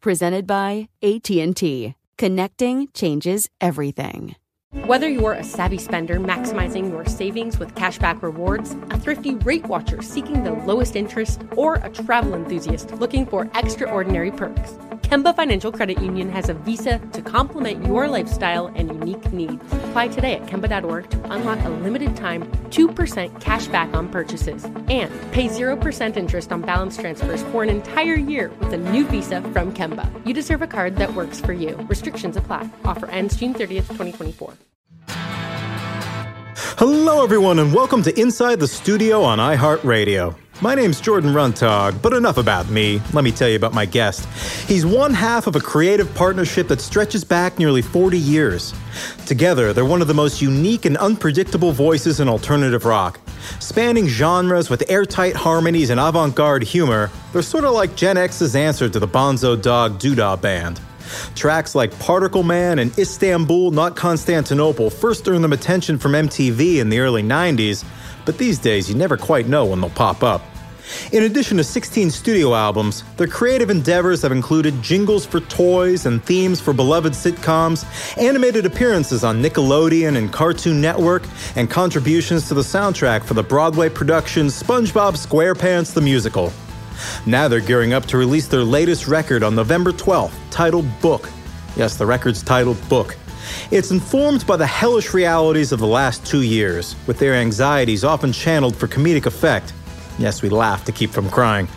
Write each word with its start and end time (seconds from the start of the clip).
presented 0.00 0.46
by 0.46 0.88
AT&T. 1.02 1.94
Connecting 2.18 2.88
changes 2.94 3.48
everything. 3.60 4.36
Whether 4.84 5.08
you're 5.08 5.32
a 5.32 5.44
savvy 5.44 5.78
spender 5.78 6.20
maximizing 6.20 6.90
your 6.90 7.06
savings 7.06 7.58
with 7.58 7.74
cashback 7.74 8.20
rewards, 8.22 8.72
a 8.90 8.98
thrifty 8.98 9.34
rate 9.36 9.66
watcher 9.66 10.02
seeking 10.02 10.44
the 10.44 10.52
lowest 10.52 10.96
interest, 10.96 11.42
or 11.52 11.76
a 11.76 11.88
travel 11.88 12.34
enthusiast 12.34 12.92
looking 12.92 13.24
for 13.24 13.50
extraordinary 13.54 14.30
perks, 14.30 14.76
Kemba 15.02 15.34
Financial 15.36 15.70
Credit 15.70 16.00
Union 16.02 16.28
has 16.30 16.48
a 16.48 16.54
visa 16.54 16.98
to 17.12 17.22
complement 17.22 17.84
your 17.84 18.08
lifestyle 18.08 18.68
and 18.74 18.88
unique 18.88 19.32
needs. 19.32 19.62
Apply 19.84 20.08
today 20.08 20.34
at 20.34 20.46
Kemba.org 20.46 21.10
to 21.10 21.32
unlock 21.32 21.62
a 21.64 21.68
limited 21.68 22.16
time 22.16 22.44
2% 22.70 23.40
cash 23.40 23.66
back 23.68 23.92
on 23.94 24.08
purchases 24.08 24.64
and 24.64 25.10
pay 25.32 25.48
0% 25.48 26.16
interest 26.16 26.52
on 26.52 26.62
balance 26.62 26.96
transfers 26.96 27.42
for 27.44 27.62
an 27.62 27.68
entire 27.68 28.14
year 28.14 28.50
with 28.60 28.72
a 28.72 28.76
new 28.78 29.06
visa 29.06 29.42
from 29.52 29.72
Kemba. 29.72 30.10
You 30.26 30.34
deserve 30.34 30.62
a 30.62 30.66
card 30.66 30.96
that 30.96 31.14
works 31.14 31.40
for 31.40 31.52
you. 31.52 31.76
Restrictions 31.88 32.36
apply. 32.36 32.68
Offer 32.84 33.06
ends 33.10 33.36
June 33.36 33.54
30th, 33.54 33.88
2024. 33.88 34.54
Hello, 36.78 37.24
everyone, 37.24 37.58
and 37.58 37.72
welcome 37.72 38.02
to 38.02 38.20
Inside 38.20 38.60
the 38.60 38.68
Studio 38.68 39.22
on 39.22 39.38
iHeartRadio. 39.38 40.36
My 40.62 40.74
name's 40.74 41.02
Jordan 41.02 41.34
Runtagh, 41.34 42.00
but 42.00 42.14
enough 42.14 42.38
about 42.38 42.70
me. 42.70 43.02
Let 43.12 43.24
me 43.24 43.30
tell 43.30 43.46
you 43.46 43.56
about 43.56 43.74
my 43.74 43.84
guest. 43.84 44.26
He's 44.66 44.86
one 44.86 45.12
half 45.12 45.46
of 45.46 45.54
a 45.54 45.60
creative 45.60 46.12
partnership 46.14 46.68
that 46.68 46.80
stretches 46.80 47.24
back 47.24 47.58
nearly 47.58 47.82
40 47.82 48.18
years. 48.18 48.72
Together, 49.26 49.74
they're 49.74 49.84
one 49.84 50.00
of 50.00 50.08
the 50.08 50.14
most 50.14 50.40
unique 50.40 50.86
and 50.86 50.96
unpredictable 50.96 51.72
voices 51.72 52.20
in 52.20 52.28
alternative 52.28 52.86
rock. 52.86 53.20
Spanning 53.60 54.06
genres 54.06 54.70
with 54.70 54.90
airtight 54.90 55.36
harmonies 55.36 55.90
and 55.90 56.00
avant 56.00 56.34
garde 56.34 56.62
humor, 56.62 57.10
they're 57.34 57.42
sort 57.42 57.64
of 57.64 57.74
like 57.74 57.94
Gen 57.94 58.16
X's 58.16 58.56
answer 58.56 58.88
to 58.88 58.98
the 58.98 59.06
Bonzo 59.06 59.60
Dog 59.60 59.98
Doodah 59.98 60.40
Band. 60.40 60.80
Tracks 61.34 61.74
like 61.74 61.96
Particle 61.98 62.42
Man 62.42 62.78
and 62.78 62.98
Istanbul, 62.98 63.72
Not 63.72 63.94
Constantinople 63.94 64.88
first 64.88 65.28
earned 65.28 65.44
them 65.44 65.52
attention 65.52 65.98
from 65.98 66.12
MTV 66.12 66.78
in 66.78 66.88
the 66.88 66.98
early 67.00 67.22
90s, 67.22 67.84
but 68.26 68.36
these 68.36 68.58
days 68.58 68.90
you 68.90 68.94
never 68.94 69.16
quite 69.16 69.46
know 69.48 69.64
when 69.64 69.80
they'll 69.80 69.88
pop 69.90 70.22
up. 70.22 70.42
In 71.12 71.24
addition 71.24 71.56
to 71.56 71.64
16 71.64 72.10
studio 72.10 72.54
albums, 72.54 73.02
their 73.16 73.26
creative 73.26 73.70
endeavors 73.70 74.22
have 74.22 74.32
included 74.32 74.82
jingles 74.82 75.26
for 75.26 75.40
toys 75.40 76.06
and 76.06 76.22
themes 76.24 76.60
for 76.60 76.72
beloved 76.72 77.12
sitcoms, 77.12 77.84
animated 78.18 78.66
appearances 78.66 79.24
on 79.24 79.42
Nickelodeon 79.42 80.16
and 80.16 80.32
Cartoon 80.32 80.80
Network, 80.80 81.24
and 81.56 81.70
contributions 81.70 82.46
to 82.48 82.54
the 82.54 82.60
soundtrack 82.60 83.24
for 83.24 83.34
the 83.34 83.42
Broadway 83.42 83.88
production 83.88 84.46
SpongeBob 84.46 85.14
SquarePants 85.14 85.92
the 85.92 86.00
Musical. 86.00 86.52
Now 87.26 87.48
they're 87.48 87.60
gearing 87.60 87.92
up 87.92 88.06
to 88.06 88.16
release 88.16 88.46
their 88.46 88.64
latest 88.64 89.06
record 89.08 89.42
on 89.42 89.54
November 89.54 89.92
12th, 89.92 90.34
titled 90.50 90.86
Book. 91.00 91.28
Yes, 91.76 91.96
the 91.96 92.06
record's 92.06 92.42
titled 92.42 92.78
Book. 92.88 93.16
It's 93.70 93.90
informed 93.90 94.46
by 94.46 94.56
the 94.56 94.66
hellish 94.66 95.14
realities 95.14 95.72
of 95.72 95.78
the 95.78 95.86
last 95.86 96.24
two 96.26 96.42
years, 96.42 96.96
with 97.06 97.18
their 97.18 97.34
anxieties 97.34 98.04
often 98.04 98.32
channeled 98.32 98.76
for 98.76 98.88
comedic 98.88 99.26
effect. 99.26 99.72
Yes, 100.18 100.42
we 100.42 100.48
laugh 100.48 100.84
to 100.84 100.92
keep 100.92 101.10
from 101.10 101.28
crying. 101.28 101.68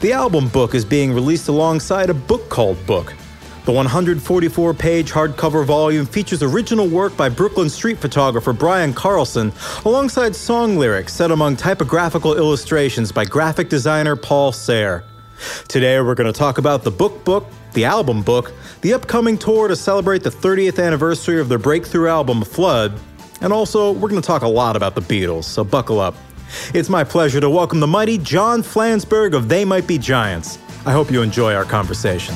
The 0.00 0.12
album 0.12 0.48
book 0.48 0.74
is 0.74 0.84
being 0.84 1.12
released 1.12 1.48
alongside 1.48 2.10
a 2.10 2.14
book 2.14 2.48
called 2.48 2.84
Book. 2.86 3.14
The 3.66 3.72
144 3.72 4.74
page 4.74 5.12
hardcover 5.12 5.64
volume 5.64 6.06
features 6.06 6.42
original 6.42 6.88
work 6.88 7.16
by 7.16 7.28
Brooklyn 7.28 7.68
street 7.68 7.98
photographer 7.98 8.52
Brian 8.52 8.94
Karlsson, 8.94 9.52
alongside 9.84 10.34
song 10.34 10.78
lyrics 10.78 11.12
set 11.12 11.30
among 11.30 11.56
typographical 11.56 12.36
illustrations 12.36 13.12
by 13.12 13.24
graphic 13.26 13.68
designer 13.68 14.16
Paul 14.16 14.52
Sahre. 14.52 15.04
Today, 15.68 16.00
we're 16.00 16.14
going 16.14 16.32
to 16.32 16.38
talk 16.38 16.58
about 16.58 16.82
the 16.84 16.90
book 16.90 17.22
book, 17.24 17.46
the 17.72 17.84
album 17.84 18.22
book, 18.22 18.52
the 18.80 18.94
upcoming 18.94 19.38
tour 19.38 19.68
to 19.68 19.76
celebrate 19.76 20.22
the 20.22 20.30
30th 20.30 20.84
anniversary 20.84 21.40
of 21.40 21.48
their 21.48 21.58
breakthrough 21.58 22.08
album 22.08 22.42
Flood, 22.42 22.98
and 23.40 23.52
also 23.52 23.92
we're 23.92 24.08
going 24.08 24.20
to 24.20 24.26
talk 24.26 24.42
a 24.42 24.48
lot 24.48 24.76
about 24.76 24.94
the 24.94 25.00
Beatles, 25.00 25.44
so 25.44 25.64
buckle 25.64 26.00
up. 26.00 26.14
It's 26.74 26.88
my 26.88 27.04
pleasure 27.04 27.40
to 27.40 27.48
welcome 27.48 27.80
the 27.80 27.86
mighty 27.86 28.18
John 28.18 28.62
Flansburgh 28.62 29.34
of 29.34 29.48
They 29.48 29.64
Might 29.64 29.86
Be 29.86 29.98
Giants. 29.98 30.58
I 30.84 30.92
hope 30.92 31.10
you 31.10 31.22
enjoy 31.22 31.54
our 31.54 31.64
conversation. 31.64 32.34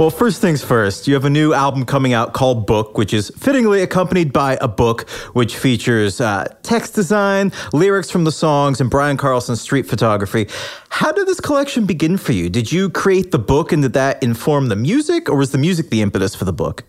Well, 0.00 0.08
first 0.08 0.40
things 0.40 0.64
first, 0.64 1.06
you 1.06 1.12
have 1.12 1.26
a 1.26 1.30
new 1.30 1.52
album 1.52 1.84
coming 1.84 2.14
out 2.14 2.32
called 2.32 2.66
Book, 2.66 2.96
which 2.96 3.12
is 3.12 3.30
fittingly 3.36 3.82
accompanied 3.82 4.32
by 4.32 4.56
a 4.62 4.66
book 4.66 5.06
which 5.34 5.58
features 5.58 6.22
uh, 6.22 6.46
text 6.62 6.94
design, 6.94 7.52
lyrics 7.74 8.10
from 8.10 8.24
the 8.24 8.32
songs, 8.32 8.80
and 8.80 8.88
Brian 8.88 9.18
Karlsson's 9.18 9.60
street 9.60 9.82
photography. 9.82 10.48
How 10.88 11.12
did 11.12 11.26
this 11.26 11.38
collection 11.38 11.84
begin 11.84 12.16
for 12.16 12.32
you? 12.32 12.48
Did 12.48 12.72
you 12.72 12.88
create 12.88 13.30
the 13.30 13.38
book 13.38 13.72
and 13.72 13.82
did 13.82 13.92
that 13.92 14.22
inform 14.22 14.68
the 14.70 14.74
music, 14.74 15.28
or 15.28 15.36
was 15.36 15.52
the 15.52 15.58
music 15.58 15.90
the 15.90 16.00
impetus 16.00 16.34
for 16.34 16.46
the 16.46 16.52
book? 16.54 16.82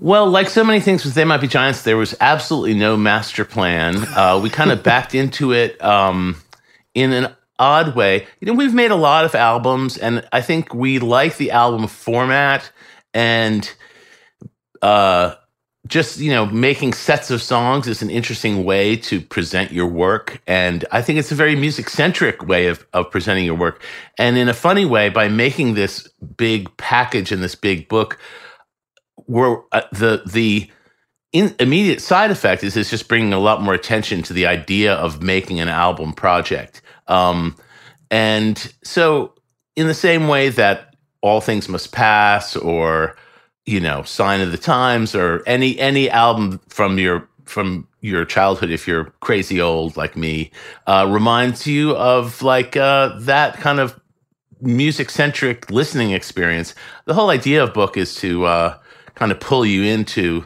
Well, 0.00 0.28
like 0.28 0.48
so 0.48 0.64
many 0.64 0.80
things 0.80 1.04
with 1.04 1.14
They 1.14 1.22
Might 1.22 1.42
Be 1.42 1.46
Giants, 1.46 1.82
there 1.82 1.96
was 1.96 2.16
absolutely 2.20 2.74
no 2.74 2.96
master 2.96 3.44
plan. 3.44 3.98
Uh, 4.16 4.40
we 4.42 4.50
kind 4.50 4.72
of 4.72 4.82
backed 4.92 5.14
into 5.14 5.52
it 5.52 5.80
um, 5.80 6.42
in 6.92 7.12
an 7.12 7.36
odd 7.58 7.94
way. 7.94 8.26
You 8.40 8.46
know, 8.46 8.54
we've 8.54 8.74
made 8.74 8.90
a 8.90 8.96
lot 8.96 9.24
of 9.24 9.34
albums, 9.34 9.96
and 9.96 10.26
I 10.32 10.40
think 10.40 10.74
we 10.74 10.98
like 10.98 11.36
the 11.36 11.50
album 11.50 11.86
format 11.86 12.70
and 13.14 13.72
uh, 14.80 15.34
just 15.86 16.18
you 16.18 16.30
know 16.30 16.46
making 16.46 16.92
sets 16.92 17.30
of 17.30 17.42
songs 17.42 17.88
is 17.88 18.02
an 18.02 18.10
interesting 18.10 18.64
way 18.64 18.96
to 18.96 19.20
present 19.20 19.72
your 19.72 19.86
work, 19.86 20.40
and 20.46 20.84
I 20.92 21.02
think 21.02 21.18
it's 21.18 21.32
a 21.32 21.36
very 21.36 21.56
music 21.56 21.88
centric 21.88 22.46
way 22.46 22.66
of 22.68 22.86
of 22.92 23.10
presenting 23.10 23.44
your 23.44 23.56
work. 23.56 23.82
And 24.18 24.36
in 24.36 24.48
a 24.48 24.54
funny 24.54 24.84
way, 24.84 25.08
by 25.08 25.28
making 25.28 25.74
this 25.74 26.08
big 26.36 26.74
package 26.76 27.32
and 27.32 27.42
this 27.42 27.54
big 27.54 27.88
book, 27.88 28.18
we're 29.26 29.58
uh, 29.72 29.82
the 29.92 30.22
the 30.26 30.70
in, 31.32 31.54
immediate 31.58 32.00
side 32.00 32.30
effect 32.30 32.62
is 32.62 32.76
it's 32.76 32.90
just 32.90 33.08
bringing 33.08 33.32
a 33.32 33.38
lot 33.38 33.62
more 33.62 33.74
attention 33.74 34.22
to 34.22 34.32
the 34.32 34.46
idea 34.46 34.94
of 34.94 35.22
making 35.22 35.60
an 35.60 35.68
album 35.68 36.12
project. 36.12 36.82
Um, 37.08 37.56
and 38.10 38.72
so, 38.84 39.34
in 39.76 39.86
the 39.86 39.94
same 39.94 40.28
way 40.28 40.50
that 40.50 40.94
All 41.22 41.40
Things 41.40 41.68
Must 41.68 41.92
Pass 41.92 42.56
or 42.56 43.16
you 43.64 43.80
know 43.80 44.02
Sign 44.02 44.40
of 44.40 44.52
the 44.52 44.58
Times 44.58 45.14
or 45.14 45.42
any 45.46 45.78
any 45.78 46.10
album 46.10 46.60
from 46.68 46.98
your 46.98 47.28
from 47.44 47.86
your 48.00 48.24
childhood, 48.24 48.70
if 48.70 48.86
you're 48.86 49.06
crazy 49.20 49.60
old 49.60 49.96
like 49.96 50.16
me, 50.16 50.50
uh, 50.86 51.06
reminds 51.08 51.66
you 51.66 51.96
of 51.96 52.42
like 52.42 52.76
uh, 52.76 53.16
that 53.20 53.56
kind 53.58 53.78
of 53.78 53.98
music 54.60 55.10
centric 55.10 55.70
listening 55.70 56.12
experience. 56.12 56.74
The 57.04 57.14
whole 57.14 57.30
idea 57.30 57.62
of 57.62 57.74
book 57.74 57.96
is 57.96 58.14
to 58.16 58.44
uh, 58.44 58.78
kind 59.14 59.32
of 59.32 59.40
pull 59.40 59.66
you 59.66 59.82
into 59.82 60.44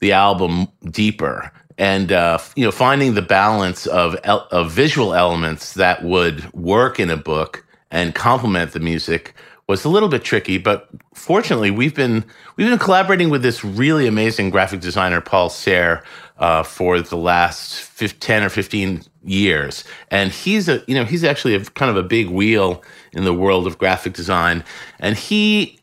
the 0.00 0.12
album 0.12 0.68
deeper 0.90 1.50
and 1.78 2.12
uh, 2.12 2.38
you 2.54 2.64
know 2.64 2.70
finding 2.70 3.14
the 3.14 3.22
balance 3.22 3.86
of 3.86 4.14
of 4.16 4.70
visual 4.70 5.14
elements 5.14 5.74
that 5.74 6.04
would 6.04 6.52
work 6.52 7.00
in 7.00 7.10
a 7.10 7.16
book 7.16 7.64
and 7.90 8.14
complement 8.14 8.72
the 8.72 8.80
music 8.80 9.34
was 9.66 9.84
a 9.84 9.88
little 9.88 10.08
bit 10.08 10.24
tricky 10.24 10.58
but 10.58 10.88
fortunately 11.14 11.70
we've 11.70 11.94
been 11.94 12.24
we've 12.56 12.68
been 12.68 12.78
collaborating 12.78 13.30
with 13.30 13.42
this 13.42 13.64
really 13.64 14.06
amazing 14.06 14.50
graphic 14.50 14.80
designer 14.80 15.20
paul 15.20 15.48
Sahre 15.48 16.02
uh, 16.38 16.62
for 16.62 17.00
the 17.00 17.16
last 17.16 18.20
10 18.20 18.44
or 18.44 18.48
15 18.48 19.02
years. 19.24 19.84
And 20.10 20.30
he's 20.30 20.68
a 20.68 20.82
you 20.86 20.94
know 20.94 21.04
he's 21.04 21.24
actually 21.24 21.54
a 21.54 21.64
kind 21.64 21.90
of 21.90 21.96
a 21.96 22.02
big 22.02 22.28
wheel 22.28 22.82
in 23.12 23.24
the 23.24 23.34
world 23.34 23.66
of 23.66 23.78
graphic 23.78 24.14
design. 24.14 24.64
And 24.98 25.16
he 25.16 25.80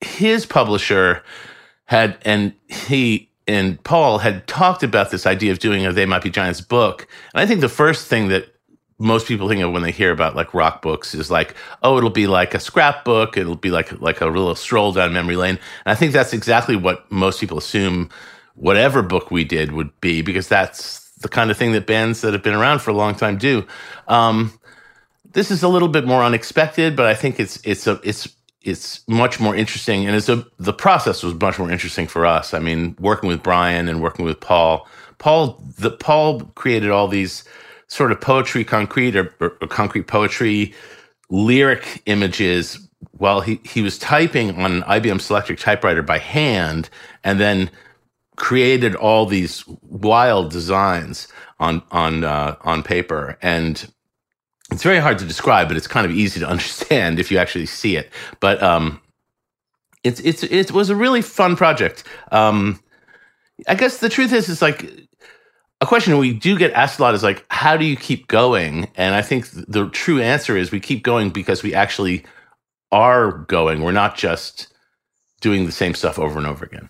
his 0.00 0.46
publisher 0.46 1.22
had 1.84 2.18
and 2.22 2.52
he 2.68 3.30
and 3.46 3.82
Paul 3.84 4.18
had 4.18 4.46
talked 4.46 4.82
about 4.82 5.10
this 5.10 5.26
idea 5.26 5.52
of 5.52 5.58
doing 5.58 5.86
a 5.86 5.92
They 5.92 6.06
Might 6.06 6.22
Be 6.22 6.30
Giants 6.30 6.60
book. 6.60 7.06
And 7.34 7.40
I 7.40 7.46
think 7.46 7.60
the 7.60 7.68
first 7.68 8.06
thing 8.08 8.28
that 8.28 8.52
most 8.98 9.26
people 9.26 9.48
think 9.48 9.62
of 9.62 9.72
when 9.72 9.82
they 9.82 9.90
hear 9.92 10.10
about 10.10 10.34
like 10.34 10.54
rock 10.54 10.82
books 10.82 11.14
is 11.14 11.30
like, 11.30 11.54
oh, 11.82 11.98
it'll 11.98 12.10
be 12.10 12.26
like 12.26 12.54
a 12.54 12.60
scrapbook. 12.60 13.36
It'll 13.36 13.56
be 13.56 13.70
like 13.70 14.00
like 14.00 14.20
a 14.20 14.26
little 14.26 14.54
stroll 14.54 14.92
down 14.92 15.12
memory 15.12 15.36
lane. 15.36 15.58
And 15.84 15.92
I 15.92 15.94
think 15.94 16.12
that's 16.12 16.32
exactly 16.32 16.76
what 16.76 17.10
most 17.10 17.40
people 17.40 17.58
assume 17.58 18.10
whatever 18.54 19.02
book 19.02 19.30
we 19.30 19.44
did 19.44 19.72
would 19.72 20.00
be, 20.00 20.22
because 20.22 20.48
that's 20.48 21.10
the 21.18 21.28
kind 21.28 21.50
of 21.50 21.56
thing 21.56 21.72
that 21.72 21.86
bands 21.86 22.22
that 22.22 22.32
have 22.32 22.42
been 22.42 22.54
around 22.54 22.80
for 22.80 22.90
a 22.90 22.94
long 22.94 23.14
time 23.14 23.36
do. 23.36 23.66
Um, 24.08 24.58
this 25.32 25.50
is 25.50 25.62
a 25.62 25.68
little 25.68 25.88
bit 25.88 26.06
more 26.06 26.22
unexpected, 26.22 26.96
but 26.96 27.06
I 27.06 27.14
think 27.14 27.38
it's 27.38 27.60
it's 27.64 27.86
a 27.86 28.00
it's 28.02 28.28
it's 28.66 29.06
much 29.06 29.38
more 29.38 29.54
interesting, 29.54 30.06
and 30.06 30.16
it's 30.16 30.28
a 30.28 30.44
the 30.58 30.72
process 30.72 31.22
was 31.22 31.34
much 31.34 31.58
more 31.58 31.70
interesting 31.70 32.06
for 32.06 32.26
us. 32.26 32.52
I 32.52 32.58
mean, 32.58 32.96
working 32.98 33.28
with 33.28 33.42
Brian 33.42 33.88
and 33.88 34.02
working 34.02 34.24
with 34.24 34.40
Paul. 34.40 34.86
Paul 35.18 35.62
the 35.78 35.90
Paul 35.90 36.40
created 36.56 36.90
all 36.90 37.08
these 37.08 37.44
sort 37.86 38.10
of 38.10 38.20
poetry 38.20 38.64
concrete 38.64 39.14
or, 39.16 39.32
or 39.40 39.50
concrete 39.68 40.08
poetry 40.08 40.74
lyric 41.30 42.02
images 42.06 42.88
while 43.12 43.40
he, 43.40 43.60
he 43.64 43.82
was 43.82 43.98
typing 43.98 44.60
on 44.60 44.72
an 44.72 44.82
IBM 44.82 45.20
Selectric 45.20 45.60
typewriter 45.60 46.02
by 46.02 46.18
hand 46.18 46.88
and 47.22 47.38
then 47.40 47.70
created 48.36 48.94
all 48.96 49.26
these 49.26 49.64
wild 49.82 50.50
designs 50.50 51.28
on 51.60 51.82
on 51.92 52.24
uh, 52.24 52.56
on 52.62 52.82
paper 52.82 53.38
and 53.42 53.92
it's 54.70 54.82
very 54.82 54.98
hard 54.98 55.18
to 55.18 55.24
describe, 55.24 55.68
but 55.68 55.76
it's 55.76 55.86
kind 55.86 56.06
of 56.06 56.12
easy 56.12 56.40
to 56.40 56.48
understand 56.48 57.18
if 57.18 57.30
you 57.30 57.38
actually 57.38 57.66
see 57.66 57.96
it. 57.96 58.10
But 58.40 58.62
um, 58.62 59.00
it's 60.04 60.20
it's 60.20 60.42
it 60.42 60.72
was 60.72 60.90
a 60.90 60.96
really 60.96 61.22
fun 61.22 61.56
project. 61.56 62.04
Um, 62.32 62.80
I 63.68 63.74
guess 63.74 63.98
the 63.98 64.08
truth 64.08 64.32
is, 64.32 64.48
it's 64.48 64.62
like 64.62 65.08
a 65.80 65.86
question 65.86 66.16
we 66.18 66.32
do 66.32 66.58
get 66.58 66.72
asked 66.72 66.98
a 66.98 67.02
lot 67.02 67.14
is 67.14 67.22
like, 67.22 67.44
how 67.50 67.76
do 67.76 67.84
you 67.84 67.96
keep 67.96 68.28
going? 68.28 68.90
And 68.96 69.14
I 69.14 69.22
think 69.22 69.48
the 69.50 69.88
true 69.90 70.20
answer 70.20 70.56
is 70.56 70.70
we 70.70 70.80
keep 70.80 71.02
going 71.02 71.30
because 71.30 71.62
we 71.62 71.74
actually 71.74 72.24
are 72.92 73.32
going. 73.32 73.82
We're 73.82 73.92
not 73.92 74.16
just 74.16 74.68
doing 75.40 75.66
the 75.66 75.72
same 75.72 75.94
stuff 75.94 76.18
over 76.18 76.38
and 76.38 76.46
over 76.46 76.64
again. 76.64 76.88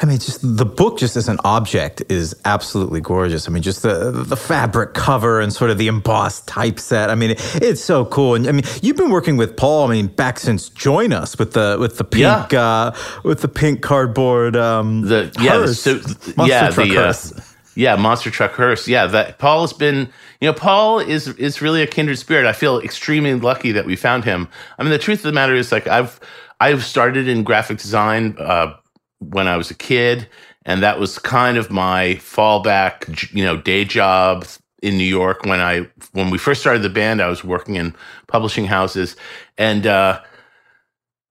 I 0.00 0.06
mean, 0.06 0.18
just 0.18 0.40
the 0.42 0.64
book, 0.64 0.98
just 0.98 1.16
as 1.16 1.28
an 1.28 1.38
object, 1.42 2.02
is 2.08 2.34
absolutely 2.44 3.00
gorgeous. 3.00 3.48
I 3.48 3.50
mean, 3.50 3.64
just 3.64 3.82
the 3.82 4.12
the 4.12 4.36
fabric 4.36 4.94
cover 4.94 5.40
and 5.40 5.52
sort 5.52 5.70
of 5.70 5.78
the 5.78 5.88
embossed 5.88 6.46
typeset. 6.46 7.10
I 7.10 7.16
mean, 7.16 7.34
it's 7.54 7.82
so 7.82 8.04
cool. 8.04 8.36
And 8.36 8.46
I 8.46 8.52
mean, 8.52 8.64
you've 8.80 8.96
been 8.96 9.10
working 9.10 9.36
with 9.36 9.56
Paul. 9.56 9.88
I 9.88 9.94
mean, 9.94 10.06
back 10.06 10.38
since 10.38 10.68
Join 10.68 11.12
Us 11.12 11.36
with 11.36 11.52
the 11.54 11.78
with 11.80 11.98
the 11.98 12.04
pink 12.04 12.52
yeah. 12.52 12.60
uh, 12.60 12.96
with 13.24 13.40
the 13.40 13.48
pink 13.48 13.82
cardboard. 13.82 14.54
Um, 14.54 15.02
the 15.02 15.32
yeah, 15.40 15.50
hearse, 15.50 15.80
so, 15.80 15.94
yeah, 16.44 16.70
the 16.70 16.96
uh, 16.96 17.40
yeah, 17.74 17.96
monster 17.96 18.30
truck 18.30 18.52
hearse. 18.52 18.86
Yeah, 18.86 19.06
that 19.06 19.38
Paul 19.38 19.62
has 19.62 19.72
been. 19.72 20.08
You 20.40 20.48
know, 20.48 20.52
Paul 20.52 21.00
is 21.00 21.26
is 21.26 21.60
really 21.60 21.82
a 21.82 21.88
kindred 21.88 22.18
spirit. 22.18 22.46
I 22.46 22.52
feel 22.52 22.78
extremely 22.78 23.34
lucky 23.34 23.72
that 23.72 23.84
we 23.84 23.96
found 23.96 24.24
him. 24.24 24.48
I 24.78 24.84
mean, 24.84 24.92
the 24.92 24.98
truth 24.98 25.18
of 25.20 25.24
the 25.24 25.32
matter 25.32 25.54
is, 25.54 25.72
like, 25.72 25.88
I've 25.88 26.20
I've 26.60 26.84
started 26.84 27.26
in 27.26 27.42
graphic 27.42 27.78
design. 27.78 28.36
Uh, 28.38 28.74
when 29.18 29.48
I 29.48 29.56
was 29.56 29.70
a 29.70 29.74
kid, 29.74 30.28
and 30.64 30.82
that 30.82 30.98
was 31.00 31.18
kind 31.18 31.56
of 31.56 31.70
my 31.70 32.16
fallback, 32.20 33.32
you 33.32 33.44
know, 33.44 33.56
day 33.56 33.84
job 33.84 34.46
in 34.82 34.96
New 34.96 35.04
York. 35.04 35.44
When 35.44 35.60
I 35.60 35.88
when 36.12 36.30
we 36.30 36.38
first 36.38 36.60
started 36.60 36.82
the 36.82 36.90
band, 36.90 37.20
I 37.20 37.28
was 37.28 37.44
working 37.44 37.76
in 37.76 37.94
publishing 38.26 38.66
houses, 38.66 39.16
and 39.56 39.86
uh, 39.86 40.20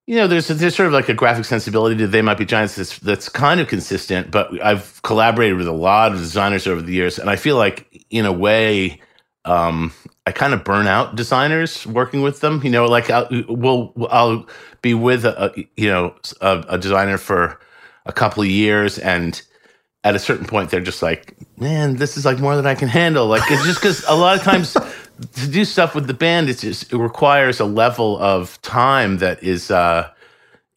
you 0.05 0.15
know, 0.15 0.27
there's 0.27 0.47
there's 0.47 0.75
sort 0.75 0.87
of 0.87 0.93
like 0.93 1.09
a 1.09 1.13
graphic 1.13 1.45
sensibility 1.45 1.97
to 1.97 2.07
They 2.07 2.21
Might 2.21 2.37
Be 2.37 2.45
Giants 2.45 2.75
that's 2.75 2.97
that's 2.99 3.29
kind 3.29 3.59
of 3.59 3.67
consistent. 3.67 4.31
But 4.31 4.61
I've 4.63 5.01
collaborated 5.03 5.57
with 5.57 5.67
a 5.67 5.73
lot 5.73 6.13
of 6.13 6.17
designers 6.17 6.65
over 6.65 6.81
the 6.81 6.93
years, 6.93 7.19
and 7.19 7.29
I 7.29 7.35
feel 7.35 7.57
like 7.57 8.05
in 8.09 8.25
a 8.25 8.33
way. 8.33 9.01
Um, 9.45 9.93
I 10.25 10.33
kind 10.33 10.53
of 10.53 10.65
burn 10.65 10.87
out 10.87 11.15
designers 11.15 11.87
working 11.87 12.21
with 12.21 12.41
them. 12.41 12.59
You 12.61 12.69
know, 12.69 12.85
like 12.85 13.09
I'll, 13.09 13.29
we'll, 13.47 13.93
I'll 14.09 14.45
be 14.81 14.93
with 14.93 15.23
a, 15.23 15.53
you 15.77 15.87
know 15.87 16.13
a, 16.41 16.65
a 16.67 16.77
designer 16.77 17.17
for 17.17 17.57
a 18.07 18.13
couple 18.13 18.41
of 18.41 18.49
years 18.49 18.97
and 18.97 19.41
at 20.03 20.15
a 20.15 20.19
certain 20.19 20.45
point 20.45 20.69
they're 20.69 20.79
just 20.79 21.01
like 21.01 21.35
man 21.57 21.97
this 21.97 22.15
is 22.17 22.25
like 22.25 22.39
more 22.39 22.55
than 22.55 22.65
i 22.65 22.75
can 22.75 22.87
handle. 22.87 23.27
Like 23.27 23.43
it's 23.51 23.65
just 23.65 23.81
because 23.81 24.03
a 24.07 24.15
lot 24.15 24.37
of 24.37 24.43
times 24.43 24.73
to 24.73 25.47
do 25.47 25.65
stuff 25.65 25.95
with 25.95 26.07
the 26.07 26.13
band 26.13 26.49
it's 26.49 26.61
just 26.61 26.93
it 26.93 26.97
requires 26.97 27.59
a 27.59 27.65
level 27.65 28.17
of 28.19 28.61
time 28.61 29.17
that 29.17 29.43
is 29.43 29.71
uh 29.71 30.09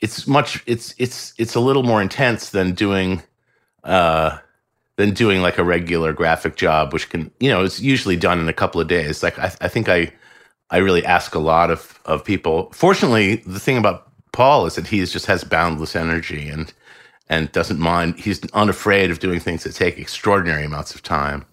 it's 0.00 0.26
much 0.26 0.62
it's 0.66 0.94
it's 0.98 1.34
it's 1.38 1.54
a 1.54 1.60
little 1.60 1.82
more 1.82 2.00
intense 2.02 2.50
than 2.50 2.72
doing 2.72 3.22
uh 3.84 4.38
than 4.96 5.12
doing 5.12 5.42
like 5.42 5.58
a 5.58 5.64
regular 5.64 6.12
graphic 6.12 6.56
job 6.56 6.92
which 6.92 7.08
can 7.10 7.30
you 7.38 7.50
know 7.50 7.62
it's 7.62 7.80
usually 7.80 8.16
done 8.16 8.40
in 8.40 8.48
a 8.48 8.52
couple 8.52 8.80
of 8.80 8.88
days. 8.88 9.22
Like 9.22 9.38
i, 9.38 9.52
I 9.60 9.68
think 9.68 9.88
i 9.88 10.10
i 10.70 10.78
really 10.78 11.04
ask 11.04 11.34
a 11.34 11.38
lot 11.38 11.70
of 11.70 12.00
of 12.04 12.24
people. 12.24 12.70
Fortunately 12.72 13.36
the 13.46 13.60
thing 13.60 13.76
about 13.76 14.08
paul 14.32 14.66
is 14.66 14.74
that 14.76 14.86
he 14.86 15.04
just 15.04 15.26
has 15.26 15.44
boundless 15.44 15.94
energy 15.94 16.48
and 16.48 16.72
and 17.30 17.50
doesn't 17.52 17.78
mind. 17.78 18.18
He's 18.18 18.42
unafraid 18.52 19.10
of 19.10 19.20
doing 19.20 19.40
things 19.40 19.64
that 19.64 19.74
take 19.74 19.98
extraordinary 19.98 20.64
amounts 20.64 20.94
of 20.94 21.02
time. 21.02 21.46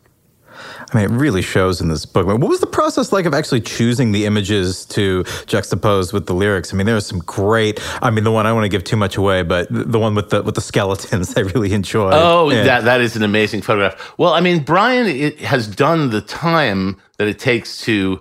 I 0.92 0.98
mean, 0.98 1.06
it 1.06 1.16
really 1.16 1.44
shows 1.44 1.80
in 1.82 1.88
this 1.88 2.04
book. 2.04 2.26
What 2.26 2.40
was 2.40 2.60
the 2.62 2.66
process 2.66 3.12
like 3.12 3.26
of 3.26 3.34
actually 3.36 3.62
choosing 3.62 4.12
the 4.12 4.26
images 4.26 4.86
to 4.88 5.24
juxtapose 5.46 6.12
with 6.12 6.26
the 6.26 6.34
lyrics? 6.34 6.74
I 6.74 6.78
mean, 6.78 6.88
there 6.88 6.96
are 6.96 7.02
some 7.02 7.20
great. 7.20 7.80
I 8.02 8.10
mean, 8.10 8.24
the 8.24 8.32
one 8.32 8.48
I 8.48 8.54
want 8.54 8.66
to 8.66 8.70
give 8.70 8.84
too 8.84 8.96
much 8.96 9.18
away, 9.18 9.44
but 9.44 9.68
the 9.70 10.00
one 10.00 10.16
with 10.16 10.32
the 10.32 10.42
with 10.42 10.56
the 10.56 10.62
skeletons, 10.62 11.34
I 11.38 11.42
really 11.42 11.74
enjoyed. 11.74 12.14
Oh, 12.16 12.50
yeah. 12.50 12.64
that 12.64 12.86
that 12.86 13.02
is 13.02 13.16
an 13.16 13.22
amazing 13.22 13.62
photograph. 13.62 14.18
Well, 14.18 14.34
I 14.34 14.42
mean, 14.42 14.64
Brian 14.64 15.32
has 15.38 15.68
done 15.68 16.10
the 16.10 16.22
time 16.22 17.00
that 17.18 17.28
it 17.28 17.38
takes 17.38 17.80
to 17.82 18.20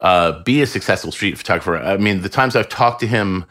uh, 0.00 0.42
be 0.42 0.62
a 0.62 0.66
successful 0.66 1.12
street 1.12 1.38
photographer. 1.38 1.76
I 1.76 1.98
mean, 1.98 2.22
the 2.22 2.28
times 2.28 2.56
I've 2.56 2.68
talked 2.68 2.98
to 3.00 3.06
him 3.06 3.44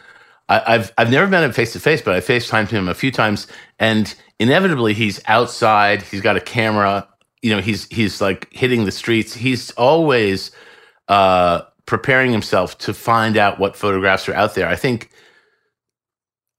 I, 0.47 0.73
have 0.73 0.93
I've 0.97 1.11
never 1.11 1.27
met 1.27 1.43
him 1.43 1.51
face 1.51 1.73
to 1.73 1.79
face, 1.79 2.01
but 2.01 2.13
I 2.13 2.19
FaceTimed 2.19 2.69
him 2.69 2.87
a 2.87 2.93
few 2.93 3.11
times, 3.11 3.47
and 3.79 4.13
inevitably 4.39 4.93
he's 4.93 5.19
outside. 5.27 6.03
He's 6.03 6.21
got 6.21 6.37
a 6.37 6.41
camera. 6.41 7.07
You 7.41 7.55
know, 7.55 7.61
he's 7.61 7.87
he's 7.87 8.21
like 8.21 8.51
hitting 8.51 8.85
the 8.85 8.91
streets. 8.91 9.33
He's 9.33 9.71
always 9.71 10.51
uh, 11.07 11.61
preparing 11.85 12.31
himself 12.31 12.77
to 12.79 12.93
find 12.93 13.37
out 13.37 13.59
what 13.59 13.75
photographs 13.75 14.29
are 14.29 14.35
out 14.35 14.55
there. 14.55 14.67
I 14.67 14.75
think 14.75 15.09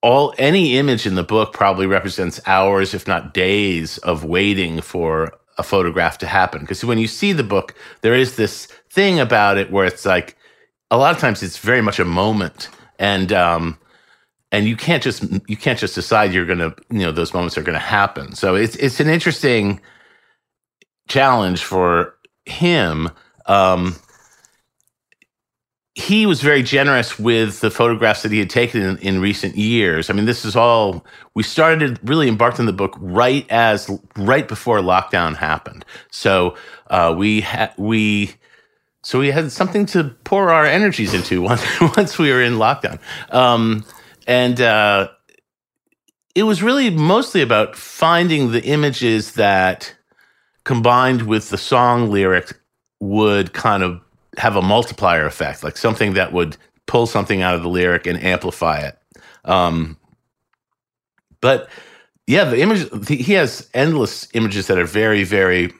all 0.02 0.35
any 0.38 0.76
image 0.76 1.07
in 1.07 1.14
the 1.14 1.23
book 1.23 1.52
probably 1.52 1.87
represents 1.87 2.40
hours, 2.47 2.93
if 2.93 3.07
not 3.07 3.35
days, 3.35 3.99
of 3.99 4.25
waiting 4.25 4.81
for 4.81 5.33
a 5.59 5.62
photograph 5.62 6.19
to 6.19 6.26
happen. 6.26 6.61
Because 6.61 6.85
when 6.85 6.99
you 6.99 7.07
see 7.09 7.33
the 7.33 7.43
book, 7.43 7.75
there 8.02 8.14
is 8.14 8.37
this 8.37 8.66
thing 8.90 9.21
about 9.21 9.59
it 9.59 9.71
where 9.71 9.87
it's 9.87 10.05
like 10.05 10.37
a 10.90 10.99
lot 10.99 11.14
of 11.14 11.21
times 11.21 11.43
it's 11.43 11.59
very 11.59 11.81
much 11.81 11.99
a 11.99 12.05
moment 12.05 12.69
and 12.99 13.33
um, 13.33 13.79
and 14.53 14.67
you 14.67 14.76
can't 14.76 15.03
just 15.03 15.25
you 15.49 15.57
can't 15.57 15.79
just 15.79 15.95
decide 15.95 16.33
you're 16.33 16.47
gonna 16.47 16.75
you 16.91 17.00
know 17.00 17.12
those 17.12 17.35
moments 17.35 17.59
are 17.59 17.62
gonna 17.62 17.79
happen. 17.79 18.35
So 18.35 18.55
it's 18.55 18.76
it's 18.76 19.00
an 19.00 19.09
interesting 19.09 19.81
challenge 21.09 21.62
for 21.62 22.17
him. 22.45 23.11
Um, 23.47 23.97
he 25.95 26.26
was 26.26 26.43
very 26.43 26.62
generous 26.62 27.19
with 27.19 27.61
the 27.61 27.71
photographs 27.71 28.23
that 28.23 28.31
he 28.31 28.38
had 28.38 28.50
taken 28.50 28.83
in, 28.83 28.99
in, 28.99 29.19
recent 29.19 29.57
years. 29.57 30.11
I 30.11 30.12
mean, 30.12 30.26
this 30.26 30.45
is 30.45 30.55
all 30.55 31.07
we 31.33 31.43
started 31.43 31.99
really 32.07 32.29
embarked 32.29 32.61
on 32.61 32.67
the 32.67 32.73
book 32.73 32.95
right 32.99 33.47
as 33.49 33.91
right 34.15 34.47
before 34.47 34.81
lockdown 34.81 35.35
happened. 35.37 35.87
So 36.11 36.55
uh, 36.88 37.15
we 37.17 37.41
had 37.41 37.73
we 37.79 38.35
so 39.07 39.21
we 39.21 39.31
had 39.31 39.53
something 39.53 39.87
to 39.87 40.03
pour 40.25 40.51
our 40.51 40.67
energies 40.67 41.15
into 41.15 41.41
once 41.51 41.65
once 41.97 42.19
we 42.19 42.33
were 42.33 42.43
in 42.43 42.55
lockdown. 42.55 42.99
Um, 43.31 43.85
and 44.27 44.61
uh, 44.61 45.11
it 46.35 46.43
was 46.43 46.61
really 46.61 46.91
mostly 46.91 47.41
about 47.41 47.77
finding 47.77 48.51
the 48.51 48.65
images 48.65 49.35
that 49.35 49.95
combined 50.65 51.23
with 51.23 51.51
the 51.51 51.57
song 51.57 52.11
lyrics, 52.11 52.53
would 52.99 53.53
kind 53.53 53.85
of 53.85 54.01
have 54.39 54.57
a 54.57 54.63
multiplier 54.63 55.25
effect, 55.25 55.63
like 55.63 55.77
something 55.77 56.15
that 56.15 56.33
would 56.33 56.57
pull 56.87 57.07
something 57.07 57.43
out 57.43 57.55
of 57.55 57.63
the 57.63 57.69
lyric 57.69 58.09
and 58.09 58.21
amplify 58.21 58.81
it. 58.81 58.99
Um, 59.45 59.97
but 61.41 61.69
yeah, 62.27 62.43
the 62.43 62.61
image 62.61 63.09
he 63.09 63.35
has 63.35 63.71
endless 63.73 64.27
images 64.35 64.67
that 64.67 64.79
are 64.79 64.85
very, 64.85 65.23
very 65.23 65.73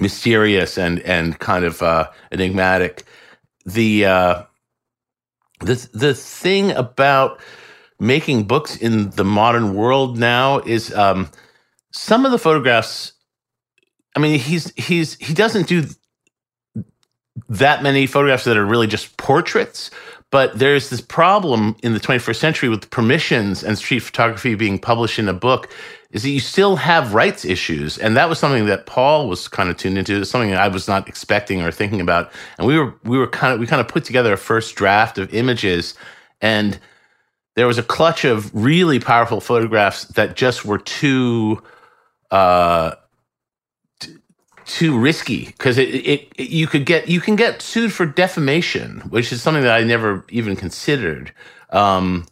mysterious 0.00 0.78
and 0.78 1.00
and 1.00 1.38
kind 1.38 1.64
of 1.64 1.82
uh, 1.82 2.10
enigmatic. 2.32 3.04
The 3.64 4.06
uh, 4.06 4.42
the 5.60 5.88
the 5.92 6.14
thing 6.14 6.72
about 6.72 7.40
making 8.00 8.44
books 8.44 8.76
in 8.76 9.10
the 9.10 9.24
modern 9.24 9.74
world 9.74 10.18
now 10.18 10.58
is 10.60 10.92
um, 10.94 11.30
some 11.92 12.26
of 12.26 12.32
the 12.32 12.38
photographs. 12.38 13.12
I 14.16 14.20
mean, 14.20 14.38
he's 14.38 14.72
he's 14.76 15.14
he 15.16 15.34
doesn't 15.34 15.68
do 15.68 15.84
that 17.48 17.82
many 17.82 18.06
photographs 18.06 18.44
that 18.44 18.56
are 18.56 18.64
really 18.64 18.86
just 18.86 19.16
portraits, 19.16 19.90
but 20.34 20.58
there's 20.58 20.90
this 20.90 21.00
problem 21.00 21.76
in 21.84 21.92
the 21.94 22.00
21st 22.00 22.34
century 22.34 22.68
with 22.68 22.90
permissions 22.90 23.62
and 23.62 23.78
street 23.78 24.00
photography 24.00 24.56
being 24.56 24.80
published 24.80 25.20
in 25.20 25.28
a 25.28 25.32
book 25.32 25.72
is 26.10 26.24
that 26.24 26.30
you 26.30 26.40
still 26.40 26.74
have 26.74 27.14
rights 27.14 27.44
issues. 27.44 27.98
And 27.98 28.16
that 28.16 28.28
was 28.28 28.40
something 28.40 28.66
that 28.66 28.84
Paul 28.84 29.28
was 29.28 29.46
kind 29.46 29.70
of 29.70 29.76
tuned 29.76 29.96
into, 29.96 30.24
something 30.24 30.52
I 30.52 30.66
was 30.66 30.88
not 30.88 31.06
expecting 31.06 31.62
or 31.62 31.70
thinking 31.70 32.00
about. 32.00 32.32
And 32.58 32.66
we 32.66 32.76
were 32.76 32.96
we 33.04 33.16
were 33.16 33.28
kind 33.28 33.54
of 33.54 33.60
we 33.60 33.68
kind 33.68 33.78
of 33.78 33.86
put 33.86 34.02
together 34.02 34.32
a 34.32 34.36
first 34.36 34.74
draft 34.74 35.18
of 35.18 35.32
images 35.32 35.94
and 36.40 36.80
there 37.54 37.68
was 37.68 37.78
a 37.78 37.84
clutch 37.84 38.24
of 38.24 38.52
really 38.52 38.98
powerful 38.98 39.40
photographs 39.40 40.06
that 40.16 40.34
just 40.34 40.64
were 40.64 40.78
too 40.78 41.62
uh, 42.32 42.96
too 44.66 44.98
risky 44.98 45.46
because 45.46 45.78
it, 45.78 45.88
it, 45.88 46.28
it, 46.36 46.50
you 46.50 46.66
could 46.66 46.86
get 46.86 47.08
you 47.08 47.20
can 47.20 47.36
get 47.36 47.62
sued 47.62 47.92
for 47.92 48.06
defamation, 48.06 49.00
which 49.10 49.32
is 49.32 49.42
something 49.42 49.62
that 49.62 49.74
I 49.74 49.84
never 49.84 50.24
even 50.30 50.56
considered. 50.56 51.32
Um, 51.70 52.26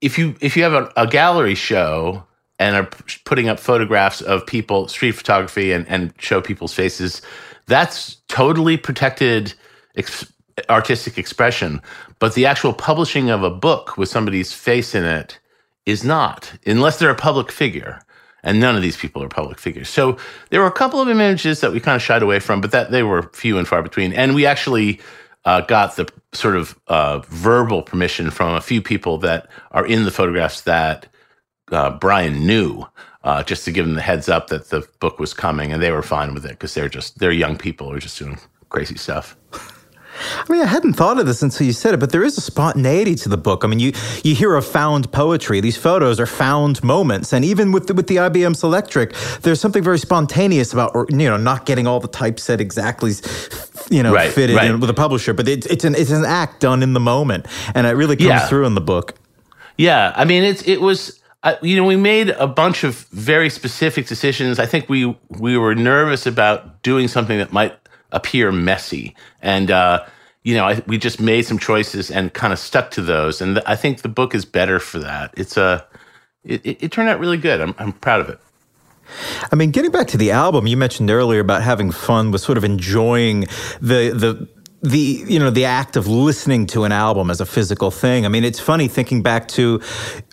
if 0.00 0.18
you 0.18 0.34
if 0.40 0.56
you 0.56 0.62
have 0.62 0.72
a, 0.72 0.92
a, 0.96 1.06
gallery 1.06 1.54
show 1.54 2.24
and 2.58 2.76
are 2.76 2.88
putting 3.24 3.48
up 3.48 3.58
photographs 3.58 4.20
of 4.20 4.46
people, 4.46 4.88
street 4.88 5.12
photography, 5.12 5.72
and 5.72 5.86
and 5.88 6.12
show 6.18 6.40
people's 6.40 6.74
faces, 6.74 7.22
that's 7.66 8.16
totally 8.28 8.76
protected 8.76 9.54
ex- 9.96 10.32
artistic 10.68 11.18
expression. 11.18 11.80
But 12.18 12.34
the 12.34 12.46
actual 12.46 12.72
publishing 12.72 13.30
of 13.30 13.42
a 13.42 13.50
book 13.50 13.96
with 13.96 14.08
somebody's 14.08 14.52
face 14.52 14.94
in 14.94 15.04
it 15.04 15.38
is 15.86 16.04
not, 16.04 16.52
unless 16.66 16.98
they're 16.98 17.10
a 17.10 17.14
public 17.14 17.50
figure 17.50 18.00
and 18.48 18.60
none 18.60 18.74
of 18.74 18.80
these 18.80 18.96
people 18.96 19.22
are 19.22 19.28
public 19.28 19.58
figures. 19.58 19.90
So 19.90 20.16
there 20.48 20.60
were 20.60 20.66
a 20.66 20.72
couple 20.72 21.02
of 21.02 21.08
images 21.08 21.60
that 21.60 21.70
we 21.70 21.80
kind 21.80 21.96
of 21.96 22.02
shied 22.02 22.22
away 22.22 22.40
from, 22.40 22.62
but 22.62 22.70
that 22.70 22.90
they 22.90 23.02
were 23.02 23.30
few 23.34 23.58
and 23.58 23.68
far 23.68 23.82
between. 23.82 24.14
And 24.14 24.34
we 24.34 24.46
actually 24.46 25.00
uh, 25.44 25.60
got 25.60 25.96
the 25.96 26.10
sort 26.32 26.56
of 26.56 26.78
uh, 26.88 27.18
verbal 27.28 27.82
permission 27.82 28.30
from 28.30 28.54
a 28.54 28.62
few 28.62 28.80
people 28.80 29.18
that 29.18 29.50
are 29.72 29.86
in 29.86 30.04
the 30.06 30.10
photographs 30.10 30.62
that 30.62 31.06
uh, 31.72 31.90
Brian 31.90 32.46
knew, 32.46 32.86
uh, 33.22 33.42
just 33.42 33.66
to 33.66 33.70
give 33.70 33.84
them 33.84 33.96
the 33.96 34.00
heads 34.00 34.30
up 34.30 34.48
that 34.48 34.70
the 34.70 34.88
book 34.98 35.18
was 35.18 35.34
coming, 35.34 35.70
and 35.70 35.82
they 35.82 35.92
were 35.92 36.02
fine 36.02 36.32
with 36.32 36.46
it 36.46 36.52
because 36.52 36.72
they're 36.72 36.88
just 36.88 37.18
they're 37.18 37.32
young 37.32 37.58
people 37.58 37.90
who 37.90 37.96
are 37.96 38.00
just 38.00 38.18
doing 38.18 38.38
crazy 38.70 38.96
stuff. 38.96 39.36
I 40.18 40.52
mean, 40.52 40.62
I 40.62 40.66
hadn't 40.66 40.94
thought 40.94 41.18
of 41.18 41.26
this 41.26 41.42
until 41.42 41.66
you 41.66 41.72
said 41.72 41.94
it, 41.94 42.00
but 42.00 42.10
there 42.10 42.24
is 42.24 42.36
a 42.38 42.40
spontaneity 42.40 43.14
to 43.16 43.28
the 43.28 43.36
book. 43.36 43.64
I 43.64 43.66
mean, 43.66 43.78
you 43.78 43.92
you 44.24 44.34
hear 44.34 44.54
of 44.54 44.66
found 44.66 45.10
poetry. 45.12 45.60
These 45.60 45.76
photos 45.76 46.18
are 46.20 46.26
found 46.26 46.82
moments, 46.82 47.32
and 47.32 47.44
even 47.44 47.72
with 47.72 47.86
the, 47.86 47.94
with 47.94 48.06
the 48.06 48.16
IBM 48.16 48.54
Selectric, 48.56 49.40
there's 49.42 49.60
something 49.60 49.82
very 49.82 49.98
spontaneous 49.98 50.72
about 50.72 50.94
you 51.10 51.16
know 51.16 51.36
not 51.36 51.66
getting 51.66 51.86
all 51.86 52.00
the 52.00 52.08
typeset 52.08 52.60
exactly, 52.60 53.12
you 53.90 54.02
know, 54.02 54.12
right, 54.12 54.32
fitted 54.32 54.56
right. 54.56 54.70
in 54.70 54.80
with 54.80 54.90
a 54.90 54.94
publisher. 54.94 55.32
But 55.34 55.48
it's 55.48 55.66
it's 55.66 55.84
an 55.84 55.94
it's 55.94 56.10
an 56.10 56.24
act 56.24 56.60
done 56.60 56.82
in 56.82 56.92
the 56.92 57.00
moment, 57.00 57.46
and 57.74 57.86
it 57.86 57.92
really 57.92 58.16
comes 58.16 58.28
yeah. 58.28 58.46
through 58.48 58.66
in 58.66 58.74
the 58.74 58.80
book. 58.80 59.14
Yeah, 59.76 60.12
I 60.16 60.24
mean, 60.24 60.44
it's 60.44 60.62
it 60.62 60.80
was. 60.80 61.18
Uh, 61.44 61.54
you 61.62 61.76
know, 61.76 61.84
we 61.84 61.94
made 61.94 62.30
a 62.30 62.48
bunch 62.48 62.82
of 62.82 63.06
very 63.12 63.48
specific 63.48 64.08
decisions. 64.08 64.58
I 64.58 64.66
think 64.66 64.88
we 64.88 65.16
we 65.28 65.56
were 65.56 65.72
nervous 65.72 66.26
about 66.26 66.82
doing 66.82 67.06
something 67.06 67.38
that 67.38 67.52
might 67.52 67.78
appear 68.12 68.52
messy. 68.52 69.14
And, 69.42 69.70
uh, 69.70 70.04
you 70.42 70.54
know, 70.54 70.64
I, 70.64 70.82
we 70.86 70.98
just 70.98 71.20
made 71.20 71.42
some 71.42 71.58
choices 71.58 72.10
and 72.10 72.32
kind 72.32 72.52
of 72.52 72.58
stuck 72.58 72.90
to 72.92 73.02
those. 73.02 73.40
And 73.40 73.56
th- 73.56 73.66
I 73.66 73.76
think 73.76 74.02
the 74.02 74.08
book 74.08 74.34
is 74.34 74.44
better 74.44 74.78
for 74.78 74.98
that. 75.00 75.32
It's 75.36 75.56
a, 75.56 75.62
uh, 75.62 75.80
it, 76.44 76.64
it, 76.64 76.84
it 76.84 76.92
turned 76.92 77.08
out 77.08 77.20
really 77.20 77.36
good. 77.36 77.60
I'm, 77.60 77.74
I'm 77.78 77.92
proud 77.92 78.20
of 78.20 78.28
it. 78.28 78.40
I 79.50 79.56
mean, 79.56 79.70
getting 79.70 79.90
back 79.90 80.06
to 80.08 80.16
the 80.16 80.30
album, 80.30 80.66
you 80.66 80.76
mentioned 80.76 81.10
earlier 81.10 81.40
about 81.40 81.62
having 81.62 81.90
fun 81.90 82.30
with 82.30 82.40
sort 82.40 82.58
of 82.58 82.64
enjoying 82.64 83.42
the 83.80 84.10
the 84.14 84.48
the 84.82 85.24
you 85.26 85.38
know 85.38 85.50
the 85.50 85.64
act 85.64 85.96
of 85.96 86.06
listening 86.06 86.66
to 86.66 86.84
an 86.84 86.92
album 86.92 87.30
as 87.30 87.40
a 87.40 87.46
physical 87.46 87.90
thing. 87.90 88.24
I 88.24 88.28
mean, 88.28 88.44
it's 88.44 88.60
funny 88.60 88.88
thinking 88.88 89.22
back 89.22 89.48
to 89.48 89.80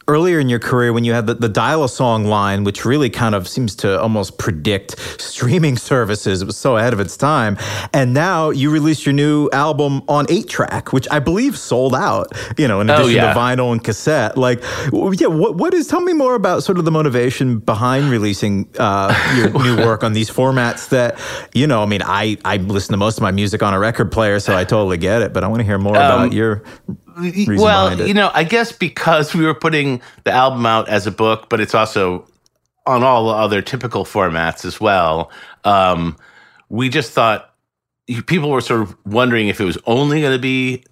earlier 0.07 0.39
in 0.39 0.49
your 0.49 0.59
career 0.59 0.93
when 0.93 1.03
you 1.03 1.13
had 1.13 1.25
the, 1.25 1.33
the 1.33 1.49
dial 1.49 1.83
a 1.83 1.89
song 1.89 2.25
line, 2.25 2.63
which 2.63 2.85
really 2.85 3.09
kind 3.09 3.33
of 3.33 3.47
seems 3.47 3.75
to 3.75 3.99
almost 3.99 4.37
predict 4.37 4.99
streaming 5.19 5.77
services. 5.91 6.41
It 6.41 6.45
was 6.45 6.57
so 6.57 6.77
ahead 6.77 6.93
of 6.93 6.99
its 6.99 7.17
time. 7.17 7.57
And 7.93 8.13
now 8.13 8.51
you 8.51 8.69
released 8.69 9.05
your 9.05 9.13
new 9.13 9.49
album 9.51 10.03
on 10.07 10.25
eight 10.29 10.47
track, 10.47 10.93
which 10.93 11.07
I 11.09 11.19
believe 11.19 11.57
sold 11.57 11.95
out, 11.95 12.31
you 12.57 12.67
know, 12.67 12.81
in 12.81 12.89
oh, 12.89 12.95
addition 12.95 13.19
oh, 13.19 13.25
yeah. 13.25 13.33
to 13.33 13.39
vinyl 13.39 13.71
and 13.71 13.83
cassette. 13.83 14.37
Like, 14.37 14.61
yeah, 14.91 15.27
what, 15.27 15.55
what 15.55 15.73
is, 15.73 15.87
tell 15.87 16.01
me 16.01 16.13
more 16.13 16.35
about 16.35 16.63
sort 16.63 16.77
of 16.77 16.85
the 16.85 16.91
motivation 16.91 17.59
behind 17.59 18.09
releasing 18.09 18.69
uh, 18.77 19.13
your 19.35 19.49
new 19.63 19.77
work 19.77 20.03
on 20.03 20.13
these 20.13 20.29
formats 20.29 20.89
that, 20.89 21.19
you 21.53 21.65
know, 21.65 21.81
I 21.81 21.85
mean, 21.85 22.01
I, 22.03 22.37
I 22.45 22.57
listen 22.57 22.93
to 22.93 22.97
most 22.97 23.17
of 23.17 23.23
my 23.23 23.31
music 23.31 23.63
on 23.63 23.73
a 23.73 23.79
record 23.79 24.11
player, 24.11 24.39
so 24.39 24.55
I 24.55 24.65
totally 24.65 24.97
get 24.97 25.21
it, 25.21 25.33
but 25.33 25.43
I 25.43 25.47
want 25.47 25.61
to 25.61 25.65
hear 25.65 25.77
more 25.77 25.97
um, 25.97 26.03
about 26.03 26.33
your 26.33 26.63
well, 27.17 28.07
you 28.07 28.13
know, 28.13 28.31
I 28.33 28.43
guess 28.43 28.71
because 28.71 29.33
we 29.33 29.45
were 29.45 29.53
putting 29.53 30.01
the 30.23 30.31
album 30.31 30.65
out 30.65 30.89
as 30.89 31.07
a 31.07 31.11
book, 31.11 31.49
but 31.49 31.59
it's 31.61 31.73
also 31.73 32.27
on 32.85 33.03
all 33.03 33.27
the 33.27 33.33
other 33.33 33.61
typical 33.61 34.05
formats 34.05 34.65
as 34.65 34.79
well. 34.79 35.31
Um, 35.63 36.17
we 36.69 36.89
just 36.89 37.11
thought 37.11 37.53
people 38.27 38.49
were 38.49 38.61
sort 38.61 38.81
of 38.81 38.95
wondering 39.05 39.47
if 39.47 39.59
it 39.59 39.65
was 39.65 39.77
only 39.85 40.21
going 40.21 40.33
to 40.33 40.41
be, 40.41 40.83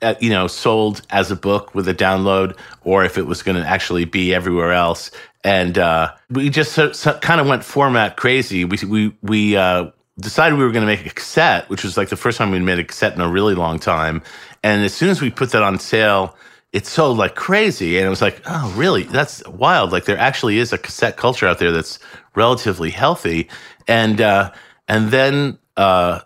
uh, 0.00 0.14
you 0.20 0.30
know, 0.30 0.46
sold 0.46 1.02
as 1.10 1.30
a 1.30 1.36
book 1.36 1.74
with 1.74 1.88
a 1.88 1.94
download, 1.94 2.56
or 2.84 3.04
if 3.04 3.18
it 3.18 3.26
was 3.26 3.42
going 3.42 3.60
to 3.60 3.66
actually 3.66 4.04
be 4.04 4.34
everywhere 4.34 4.72
else. 4.72 5.10
And 5.44 5.76
uh, 5.78 6.12
we 6.30 6.48
just 6.48 6.72
so, 6.72 6.92
so 6.92 7.18
kind 7.18 7.40
of 7.40 7.46
went 7.46 7.64
format 7.64 8.16
crazy. 8.16 8.64
We 8.64 8.78
we 8.86 9.16
we 9.22 9.56
uh, 9.56 9.90
decided 10.20 10.58
we 10.58 10.64
were 10.64 10.72
going 10.72 10.86
to 10.86 10.94
make 10.94 11.04
a 11.04 11.10
cassette, 11.14 11.68
which 11.68 11.84
was 11.84 11.96
like 11.96 12.08
the 12.08 12.16
first 12.16 12.38
time 12.38 12.50
we'd 12.50 12.62
made 12.62 12.78
a 12.78 12.84
cassette 12.84 13.14
in 13.14 13.20
a 13.20 13.28
really 13.28 13.54
long 13.54 13.78
time. 13.78 14.22
And 14.62 14.84
as 14.84 14.94
soon 14.94 15.08
as 15.10 15.20
we 15.20 15.30
put 15.30 15.50
that 15.50 15.62
on 15.62 15.78
sale, 15.78 16.36
it 16.72 16.86
sold 16.86 17.18
like 17.18 17.34
crazy. 17.34 17.98
And 17.98 18.06
it 18.06 18.10
was 18.10 18.22
like, 18.22 18.40
oh, 18.46 18.72
really? 18.76 19.02
That's 19.02 19.46
wild. 19.48 19.92
Like 19.92 20.04
there 20.04 20.18
actually 20.18 20.58
is 20.58 20.72
a 20.72 20.78
cassette 20.78 21.16
culture 21.16 21.46
out 21.46 21.58
there 21.58 21.72
that's 21.72 21.98
relatively 22.34 22.90
healthy. 22.90 23.48
And 23.86 24.20
uh, 24.20 24.52
and 24.88 25.10
then 25.10 25.58
uh, 25.76 26.20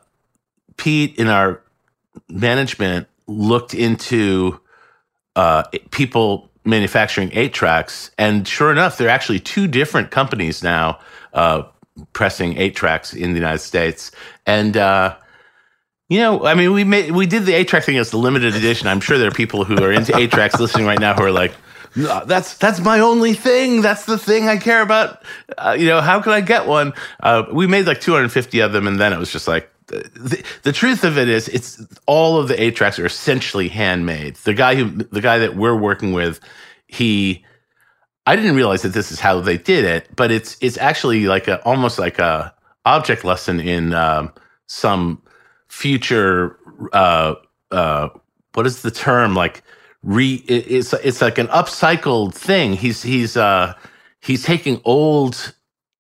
Pete 0.76 1.18
in 1.18 1.28
our 1.28 1.62
management 2.28 3.08
looked 3.26 3.74
into 3.74 4.60
uh, 5.34 5.64
people 5.90 6.50
manufacturing 6.64 7.30
eight 7.32 7.54
tracks, 7.54 8.10
and 8.18 8.46
sure 8.46 8.72
enough, 8.72 8.98
there 8.98 9.06
are 9.06 9.10
actually 9.10 9.40
two 9.40 9.68
different 9.68 10.10
companies 10.10 10.62
now 10.62 10.98
uh, 11.32 11.62
pressing 12.12 12.56
eight 12.56 12.74
tracks 12.74 13.14
in 13.14 13.32
the 13.32 13.38
United 13.38 13.60
States. 13.60 14.10
And 14.46 14.76
uh, 14.76 15.16
you 16.08 16.18
know, 16.18 16.46
I 16.46 16.54
mean, 16.54 16.72
we 16.72 16.84
made 16.84 17.10
we 17.10 17.26
did 17.26 17.46
the 17.46 17.54
eight 17.54 17.68
track 17.68 17.84
thing 17.84 17.98
as 17.98 18.10
the 18.10 18.16
limited 18.18 18.54
edition. 18.54 18.86
I'm 18.86 19.00
sure 19.00 19.18
there 19.18 19.28
are 19.28 19.32
people 19.32 19.64
who 19.64 19.82
are 19.82 19.92
into 19.92 20.16
eight 20.16 20.30
tracks 20.30 20.58
listening 20.60 20.86
right 20.86 21.00
now 21.00 21.14
who 21.14 21.24
are 21.24 21.32
like, 21.32 21.52
no, 21.96 22.24
"That's 22.24 22.56
that's 22.56 22.78
my 22.80 23.00
only 23.00 23.34
thing. 23.34 23.82
That's 23.82 24.04
the 24.04 24.16
thing 24.16 24.48
I 24.48 24.56
care 24.58 24.82
about." 24.82 25.24
Uh, 25.58 25.76
you 25.78 25.86
know, 25.86 26.00
how 26.00 26.20
can 26.22 26.32
I 26.32 26.42
get 26.42 26.66
one? 26.66 26.92
Uh, 27.20 27.44
we 27.52 27.66
made 27.66 27.86
like 27.86 28.00
250 28.00 28.60
of 28.60 28.72
them, 28.72 28.86
and 28.86 29.00
then 29.00 29.12
it 29.12 29.18
was 29.18 29.32
just 29.32 29.48
like. 29.48 29.70
The, 29.88 30.44
the 30.64 30.72
truth 30.72 31.04
of 31.04 31.16
it 31.16 31.28
is, 31.28 31.46
it's 31.46 31.80
all 32.06 32.40
of 32.40 32.48
the 32.48 32.60
eight 32.60 32.74
tracks 32.74 32.98
are 32.98 33.06
essentially 33.06 33.68
handmade. 33.68 34.34
The 34.34 34.52
guy 34.52 34.74
who, 34.74 34.90
the 34.90 35.20
guy 35.20 35.38
that 35.38 35.54
we're 35.54 35.76
working 35.76 36.12
with, 36.12 36.40
he, 36.88 37.44
I 38.26 38.34
didn't 38.34 38.56
realize 38.56 38.82
that 38.82 38.94
this 38.94 39.12
is 39.12 39.20
how 39.20 39.40
they 39.40 39.56
did 39.56 39.84
it, 39.84 40.08
but 40.16 40.32
it's 40.32 40.56
it's 40.60 40.76
actually 40.76 41.26
like 41.26 41.46
a 41.46 41.62
almost 41.62 42.00
like 42.00 42.18
a 42.18 42.52
object 42.84 43.24
lesson 43.24 43.60
in 43.60 43.94
um, 43.94 44.32
some 44.66 45.22
future 45.68 46.58
uh 46.92 47.34
uh 47.70 48.08
what 48.54 48.66
is 48.66 48.82
the 48.82 48.90
term? 48.90 49.34
Like 49.34 49.62
re 50.02 50.34
it's 50.46 50.92
it's 50.92 51.20
like 51.20 51.38
an 51.38 51.48
upcycled 51.48 52.34
thing. 52.34 52.74
He's 52.74 53.02
he's 53.02 53.36
uh 53.36 53.74
he's 54.20 54.44
taking 54.44 54.80
old 54.84 55.54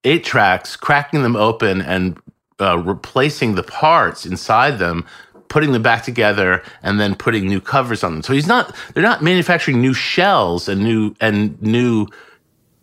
eight 0.04 0.24
tracks 0.24 0.76
cracking 0.76 1.22
them 1.22 1.36
open 1.36 1.82
and 1.82 2.18
uh, 2.58 2.78
replacing 2.78 3.54
the 3.54 3.62
parts 3.62 4.24
inside 4.24 4.78
them 4.78 5.04
putting 5.48 5.72
them 5.72 5.82
back 5.82 6.02
together 6.02 6.62
and 6.82 6.98
then 7.00 7.14
putting 7.14 7.46
new 7.46 7.60
covers 7.60 8.02
on 8.02 8.12
them. 8.12 8.22
So 8.22 8.32
he's 8.32 8.46
not 8.46 8.74
they're 8.94 9.02
not 9.02 9.22
manufacturing 9.22 9.80
new 9.80 9.94
shells 9.94 10.68
and 10.68 10.82
new 10.82 11.14
and 11.20 11.60
new 11.62 12.08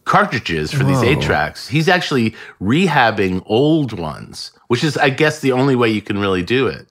cartridges 0.06 0.72
for 0.72 0.84
these 0.84 1.04
eight 1.04 1.22
tracks. 1.22 1.68
He's 1.68 1.88
actually 1.88 2.36
rehabbing 2.62 3.44
old 3.46 3.94
ones, 3.94 4.53
which 4.68 4.84
is, 4.84 4.98
I 4.98 5.10
guess, 5.10 5.40
the 5.40 5.52
only 5.52 5.76
way 5.76 5.90
you 5.90 6.02
can 6.02 6.18
really 6.18 6.44
do 6.44 6.68
it. 6.68 6.88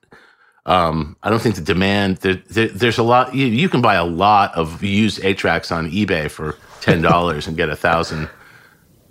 Um, 0.64 1.16
I 1.22 1.30
don't 1.30 1.42
think 1.42 1.56
the 1.56 1.62
demand 1.62 2.18
there, 2.18 2.40
there, 2.48 2.68
there's 2.68 2.98
a 2.98 3.02
lot. 3.02 3.34
You, 3.34 3.46
you, 3.46 3.68
can 3.68 3.82
buy 3.82 3.94
a 3.94 4.04
lot 4.04 4.54
of 4.54 4.82
used 4.82 5.20
tracks 5.36 5.72
on 5.72 5.90
eBay 5.90 6.30
for 6.30 6.56
ten 6.80 7.02
dollars 7.02 7.48
and 7.48 7.56
get 7.56 7.68
a 7.68 7.74
thousand 7.74 8.28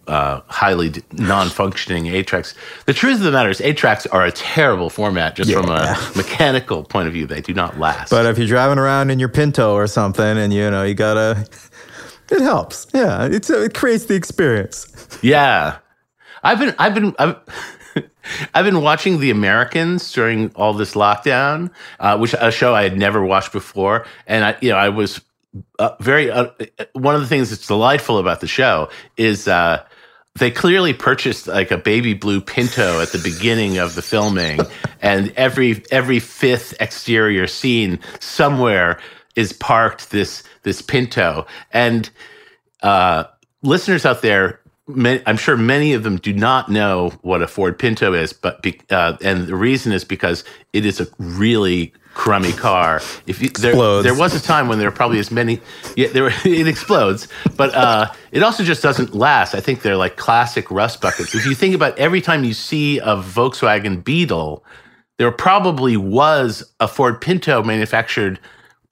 uh, 0.07 0.41
highly 0.47 0.93
non-functioning 1.11 2.23
tracks. 2.23 2.55
The 2.85 2.93
truth 2.93 3.17
of 3.17 3.23
the 3.23 3.31
matter 3.31 3.49
is, 3.49 3.61
tracks 3.75 4.05
are 4.07 4.25
a 4.25 4.31
terrible 4.31 4.89
format 4.89 5.35
just 5.35 5.49
yeah. 5.49 5.61
from 5.61 5.69
a 5.69 6.11
mechanical 6.15 6.83
point 6.83 7.07
of 7.07 7.13
view. 7.13 7.27
They 7.27 7.41
do 7.41 7.53
not 7.53 7.77
last. 7.79 8.09
But 8.09 8.25
if 8.25 8.37
you're 8.37 8.47
driving 8.47 8.77
around 8.77 9.09
in 9.09 9.19
your 9.19 9.29
Pinto 9.29 9.73
or 9.73 9.87
something, 9.87 10.37
and 10.37 10.53
you 10.53 10.69
know 10.71 10.83
you 10.83 10.93
gotta 10.93 11.45
it 12.31 12.41
helps. 12.41 12.87
Yeah, 12.93 13.25
it's 13.25 13.49
it 13.49 13.73
creates 13.73 14.05
the 14.05 14.15
experience. 14.15 14.87
Yeah, 15.21 15.77
I've 16.43 16.59
been 16.59 16.73
I've 16.79 16.93
been 16.93 17.15
I've, 17.19 17.35
I've 18.53 18.65
been 18.65 18.81
watching 18.81 19.19
The 19.19 19.31
Americans 19.31 20.11
during 20.11 20.51
all 20.55 20.73
this 20.73 20.93
lockdown, 20.93 21.71
uh, 21.99 22.17
which 22.17 22.35
a 22.39 22.51
show 22.51 22.73
I 22.75 22.83
had 22.83 22.97
never 22.97 23.23
watched 23.23 23.51
before, 23.51 24.05
and 24.27 24.45
I 24.45 24.57
you 24.61 24.69
know 24.69 24.77
I 24.77 24.89
was 24.89 25.21
uh, 25.79 25.95
very 25.99 26.31
uh, 26.31 26.49
one 26.93 27.15
of 27.15 27.21
the 27.21 27.27
things 27.27 27.49
that's 27.49 27.67
delightful 27.67 28.17
about 28.17 28.41
the 28.41 28.47
show 28.47 28.89
is 29.17 29.47
uh, 29.47 29.83
they 30.35 30.49
clearly 30.49 30.93
purchased 30.93 31.47
like 31.47 31.71
a 31.71 31.77
baby 31.77 32.13
blue 32.13 32.39
Pinto 32.39 33.01
at 33.01 33.11
the 33.11 33.19
beginning 33.19 33.77
of 33.77 33.95
the 33.95 34.01
filming, 34.01 34.59
and 35.01 35.33
every 35.35 35.83
every 35.91 36.19
fifth 36.19 36.73
exterior 36.79 37.47
scene 37.47 37.99
somewhere 38.19 38.99
is 39.35 39.51
parked 39.53 40.11
this 40.11 40.43
this 40.63 40.81
Pinto. 40.81 41.45
And 41.73 42.09
uh, 42.81 43.25
listeners 43.61 44.05
out 44.05 44.21
there, 44.21 44.60
I'm 45.25 45.37
sure 45.37 45.57
many 45.57 45.93
of 45.93 46.03
them 46.03 46.17
do 46.17 46.33
not 46.33 46.69
know 46.69 47.11
what 47.21 47.41
a 47.41 47.47
Ford 47.47 47.77
Pinto 47.77 48.13
is, 48.13 48.33
but 48.33 48.61
be, 48.61 48.79
uh, 48.89 49.17
and 49.21 49.47
the 49.47 49.55
reason 49.55 49.91
is 49.91 50.03
because 50.03 50.43
it 50.73 50.85
is 50.85 50.99
a 50.99 51.07
really 51.17 51.93
crummy 52.13 52.51
car. 52.51 53.01
If 53.27 53.41
you, 53.41 53.49
there, 53.49 53.73
there, 54.01 54.15
was 54.15 54.35
a 54.35 54.41
time 54.41 54.67
when 54.67 54.79
there 54.79 54.89
were 54.89 54.95
probably 54.95 55.19
as 55.19 55.31
many, 55.31 55.61
yeah, 55.95 56.07
there 56.09 56.23
were, 56.23 56.33
it 56.45 56.67
explodes, 56.67 57.27
but 57.55 57.73
uh, 57.73 58.11
it 58.31 58.43
also 58.43 58.63
just 58.63 58.83
doesn't 58.83 59.15
last. 59.15 59.55
I 59.55 59.59
think 59.59 59.81
they're 59.81 59.97
like 59.97 60.17
classic 60.17 60.69
rust 60.69 61.01
buckets. 61.01 61.33
If 61.35 61.45
you 61.45 61.55
think 61.55 61.75
about 61.75 61.97
every 61.97 62.21
time 62.21 62.43
you 62.43 62.53
see 62.53 62.99
a 62.99 63.17
Volkswagen 63.17 64.03
Beetle, 64.03 64.63
there 65.17 65.31
probably 65.31 65.97
was 65.97 66.73
a 66.79 66.87
Ford 66.87 67.21
Pinto 67.21 67.63
manufactured 67.63 68.39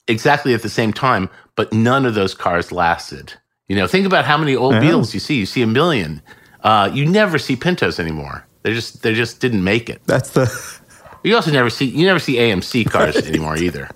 exactly 0.08 0.54
at 0.54 0.62
the 0.62 0.68
same 0.68 0.92
time, 0.92 1.28
but 1.56 1.72
none 1.72 2.06
of 2.06 2.14
those 2.14 2.34
cars 2.34 2.72
lasted. 2.72 3.34
You 3.70 3.76
know, 3.76 3.86
think 3.86 4.04
about 4.04 4.24
how 4.24 4.36
many 4.36 4.56
old 4.56 4.74
uh-huh. 4.74 4.80
Beetles 4.80 5.14
you 5.14 5.20
see. 5.20 5.36
You 5.36 5.46
see 5.46 5.62
a 5.62 5.66
million. 5.66 6.22
Uh, 6.64 6.90
you 6.92 7.06
never 7.06 7.38
see 7.38 7.54
Pintos 7.54 8.00
anymore. 8.00 8.44
They 8.62 8.74
just 8.74 9.04
they 9.04 9.14
just 9.14 9.40
didn't 9.40 9.62
make 9.62 9.88
it. 9.88 10.02
That's 10.06 10.30
the. 10.30 10.50
You 11.22 11.36
also 11.36 11.50
never 11.50 11.68
see 11.68 11.84
you 11.84 12.06
never 12.06 12.18
see 12.18 12.36
AMC 12.36 12.90
cars 12.90 13.14
anymore 13.14 13.58
either. 13.58 13.90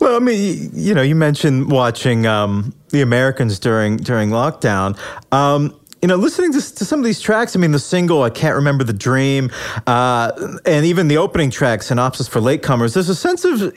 Well, 0.00 0.16
I 0.16 0.18
mean, 0.18 0.70
you 0.72 0.92
know, 0.92 1.02
you 1.02 1.14
mentioned 1.14 1.70
watching 1.70 2.26
um, 2.26 2.74
the 2.88 3.00
Americans 3.00 3.60
during 3.60 3.96
during 3.98 4.30
lockdown. 4.30 4.98
Um, 5.30 5.79
you 6.02 6.08
know, 6.08 6.16
listening 6.16 6.52
to, 6.52 6.74
to, 6.74 6.84
some 6.84 6.98
of 6.98 7.04
these 7.04 7.20
tracks, 7.20 7.54
I 7.54 7.58
mean, 7.58 7.72
the 7.72 7.78
single, 7.78 8.22
I 8.22 8.30
Can't 8.30 8.54
Remember 8.54 8.84
the 8.84 8.92
Dream, 8.92 9.50
uh, 9.86 10.32
and 10.64 10.86
even 10.86 11.08
the 11.08 11.18
opening 11.18 11.50
track, 11.50 11.82
Synopsis 11.82 12.26
for 12.26 12.40
Latecomers, 12.40 12.94
there's 12.94 13.10
a 13.10 13.14
sense 13.14 13.44
of 13.44 13.60
uh, 13.60 13.70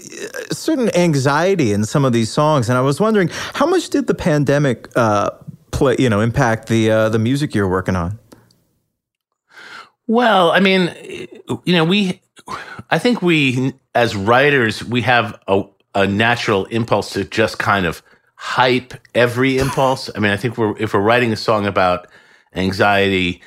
certain 0.53 0.95
anxiety 0.95 1.73
in 1.73 1.83
some 1.83 2.05
of 2.05 2.13
these 2.13 2.31
songs. 2.31 2.69
And 2.69 2.77
I 2.77 2.81
was 2.81 2.99
wondering, 2.99 3.29
how 3.53 3.65
much 3.65 3.89
did 3.89 4.07
the 4.07 4.13
pandemic 4.13 4.87
uh, 4.95 5.31
play, 5.71 5.97
you 5.99 6.09
know, 6.09 6.21
impact 6.21 6.69
the, 6.69 6.89
uh, 6.89 7.09
the 7.09 7.19
music 7.19 7.53
you're 7.53 7.67
working 7.67 7.95
on? 7.95 8.17
Well, 10.07 10.51
I 10.51 10.59
mean, 10.59 10.93
you 11.65 11.73
know, 11.73 11.83
we, 11.83 12.21
I 12.89 12.99
think 12.99 13.21
we, 13.21 13.73
as 13.95 14.15
writers, 14.15 14.83
we 14.83 15.01
have 15.01 15.39
a, 15.47 15.63
a 15.95 16.07
natural 16.07 16.65
impulse 16.65 17.11
to 17.13 17.25
just 17.25 17.59
kind 17.59 17.85
of 17.85 18.01
hype 18.43 18.93
every 19.15 19.57
impulse. 19.57 20.09
I 20.13 20.19
mean, 20.19 20.31
I 20.31 20.35
think 20.35 20.57
we're 20.57 20.77
if 20.77 20.93
we're 20.93 20.99
writing 20.99 21.31
a 21.31 21.37
song 21.37 21.65
about 21.65 22.07
anxiety, 22.53 23.41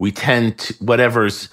we 0.00 0.10
tend 0.10 0.58
to 0.58 0.74
whatever's 0.80 1.48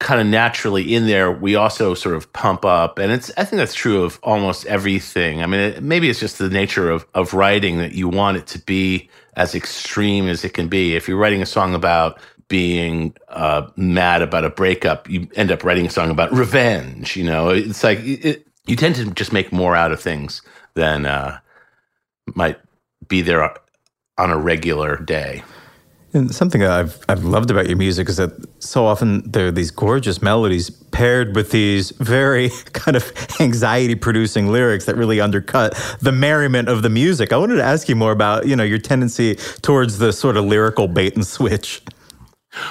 kind 0.00 0.20
of 0.20 0.26
naturally 0.26 0.94
in 0.94 1.06
there, 1.06 1.32
we 1.32 1.54
also 1.54 1.94
sort 1.94 2.14
of 2.14 2.30
pump 2.34 2.62
up. 2.62 2.98
And 2.98 3.10
it's 3.10 3.32
I 3.38 3.44
think 3.44 3.56
that's 3.56 3.72
true 3.72 4.04
of 4.04 4.20
almost 4.22 4.66
everything. 4.66 5.42
I 5.42 5.46
mean, 5.46 5.60
it, 5.60 5.82
maybe 5.82 6.10
it's 6.10 6.20
just 6.20 6.38
the 6.38 6.50
nature 6.50 6.90
of 6.90 7.06
of 7.14 7.32
writing 7.32 7.78
that 7.78 7.92
you 7.92 8.06
want 8.06 8.36
it 8.36 8.46
to 8.48 8.58
be 8.58 9.08
as 9.34 9.54
extreme 9.54 10.28
as 10.28 10.44
it 10.44 10.52
can 10.52 10.68
be. 10.68 10.94
If 10.94 11.08
you're 11.08 11.16
writing 11.16 11.40
a 11.40 11.46
song 11.46 11.74
about 11.74 12.20
being 12.48 13.16
uh, 13.30 13.66
mad 13.76 14.20
about 14.20 14.44
a 14.44 14.50
breakup, 14.50 15.08
you 15.08 15.26
end 15.36 15.50
up 15.50 15.64
writing 15.64 15.86
a 15.86 15.90
song 15.90 16.10
about 16.10 16.30
revenge. 16.32 17.16
You 17.16 17.24
know, 17.24 17.48
it's 17.48 17.82
like 17.82 17.98
it, 18.02 18.46
you 18.66 18.76
tend 18.76 18.96
to 18.96 19.10
just 19.12 19.32
make 19.32 19.52
more 19.52 19.74
out 19.74 19.90
of 19.90 20.02
things 20.02 20.42
than 20.74 21.06
uh, 21.06 21.38
might 22.34 22.58
be 23.08 23.22
there 23.22 23.54
on 24.18 24.30
a 24.30 24.36
regular 24.36 24.96
day. 24.98 25.42
And 26.12 26.34
something 26.34 26.62
that 26.62 26.70
I've 26.70 26.98
I've 27.08 27.24
loved 27.24 27.50
about 27.50 27.66
your 27.66 27.76
music 27.76 28.08
is 28.08 28.16
that 28.16 28.32
so 28.58 28.86
often 28.86 29.30
there 29.30 29.48
are 29.48 29.50
these 29.50 29.70
gorgeous 29.70 30.22
melodies 30.22 30.70
paired 30.70 31.36
with 31.36 31.50
these 31.50 31.90
very 31.90 32.50
kind 32.72 32.96
of 32.96 33.12
anxiety 33.40 33.94
producing 33.94 34.50
lyrics 34.50 34.86
that 34.86 34.96
really 34.96 35.20
undercut 35.20 35.74
the 36.00 36.12
merriment 36.12 36.68
of 36.68 36.82
the 36.82 36.88
music. 36.88 37.32
I 37.32 37.36
wanted 37.36 37.56
to 37.56 37.64
ask 37.64 37.88
you 37.88 37.96
more 37.96 38.12
about, 38.12 38.46
you 38.46 38.56
know, 38.56 38.64
your 38.64 38.78
tendency 38.78 39.34
towards 39.60 39.98
the 39.98 40.12
sort 40.12 40.36
of 40.38 40.44
lyrical 40.46 40.88
bait 40.88 41.14
and 41.16 41.26
switch. 41.26 41.82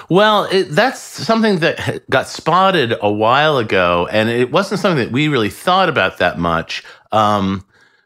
Well, 0.10 0.46
it, 0.46 0.64
that's 0.72 1.00
something 1.00 1.60
that 1.60 2.10
got 2.10 2.28
spotted 2.28 2.96
a 3.00 3.12
while 3.12 3.60
ago, 3.60 4.08
and 4.12 4.30
it 4.30 4.52
wasn't 4.52 4.80
something 4.80 5.06
that 5.06 5.12
we 5.12 5.28
really 5.28 5.52
thought 5.52 5.90
about 5.90 6.18
that 6.18 6.40
much. 6.40 6.84
Um, 7.12 7.64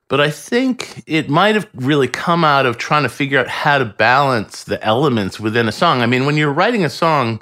but 0.10 0.20
I 0.20 0.32
think 0.32 1.04
it 1.06 1.30
might 1.30 1.54
have 1.56 1.70
really 1.76 2.08
come 2.08 2.44
out 2.44 2.66
of 2.66 2.78
trying 2.78 3.04
to 3.04 3.10
figure 3.10 3.40
out 3.40 3.48
how 3.48 3.78
to 3.78 3.86
balance 3.86 4.64
the 4.64 4.84
elements 4.84 5.40
within 5.40 5.68
a 5.68 5.72
song. 5.72 6.02
I 6.02 6.08
mean, 6.08 6.26
when 6.26 6.36
you're 6.36 6.52
writing 6.52 6.84
a 6.84 6.90
song, 6.90 7.42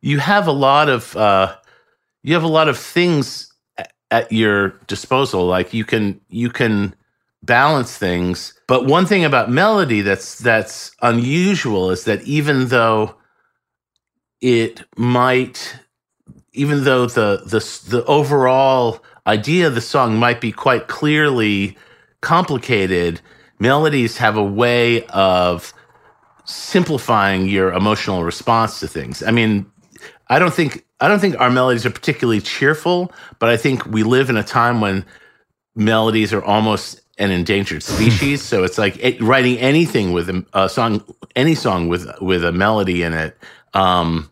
you 0.00 0.18
have 0.18 0.46
a 0.46 0.52
lot 0.52 0.88
of 0.88 1.14
uh, 1.16 1.54
you 2.22 2.32
have 2.34 2.42
a 2.42 2.48
lot 2.48 2.68
of 2.68 2.78
things 2.78 3.52
at 4.10 4.32
your 4.32 4.70
disposal. 4.86 5.46
Like 5.46 5.74
you 5.74 5.84
can 5.84 6.20
you 6.28 6.48
can 6.48 6.94
balance 7.42 7.96
things. 7.96 8.54
But 8.66 8.86
one 8.86 9.04
thing 9.04 9.24
about 9.24 9.50
melody 9.50 10.00
that's 10.00 10.38
that's 10.38 10.92
unusual 11.02 11.90
is 11.90 12.04
that 12.04 12.22
even 12.22 12.68
though 12.68 13.16
it 14.40 14.82
might 14.96 15.76
even 16.54 16.84
though 16.84 17.04
the 17.04 17.42
the 17.44 17.60
the 17.90 18.04
overall 18.06 19.04
idea 19.26 19.66
of 19.66 19.74
the 19.74 19.82
song 19.82 20.16
might 20.16 20.40
be 20.40 20.52
quite 20.52 20.88
clearly 20.88 21.76
complicated, 22.20 23.20
melodies 23.58 24.16
have 24.18 24.36
a 24.36 24.42
way 24.42 25.04
of 25.06 25.72
simplifying 26.44 27.46
your 27.46 27.72
emotional 27.72 28.24
response 28.24 28.80
to 28.80 28.88
things. 28.88 29.22
I 29.22 29.30
mean, 29.30 29.70
I 30.28 30.38
don't 30.38 30.54
think 30.54 30.84
I 31.00 31.08
don't 31.08 31.20
think 31.20 31.38
our 31.38 31.50
melodies 31.50 31.86
are 31.86 31.90
particularly 31.90 32.40
cheerful, 32.40 33.12
but 33.38 33.48
I 33.48 33.56
think 33.56 33.86
we 33.86 34.02
live 34.02 34.30
in 34.30 34.36
a 34.36 34.42
time 34.42 34.80
when 34.80 35.04
melodies 35.76 36.32
are 36.32 36.42
almost 36.42 37.00
an 37.18 37.30
endangered 37.30 37.82
species. 37.82 38.42
so 38.42 38.64
it's 38.64 38.78
like 38.78 38.96
it, 39.02 39.20
writing 39.20 39.58
anything 39.58 40.12
with 40.12 40.28
a, 40.28 40.44
a, 40.52 40.68
song, 40.68 41.04
any 41.36 41.54
song 41.54 41.88
with 41.88 42.08
with 42.20 42.44
a 42.44 42.52
melody 42.52 43.02
in 43.02 43.14
it, 43.14 43.36
um, 43.74 44.28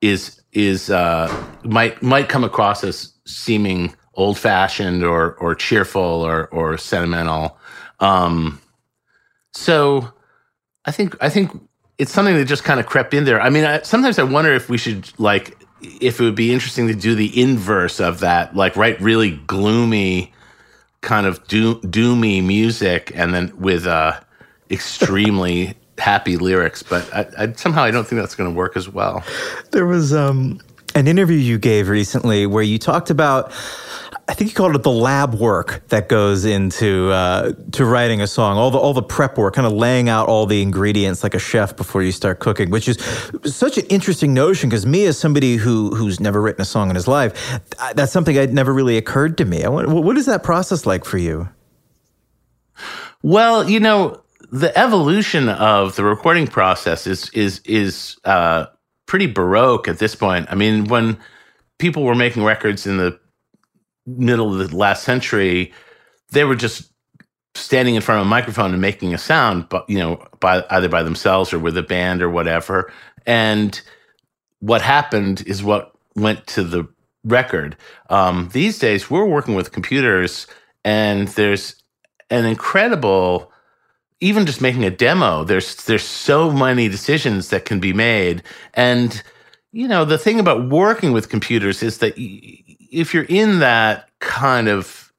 is 0.00 0.40
is 0.52 0.90
uh, 0.90 1.28
might 1.64 2.02
might 2.02 2.28
come 2.28 2.44
across 2.44 2.84
as 2.84 3.12
seeming 3.26 3.94
old 4.16 4.38
fashioned 4.38 5.04
or 5.04 5.34
or 5.34 5.54
cheerful 5.54 6.02
or 6.02 6.46
or 6.48 6.78
sentimental. 6.78 7.58
Um, 8.00 8.60
so 9.52 10.12
I 10.84 10.90
think 10.90 11.16
I 11.20 11.28
think 11.28 11.52
it's 11.98 12.12
something 12.12 12.34
that 12.34 12.44
just 12.46 12.64
kind 12.64 12.80
of 12.80 12.86
crept 12.86 13.14
in 13.14 13.24
there. 13.24 13.40
I 13.40 13.50
mean, 13.50 13.64
I, 13.64 13.82
sometimes 13.82 14.18
I 14.18 14.22
wonder 14.24 14.52
if 14.52 14.68
we 14.68 14.78
should 14.78 15.10
like 15.18 15.56
if 15.82 16.20
it 16.20 16.24
would 16.24 16.34
be 16.34 16.52
interesting 16.52 16.88
to 16.88 16.94
do 16.94 17.14
the 17.14 17.40
inverse 17.40 18.00
of 18.00 18.20
that, 18.20 18.56
like 18.56 18.76
write 18.76 19.00
really 19.00 19.32
gloomy, 19.32 20.32
kind 21.00 21.26
of 21.26 21.46
do, 21.46 21.76
doomy 21.80 22.44
music, 22.44 23.12
and 23.14 23.34
then 23.34 23.52
with 23.58 23.86
uh, 23.86 24.18
extremely 24.70 25.74
happy 25.98 26.36
lyrics. 26.36 26.82
But 26.82 27.12
I, 27.14 27.26
I, 27.38 27.52
somehow 27.52 27.82
I 27.82 27.90
don't 27.90 28.06
think 28.06 28.20
that's 28.20 28.34
going 28.34 28.50
to 28.50 28.56
work 28.56 28.76
as 28.76 28.88
well. 28.88 29.22
There 29.70 29.86
was 29.86 30.12
um, 30.12 30.60
an 30.94 31.06
interview 31.06 31.36
you 31.36 31.58
gave 31.58 31.88
recently 31.88 32.46
where 32.46 32.62
you 32.62 32.78
talked 32.78 33.10
about 33.10 33.52
I 34.28 34.34
think 34.34 34.50
you 34.50 34.56
called 34.56 34.74
it 34.74 34.82
the 34.82 34.90
lab 34.90 35.34
work 35.34 35.86
that 35.88 36.08
goes 36.08 36.44
into 36.44 37.10
uh, 37.10 37.52
to 37.72 37.84
writing 37.84 38.20
a 38.20 38.26
song, 38.26 38.58
all 38.58 38.72
the 38.72 38.78
all 38.78 38.92
the 38.92 39.02
prep 39.02 39.38
work, 39.38 39.54
kind 39.54 39.66
of 39.66 39.72
laying 39.72 40.08
out 40.08 40.28
all 40.28 40.46
the 40.46 40.62
ingredients 40.62 41.22
like 41.22 41.34
a 41.34 41.38
chef 41.38 41.76
before 41.76 42.02
you 42.02 42.10
start 42.10 42.40
cooking, 42.40 42.70
which 42.70 42.88
is 42.88 42.96
such 43.44 43.78
an 43.78 43.86
interesting 43.86 44.34
notion 44.34 44.68
because 44.68 44.84
me 44.84 45.04
as 45.06 45.16
somebody 45.16 45.56
who 45.56 45.94
who's 45.94 46.18
never 46.18 46.42
written 46.42 46.60
a 46.60 46.64
song 46.64 46.90
in 46.90 46.96
his 46.96 47.06
life, 47.06 47.60
that's 47.94 48.10
something 48.10 48.34
that 48.34 48.52
never 48.52 48.74
really 48.74 48.96
occurred 48.96 49.38
to 49.38 49.44
me. 49.44 49.62
I 49.62 49.68
what 49.68 50.16
is 50.18 50.26
that 50.26 50.42
process 50.42 50.86
like 50.86 51.04
for 51.04 51.18
you? 51.18 51.48
Well, 53.22 53.70
you 53.70 53.78
know, 53.78 54.22
the 54.50 54.76
evolution 54.76 55.48
of 55.48 55.94
the 55.94 56.02
recording 56.02 56.48
process 56.48 57.06
is 57.06 57.30
is 57.30 57.60
is 57.64 58.16
uh, 58.24 58.66
pretty 59.06 59.26
baroque 59.26 59.86
at 59.86 60.00
this 60.00 60.16
point. 60.16 60.46
I 60.50 60.56
mean, 60.56 60.86
when 60.86 61.16
people 61.78 62.02
were 62.02 62.16
making 62.16 62.42
records 62.42 62.88
in 62.88 62.96
the 62.96 63.20
middle 64.06 64.60
of 64.60 64.70
the 64.70 64.76
last 64.76 65.04
century, 65.04 65.72
they 66.30 66.44
were 66.44 66.56
just 66.56 66.90
standing 67.54 67.94
in 67.94 68.02
front 68.02 68.20
of 68.20 68.26
a 68.26 68.30
microphone 68.30 68.72
and 68.72 68.80
making 68.80 69.14
a 69.14 69.18
sound, 69.18 69.68
but 69.68 69.88
you 69.88 69.98
know, 69.98 70.24
by 70.40 70.64
either 70.70 70.88
by 70.88 71.02
themselves 71.02 71.52
or 71.52 71.58
with 71.58 71.76
a 71.76 71.82
band 71.82 72.22
or 72.22 72.30
whatever. 72.30 72.92
And 73.26 73.80
what 74.60 74.82
happened 74.82 75.42
is 75.46 75.62
what 75.62 75.92
went 76.14 76.46
to 76.48 76.62
the 76.62 76.88
record. 77.24 77.76
Um, 78.10 78.50
these 78.52 78.78
days, 78.78 79.10
we're 79.10 79.26
working 79.26 79.54
with 79.54 79.72
computers, 79.72 80.46
and 80.84 81.28
there's 81.28 81.82
an 82.30 82.44
incredible. 82.44 83.52
Even 84.20 84.46
just 84.46 84.62
making 84.62 84.84
a 84.84 84.90
demo, 84.90 85.44
there's 85.44 85.84
there's 85.84 86.02
so 86.02 86.50
many 86.50 86.88
decisions 86.88 87.50
that 87.50 87.66
can 87.66 87.80
be 87.80 87.92
made, 87.92 88.42
and 88.72 89.22
you 89.72 89.86
know 89.86 90.06
the 90.06 90.16
thing 90.16 90.40
about 90.40 90.70
working 90.70 91.12
with 91.12 91.28
computers 91.28 91.82
is 91.82 91.98
that 91.98 92.16
if 92.96 93.12
you're 93.12 93.26
in 93.28 93.58
that 93.58 94.08
kind 94.20 94.68
of 94.68 95.12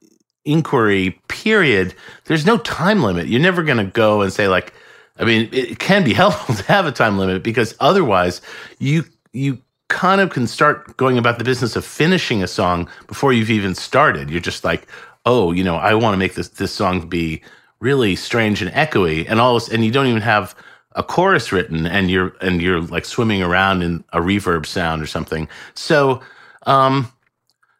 inquiry 0.46 1.12
period, 1.28 1.94
there's 2.26 2.46
no 2.46 2.58
time 2.58 3.04
limit. 3.04 3.28
You're 3.28 3.40
never 3.40 3.62
going 3.62 3.78
to 3.78 3.92
go 3.92 4.22
and 4.22 4.34
say 4.34 4.48
like, 4.48 4.74
I 5.18 5.26
mean, 5.26 5.48
it 5.52 5.78
can 5.78 6.04
be 6.04 6.14
helpful 6.24 6.56
to 6.56 6.64
have 6.64 6.88
a 6.88 6.92
time 6.92 7.18
limit 7.18 7.44
because 7.44 7.76
otherwise 7.80 8.42
you 8.80 9.06
you 9.32 9.62
kind 9.90 10.20
of 10.20 10.32
can 10.32 10.48
start 10.48 10.98
going 10.98 11.18
about 11.18 11.38
the 11.38 11.44
business 11.44 11.76
of 11.76 11.86
finishing 11.86 12.42
a 12.42 12.48
song 12.48 12.90
before 13.08 13.32
you've 13.32 13.52
even 13.52 13.76
started. 13.76 14.30
You're 14.30 14.42
just 14.42 14.64
like, 14.64 14.88
oh, 15.26 15.52
you 15.52 15.64
know, 15.64 15.76
I 15.76 15.94
want 15.94 16.14
to 16.14 16.18
make 16.18 16.34
this 16.34 16.50
this 16.50 16.72
song 16.72 17.08
be 17.08 17.44
really 17.80 18.16
strange 18.16 18.62
and 18.64 18.72
echoey, 18.72 19.26
and 19.30 19.40
all 19.40 19.54
this, 19.54 19.70
and 19.70 19.86
you 19.86 19.92
don't 19.92 20.08
even 20.08 20.24
have 20.24 20.56
a 20.96 21.04
chorus 21.04 21.52
written, 21.52 21.86
and 21.86 22.10
you're 22.10 22.34
and 22.42 22.60
you're 22.60 22.82
like 22.82 23.06
swimming 23.06 23.44
around 23.44 23.84
in 23.84 24.04
a 24.14 24.20
reverb 24.20 24.66
sound 24.66 25.04
or 25.04 25.06
something. 25.06 25.48
So 25.76 26.22
um, 26.64 27.12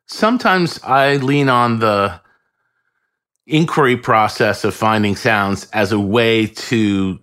sometimes 0.08 0.80
I 0.84 1.18
lean 1.18 1.50
on 1.50 1.80
the 1.80 2.20
inquiry 3.46 3.96
process 3.96 4.64
of 4.64 4.74
finding 4.74 5.16
sounds 5.16 5.68
as 5.72 5.92
a 5.92 6.00
way 6.00 6.48
to 6.48 7.20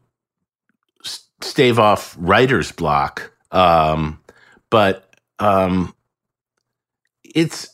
stave 1.43 1.79
off 1.79 2.17
writer's 2.19 2.73
block. 2.73 3.33
Um, 3.51 4.21
but 4.71 5.15
um, 5.39 5.95
it's 7.35 7.69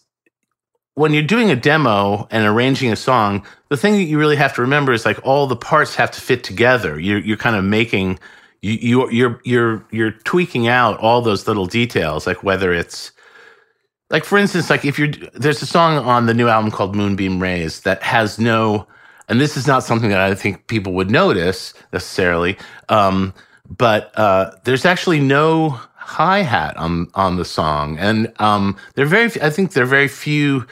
when 0.95 1.13
you're 1.13 1.23
doing 1.23 1.51
a 1.51 1.57
demo 1.57 2.27
and 2.31 2.45
arranging 2.45 2.91
a 2.93 2.97
song, 2.97 3.47
the 3.69 3.77
thing 3.77 3.95
that 3.95 4.03
you 4.03 4.19
really 4.19 4.37
have 4.37 4.55
to 4.55 4.61
remember 4.61 4.93
is 4.93 5.05
like 5.05 5.25
all 5.25 5.47
the 5.47 5.57
parts 5.57 5.95
have 5.95 6.11
to 6.11 6.21
fit 6.21 6.43
together. 6.45 6.99
You're 6.99 7.21
you're 7.21 7.37
kind 7.37 7.57
of 7.57 7.65
making 7.65 8.19
you 8.61 8.73
you 8.81 9.11
you're 9.11 9.41
you're 9.45 9.87
you're 9.91 10.11
tweaking 10.11 10.69
out 10.69 10.99
all 10.99 11.23
those 11.23 11.47
little 11.47 11.67
details, 11.67 12.27
like 12.27 12.43
whether 12.43 12.73
it's 12.73 13.13
like 14.11 14.25
for 14.25 14.37
instance, 14.39 14.69
like 14.69 14.85
if 14.85 14.99
you're 14.99 15.13
there's 15.35 15.63
a 15.63 15.67
song 15.67 15.99
on 15.99 16.27
the 16.27 16.35
new 16.35 16.49
album 16.49 16.71
called 16.71 16.95
Moonbeam 16.95 17.41
Rays 17.41 17.81
that 17.83 18.03
has 18.03 18.39
no, 18.39 18.87
and 19.29 19.41
this 19.41 19.57
is 19.57 19.67
not 19.67 19.85
something 19.85 20.11
that 20.11 20.21
I 20.21 20.35
think 20.35 20.67
people 20.67 20.93
would 20.95 21.11
notice 21.11 21.73
necessarily, 21.93 22.59
um, 22.89 23.33
but 23.69 24.13
uh, 24.19 24.51
there's 24.65 24.85
actually 24.85 25.21
no 25.21 25.71
hi 25.95 26.41
hat 26.41 26.77
on 26.77 27.09
on 27.15 27.37
the 27.37 27.45
song, 27.45 27.99
and 27.99 28.33
um, 28.41 28.77
there 28.95 29.05
are 29.05 29.09
very 29.09 29.31
I 29.41 29.51
think 29.51 29.73
there 29.73 29.85
are 29.85 29.87
very 29.87 30.09
few 30.09 30.67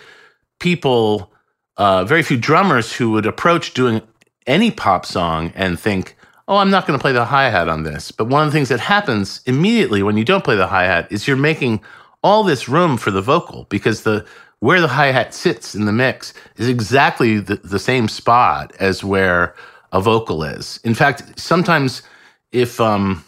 people, 0.58 1.32
uh, 1.76 2.04
very 2.04 2.24
few 2.24 2.36
drummers 2.36 2.92
who 2.92 3.12
would 3.12 3.26
approach 3.26 3.72
doing 3.72 4.02
any 4.48 4.72
pop 4.72 5.06
song 5.06 5.52
and 5.54 5.78
think, 5.78 6.16
oh, 6.48 6.56
I'm 6.56 6.70
not 6.70 6.86
going 6.86 6.98
to 6.98 7.02
play 7.02 7.12
the 7.12 7.24
hi 7.24 7.50
hat 7.50 7.68
on 7.68 7.84
this. 7.84 8.10
But 8.10 8.26
one 8.26 8.44
of 8.44 8.52
the 8.52 8.56
things 8.56 8.70
that 8.70 8.80
happens 8.80 9.42
immediately 9.46 10.02
when 10.02 10.16
you 10.16 10.24
don't 10.24 10.42
play 10.42 10.56
the 10.56 10.66
hi 10.66 10.84
hat 10.84 11.06
is 11.12 11.28
you're 11.28 11.36
making 11.36 11.80
all 12.22 12.42
this 12.42 12.68
room 12.68 12.96
for 12.96 13.10
the 13.10 13.22
vocal 13.22 13.66
because 13.68 14.02
the 14.02 14.26
where 14.60 14.80
the 14.80 14.88
hi-hat 14.88 15.32
sits 15.34 15.74
in 15.74 15.84
the 15.84 15.92
mix 15.92 16.34
is 16.56 16.68
exactly 16.68 17.38
the, 17.38 17.56
the 17.56 17.78
same 17.78 18.08
spot 18.08 18.74
as 18.80 19.04
where 19.04 19.54
a 19.92 20.00
vocal 20.00 20.42
is. 20.42 20.80
In 20.82 20.94
fact, 20.94 21.38
sometimes 21.38 22.02
if 22.50 22.80
um, 22.80 23.24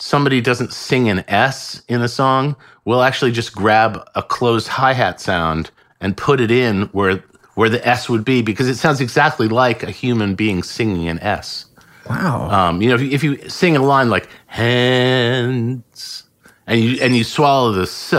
somebody 0.00 0.40
doesn't 0.40 0.72
sing 0.72 1.08
an 1.08 1.24
S 1.28 1.82
in 1.88 2.02
a 2.02 2.08
song, 2.08 2.56
we'll 2.84 3.02
actually 3.02 3.30
just 3.30 3.54
grab 3.54 4.08
a 4.16 4.22
closed 4.22 4.66
hi-hat 4.66 5.20
sound 5.20 5.70
and 6.00 6.16
put 6.16 6.40
it 6.40 6.50
in 6.50 6.82
where 6.86 7.22
where 7.54 7.70
the 7.70 7.86
S 7.88 8.08
would 8.08 8.24
be 8.24 8.42
because 8.42 8.68
it 8.68 8.76
sounds 8.76 9.00
exactly 9.00 9.48
like 9.48 9.82
a 9.82 9.90
human 9.90 10.34
being 10.34 10.62
singing 10.62 11.08
an 11.08 11.18
S. 11.20 11.64
Wow. 12.06 12.50
Um, 12.50 12.82
you 12.82 12.90
know, 12.90 12.96
if 12.96 13.00
you, 13.00 13.10
if 13.10 13.24
you 13.24 13.48
sing 13.48 13.76
a 13.76 13.82
line 13.82 14.10
like 14.10 14.28
hands 14.46 16.25
and 16.66 16.80
you 16.80 16.98
and 17.00 17.16
you 17.16 17.24
swallow 17.24 17.72
the 17.72 17.82
s, 17.82 18.14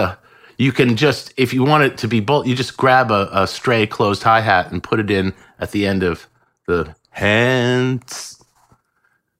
you 0.57 0.71
can 0.71 0.95
just 0.95 1.33
if 1.37 1.53
you 1.53 1.63
want 1.63 1.83
it 1.83 1.97
to 1.99 2.07
be 2.07 2.19
bold, 2.19 2.47
you 2.47 2.55
just 2.55 2.77
grab 2.77 3.11
a, 3.11 3.29
a 3.31 3.47
stray 3.47 3.85
closed 3.85 4.23
hi 4.23 4.41
hat 4.41 4.71
and 4.71 4.83
put 4.83 4.99
it 4.99 5.11
in 5.11 5.33
at 5.59 5.71
the 5.71 5.85
end 5.85 6.03
of 6.03 6.27
the 6.65 6.95
hands. 7.11 8.33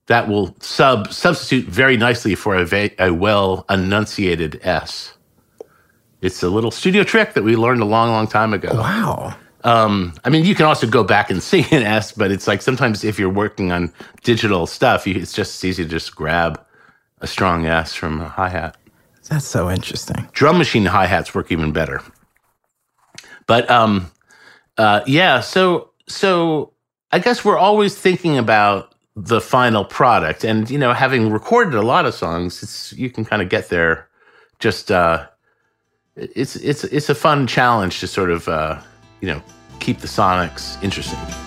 That 0.08 0.30
will 0.30 0.56
sub 0.62 1.12
substitute 1.12 1.65
very 1.65 1.98
nicely 1.98 2.36
for 2.36 2.56
a, 2.56 2.65
va- 2.65 2.91
a 3.04 3.13
well 3.13 3.65
enunciated 3.70 4.60
s. 4.63 5.13
It's 6.22 6.41
a 6.41 6.50
little 6.50 6.72
studio 6.72 7.04
trick 7.04 7.34
that 7.34 7.43
we 7.43 7.56
learned 7.56 7.82
a 7.82 7.86
long, 7.86 8.10
long 8.10 8.28
time 8.28 8.54
ago. 8.54 8.72
Wow. 8.74 9.36
Um, 9.63 10.13
I 10.24 10.30
mean, 10.30 10.46
you 10.46 10.56
can 10.56 10.65
also 10.65 10.88
go 10.88 11.04
back 11.04 11.30
and 11.30 11.43
sing 11.52 11.65
an 11.72 11.84
S, 11.84 12.12
but 12.12 12.32
it's 12.32 12.48
like 12.48 12.62
sometimes 12.62 13.04
if 13.04 13.20
you're 13.20 13.30
working 13.30 13.72
on 13.72 13.91
digital 14.24 14.65
stuff, 14.65 15.06
you, 15.06 15.15
it's 15.15 15.34
just 15.34 15.63
easy 15.63 15.84
to 15.84 15.89
just 15.89 16.15
grab 16.15 16.63
a 17.20 17.28
strong 17.28 17.65
S 17.65 17.93
from 17.93 18.22
a 18.22 18.30
hi 18.30 18.50
hat. 18.50 18.78
That's 19.30 19.46
so 19.46 19.70
interesting. 19.70 20.28
Drum 20.32 20.58
machine 20.58 20.86
hi 20.86 21.06
hats 21.06 21.36
work 21.36 21.52
even 21.52 21.72
better. 21.72 22.02
But 23.46 23.70
um, 23.70 24.12
uh, 24.78 25.02
yeah, 25.06 25.40
so 25.40 25.92
so 26.08 26.74
I 27.12 27.20
guess 27.20 27.44
we're 27.44 27.58
always 27.58 27.96
thinking 27.96 28.38
about 28.38 28.94
the 29.16 29.42
final 29.42 29.84
product, 29.84 30.44
and 30.44 30.70
you 30.70 30.78
know, 30.78 30.94
having 30.94 31.32
recorded 31.32 31.74
a 31.74 31.82
lot 31.82 32.06
of 32.06 32.13
songs, 32.13 32.62
it's 32.62 32.94
you 32.94 33.10
can 33.10 33.26
kind 33.26 33.42
of 33.42 33.50
get 33.50 33.70
there. 33.70 34.08
Just 34.60 34.92
uh, 34.92 35.28
it's 36.16 36.56
it's 36.56 36.84
it's 36.86 37.10
a 37.10 37.16
fun 37.16 37.48
challenge 37.48 38.00
to 38.00 38.08
sort 38.08 38.30
of 38.30 38.48
uh, 38.48 38.82
you 39.22 39.28
know 39.28 39.42
keep 39.80 40.00
the 40.00 40.08
sonics 40.08 40.82
interesting. 40.84 41.46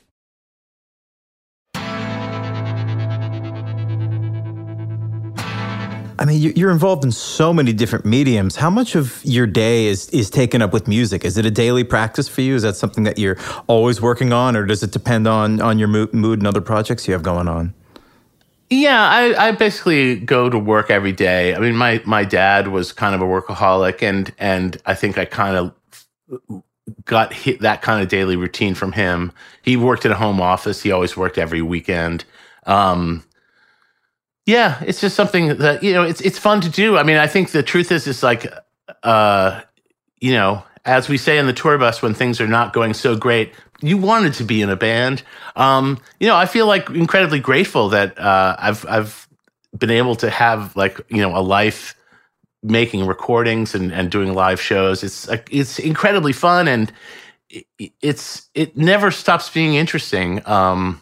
I 6.21 6.25
mean, 6.25 6.53
you're 6.55 6.69
involved 6.69 7.03
in 7.03 7.11
so 7.11 7.51
many 7.51 7.73
different 7.73 8.05
mediums. 8.05 8.55
How 8.55 8.69
much 8.69 8.93
of 8.93 9.25
your 9.25 9.47
day 9.47 9.87
is 9.87 10.07
is 10.11 10.29
taken 10.29 10.61
up 10.61 10.71
with 10.71 10.87
music? 10.87 11.25
Is 11.25 11.35
it 11.35 11.47
a 11.47 11.51
daily 11.51 11.83
practice 11.83 12.27
for 12.27 12.41
you? 12.41 12.53
Is 12.53 12.61
that 12.61 12.75
something 12.75 13.05
that 13.05 13.17
you're 13.17 13.37
always 13.65 14.03
working 14.03 14.31
on, 14.31 14.55
or 14.55 14.63
does 14.63 14.83
it 14.83 14.91
depend 14.91 15.27
on 15.27 15.59
on 15.61 15.79
your 15.79 15.87
mood, 15.87 16.13
and 16.13 16.45
other 16.45 16.61
projects 16.61 17.07
you 17.07 17.13
have 17.13 17.23
going 17.23 17.47
on? 17.47 17.73
Yeah, 18.69 19.01
I, 19.01 19.47
I 19.47 19.51
basically 19.53 20.19
go 20.19 20.47
to 20.47 20.59
work 20.59 20.91
every 20.91 21.11
day. 21.11 21.55
I 21.55 21.59
mean, 21.59 21.75
my 21.75 22.03
my 22.05 22.23
dad 22.23 22.67
was 22.67 22.93
kind 22.93 23.15
of 23.15 23.21
a 23.21 23.25
workaholic, 23.25 24.03
and 24.03 24.31
and 24.37 24.79
I 24.85 24.93
think 24.93 25.17
I 25.17 25.25
kind 25.25 25.57
of 25.57 26.61
got 27.03 27.33
hit 27.33 27.61
that 27.61 27.81
kind 27.81 27.99
of 27.99 28.09
daily 28.09 28.35
routine 28.35 28.75
from 28.75 28.91
him. 28.91 29.31
He 29.63 29.75
worked 29.75 30.05
in 30.05 30.11
a 30.11 30.15
home 30.15 30.39
office. 30.39 30.83
He 30.83 30.91
always 30.91 31.17
worked 31.17 31.39
every 31.39 31.63
weekend. 31.63 32.25
Um, 32.67 33.23
yeah, 34.45 34.81
it's 34.85 35.01
just 35.01 35.15
something 35.15 35.57
that 35.57 35.83
you 35.83 35.93
know 35.93 36.03
it's 36.03 36.21
it's 36.21 36.37
fun 36.37 36.61
to 36.61 36.69
do. 36.69 36.97
I 36.97 37.03
mean, 37.03 37.17
I 37.17 37.27
think 37.27 37.51
the 37.51 37.63
truth 37.63 37.91
is, 37.91 38.07
it's 38.07 38.23
like, 38.23 38.51
uh, 39.03 39.61
you 40.19 40.31
know, 40.31 40.63
as 40.85 41.07
we 41.09 41.17
say 41.17 41.37
in 41.37 41.47
the 41.47 41.53
tour 41.53 41.77
bus 41.77 42.01
when 42.01 42.13
things 42.13 42.41
are 42.41 42.47
not 42.47 42.73
going 42.73 42.93
so 42.93 43.15
great, 43.15 43.53
you 43.81 43.97
wanted 43.97 44.33
to 44.35 44.43
be 44.43 44.61
in 44.61 44.69
a 44.69 44.75
band. 44.75 45.23
Um, 45.55 45.99
you 46.19 46.27
know, 46.27 46.35
I 46.35 46.45
feel 46.45 46.65
like 46.65 46.89
incredibly 46.89 47.39
grateful 47.39 47.89
that 47.89 48.17
uh, 48.17 48.55
I've 48.57 48.85
I've 48.87 49.27
been 49.77 49.91
able 49.91 50.15
to 50.15 50.29
have 50.29 50.75
like 50.75 50.99
you 51.09 51.17
know 51.17 51.35
a 51.37 51.41
life 51.41 51.95
making 52.63 53.05
recordings 53.05 53.73
and, 53.73 53.91
and 53.91 54.09
doing 54.11 54.33
live 54.33 54.61
shows. 54.61 55.03
It's 55.03 55.27
like 55.27 55.49
it's 55.51 55.79
incredibly 55.79 56.33
fun 56.33 56.67
and 56.67 56.91
it, 57.49 57.65
it's 58.01 58.49
it 58.53 58.75
never 58.75 59.11
stops 59.11 59.49
being 59.49 59.75
interesting. 59.75 60.41
Um, 60.47 61.01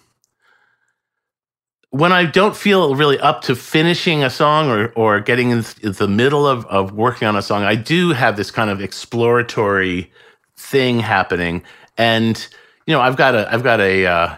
when 1.92 2.12
I 2.12 2.26
don't 2.26 2.56
feel 2.56 2.96
really 2.96 3.20
up 3.20 3.42
to 3.44 3.56
finishing 3.56 4.24
a 4.24 4.30
song 4.30 4.70
or 4.70 4.92
or 4.94 5.20
getting 5.20 5.50
in 5.50 5.66
the 5.82 6.08
middle 6.08 6.48
of, 6.48 6.66
of 6.68 6.94
working 6.94 7.28
on 7.28 7.36
a 7.36 7.42
song, 7.42 7.64
I 7.64 7.76
do 7.76 8.12
have 8.12 8.38
this 8.38 8.52
kind 8.52 8.70
of 8.70 8.82
exploratory 8.82 10.12
thing 10.56 11.00
happening. 11.00 11.64
And 11.98 12.48
you 12.86 12.94
know, 12.94 13.02
I've 13.02 13.18
got 13.18 13.36
a 13.36 13.52
I've 13.52 13.64
got 13.64 13.80
a 13.80 14.06
uh, 14.06 14.36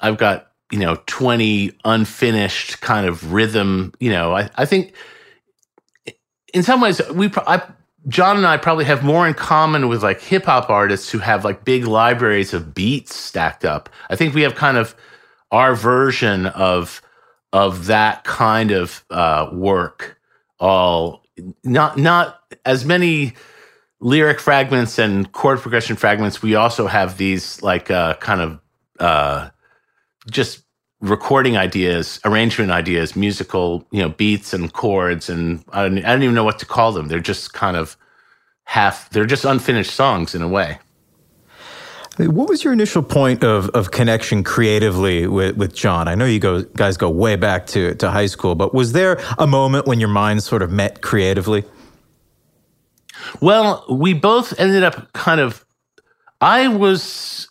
I've 0.00 0.16
got 0.16 0.52
you 0.70 0.78
know 0.78 0.96
20 1.06 1.72
unfinished 1.84 2.80
kind 2.80 3.06
of 3.06 3.32
rhythm. 3.32 3.92
You 3.98 4.10
know, 4.10 4.36
I 4.36 4.48
I 4.56 4.64
think 4.64 4.94
in 6.54 6.62
some 6.62 6.80
ways 6.80 7.00
we 7.10 7.32
I, 7.48 7.62
John 8.06 8.36
and 8.36 8.46
I 8.46 8.58
probably 8.58 8.84
have 8.84 9.02
more 9.02 9.26
in 9.26 9.34
common 9.34 9.88
with 9.88 10.04
like 10.04 10.20
hip 10.20 10.44
hop 10.44 10.70
artists 10.70 11.10
who 11.10 11.18
have 11.18 11.44
like 11.44 11.64
big 11.64 11.84
libraries 11.84 12.54
of 12.54 12.74
beats 12.74 13.14
stacked 13.14 13.64
up. 13.64 13.90
I 14.08 14.14
think 14.14 14.34
we 14.34 14.42
have 14.42 14.54
kind 14.54 14.76
of 14.76 14.94
our 15.50 15.74
version 15.74 16.46
of 16.46 17.02
of 17.52 17.86
that 17.86 18.24
kind 18.24 18.70
of 18.70 19.04
uh, 19.10 19.48
work 19.52 20.18
all 20.60 21.24
not 21.64 21.96
not 21.96 22.40
as 22.64 22.84
many 22.84 23.34
lyric 24.00 24.40
fragments 24.40 24.98
and 24.98 25.32
chord 25.32 25.60
progression 25.60 25.96
fragments. 25.96 26.42
We 26.42 26.54
also 26.54 26.86
have 26.86 27.16
these 27.16 27.62
like 27.62 27.90
uh, 27.90 28.14
kind 28.14 28.40
of 28.40 28.60
uh, 28.98 29.50
just 30.30 30.62
recording 31.00 31.56
ideas 31.56 32.18
arrangement 32.24 32.72
ideas 32.72 33.14
musical 33.14 33.86
you 33.92 34.02
know 34.02 34.08
beats 34.08 34.52
and 34.52 34.72
chords 34.72 35.30
and 35.30 35.64
I 35.72 35.84
don't, 35.84 35.98
I 35.98 36.12
don't 36.12 36.24
even 36.24 36.34
know 36.34 36.44
what 36.44 36.58
to 36.58 36.66
call 36.66 36.92
them. 36.92 37.08
They're 37.08 37.20
just 37.20 37.52
kind 37.52 37.76
of 37.76 37.96
half 38.64 39.08
they're 39.10 39.24
just 39.24 39.44
unfinished 39.44 39.94
songs 39.94 40.34
in 40.34 40.42
a 40.42 40.48
way 40.48 40.78
what 42.26 42.48
was 42.48 42.64
your 42.64 42.72
initial 42.72 43.02
point 43.02 43.44
of, 43.44 43.68
of 43.70 43.92
connection 43.92 44.42
creatively 44.42 45.26
with, 45.26 45.56
with 45.56 45.74
John? 45.74 46.08
I 46.08 46.14
know 46.14 46.24
you 46.24 46.40
go, 46.40 46.62
guys 46.62 46.96
go 46.96 47.08
way 47.08 47.36
back 47.36 47.66
to, 47.68 47.94
to 47.94 48.10
high 48.10 48.26
school, 48.26 48.54
but 48.54 48.74
was 48.74 48.92
there 48.92 49.20
a 49.38 49.46
moment 49.46 49.86
when 49.86 50.00
your 50.00 50.08
minds 50.08 50.44
sort 50.44 50.62
of 50.62 50.70
met 50.70 51.00
creatively? 51.00 51.64
Well, 53.40 53.84
we 53.88 54.14
both 54.14 54.58
ended 54.58 54.82
up 54.82 55.12
kind 55.12 55.40
of. 55.40 55.64
I 56.40 56.68
was, 56.68 57.48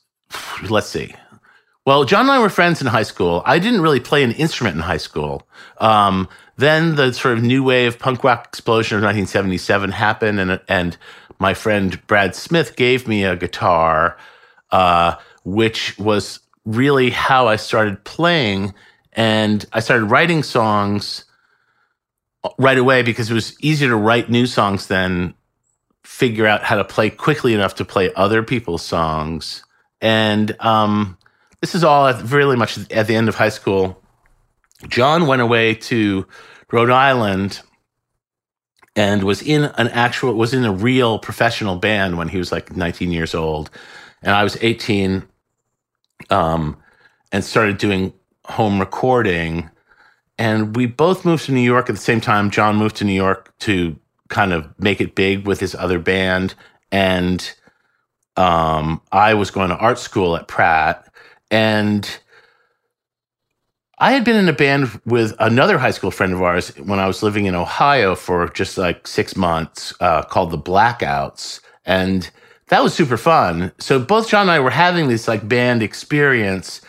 let's 0.70 0.88
see. 0.88 1.14
Well, 1.86 2.04
John 2.04 2.22
and 2.22 2.32
I 2.32 2.40
were 2.40 2.50
friends 2.50 2.82
in 2.82 2.88
high 2.88 3.04
school. 3.04 3.44
I 3.46 3.60
didn't 3.60 3.82
really 3.82 4.00
play 4.00 4.24
an 4.24 4.32
instrument 4.34 4.76
in 4.76 4.82
high 4.82 4.98
school. 4.98 5.48
Um, 5.80 6.28
then 6.58 6.96
the 6.96 7.14
sort 7.14 7.38
of 7.38 7.44
new 7.44 7.64
wave 7.64 8.00
punk 8.00 8.24
rock 8.24 8.48
explosion 8.48 8.98
of 8.98 9.04
1977 9.04 9.92
happened, 9.92 10.40
and 10.40 10.60
and 10.68 10.98
my 11.40 11.54
friend 11.54 12.06
Brad 12.08 12.36
Smith 12.36 12.76
gave 12.76 13.08
me 13.08 13.24
a 13.24 13.36
guitar 13.36 14.18
uh, 14.72 15.16
which 15.44 15.98
was 15.98 16.40
really 16.66 17.10
how 17.10 17.48
I 17.48 17.56
started 17.56 18.04
playing. 18.04 18.74
And 19.14 19.66
I 19.74 19.80
started 19.80 20.06
writing 20.06 20.44
songs 20.44 21.26
right 22.58 22.78
away 22.78 23.02
because 23.02 23.32
it 23.32 23.34
was 23.34 23.60
easier 23.62 23.90
to 23.90 23.96
write 23.96 24.30
new 24.30 24.46
songs 24.46 24.88
than 24.88 25.34
figure 26.04 26.48
out 26.48 26.64
how 26.64 26.76
to 26.76 26.84
play 26.84 27.10
quickly 27.10 27.54
enough 27.54 27.76
to 27.76 27.86
play 27.86 28.14
other 28.14 28.44
people's 28.44 28.84
songs. 28.84 29.64
And 30.02 30.56
um, 30.62 31.18
this 31.62 31.76
is 31.76 31.84
all 31.84 32.08
at, 32.08 32.24
really 32.32 32.56
much 32.56 32.78
at 32.92 33.08
the 33.08 33.16
end 33.16 33.30
of 33.30 33.36
high 33.36 33.50
school. 33.50 34.02
John 34.88 35.28
went 35.28 35.42
away 35.42 35.74
to 35.76 36.28
Rhode 36.72 36.92
Island 36.92 37.62
and 38.96 39.24
was 39.24 39.42
in 39.42 39.64
an 39.64 39.88
actual 39.90 40.34
was 40.34 40.54
in 40.54 40.66
a 40.66 40.72
real 40.72 41.20
professional 41.20 41.76
band 41.76 42.18
when 42.18 42.30
he 42.30 42.38
was 42.38 42.52
like 42.52 42.76
19 42.76 43.12
years 43.12 43.34
old 43.34 43.70
and 44.22 44.36
I 44.36 44.44
was 44.44 44.58
18 44.62 45.24
um, 46.30 46.78
and 47.32 47.44
started 47.44 47.78
doing 47.78 48.14
home 48.46 48.80
recording. 48.80 49.70
And 50.38 50.76
we 50.76 50.86
both 50.86 51.26
moved 51.26 51.46
to 51.46 51.52
New 51.52 51.62
York 51.62 51.90
at 51.90 51.96
the 51.96 52.02
same 52.02 52.22
time. 52.22 52.52
John 52.52 52.76
moved 52.76 52.98
to 52.98 53.06
New 53.06 53.14
York 53.14 53.58
to 53.60 53.96
kind 54.30 54.54
of 54.54 54.68
make 54.80 55.02
it 55.02 55.16
big 55.16 55.48
with 55.48 55.60
his 55.60 55.74
other 55.76 56.00
band. 56.00 56.54
And 56.92 57.52
um, 58.36 59.02
I 59.12 59.34
was 59.34 59.52
going 59.52 59.70
to 59.70 59.78
art 59.78 60.00
school 60.00 60.36
at 60.36 60.48
Pratt. 60.48 61.12
And 61.50 62.20
I 64.00 64.12
had 64.12 64.24
been 64.24 64.36
in 64.36 64.48
a 64.48 64.54
band 64.54 65.02
with 65.06 65.34
another 65.40 65.80
high 65.80 65.92
school 65.92 66.12
friend 66.12 66.34
of 66.34 66.42
ours 66.42 66.70
when 66.78 67.00
I 67.00 67.08
was 67.08 67.24
living 67.24 67.46
in 67.46 67.56
Ohio 67.56 68.14
for 68.14 68.48
just 68.50 68.78
like 68.78 69.08
six 69.08 69.36
months 69.36 69.94
uh, 70.00 70.22
called 70.22 70.52
the 70.52 70.58
Blackouts. 70.58 71.62
And 71.84 72.30
that 72.70 72.84
was 72.84 72.94
super 72.94 73.18
fun. 73.18 73.72
So 73.80 74.00
both 74.00 74.30
John 74.30 74.42
and 74.44 74.52
I 74.52 74.60
were 74.60 74.70
having 74.70 75.08
this 75.08 75.28
like 75.28 75.48
band 75.48 75.82
experience. 75.82 76.82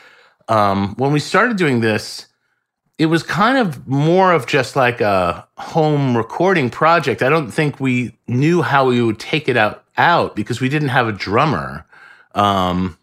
Um, 0.48 0.94
when 0.96 1.12
we 1.12 1.20
started 1.20 1.56
doing 1.56 1.80
this, 1.80 2.26
it 2.98 3.06
was 3.06 3.22
kind 3.22 3.58
of 3.58 3.86
more 3.86 4.32
of 4.32 4.46
just 4.46 4.74
like 4.74 5.00
a 5.00 5.46
home 5.56 6.16
recording 6.16 6.68
project. 6.68 7.22
I 7.22 7.28
don't 7.28 7.50
think 7.50 7.78
we 7.78 8.18
knew 8.26 8.60
how 8.60 8.88
we 8.88 9.00
would 9.00 9.20
take 9.20 9.48
it 9.48 9.56
out 9.56 9.84
out 9.96 10.34
because 10.34 10.60
we 10.60 10.68
didn't 10.68 10.88
have 10.88 11.06
a 11.06 11.12
drummer. 11.12 11.86
Um, 12.34 12.98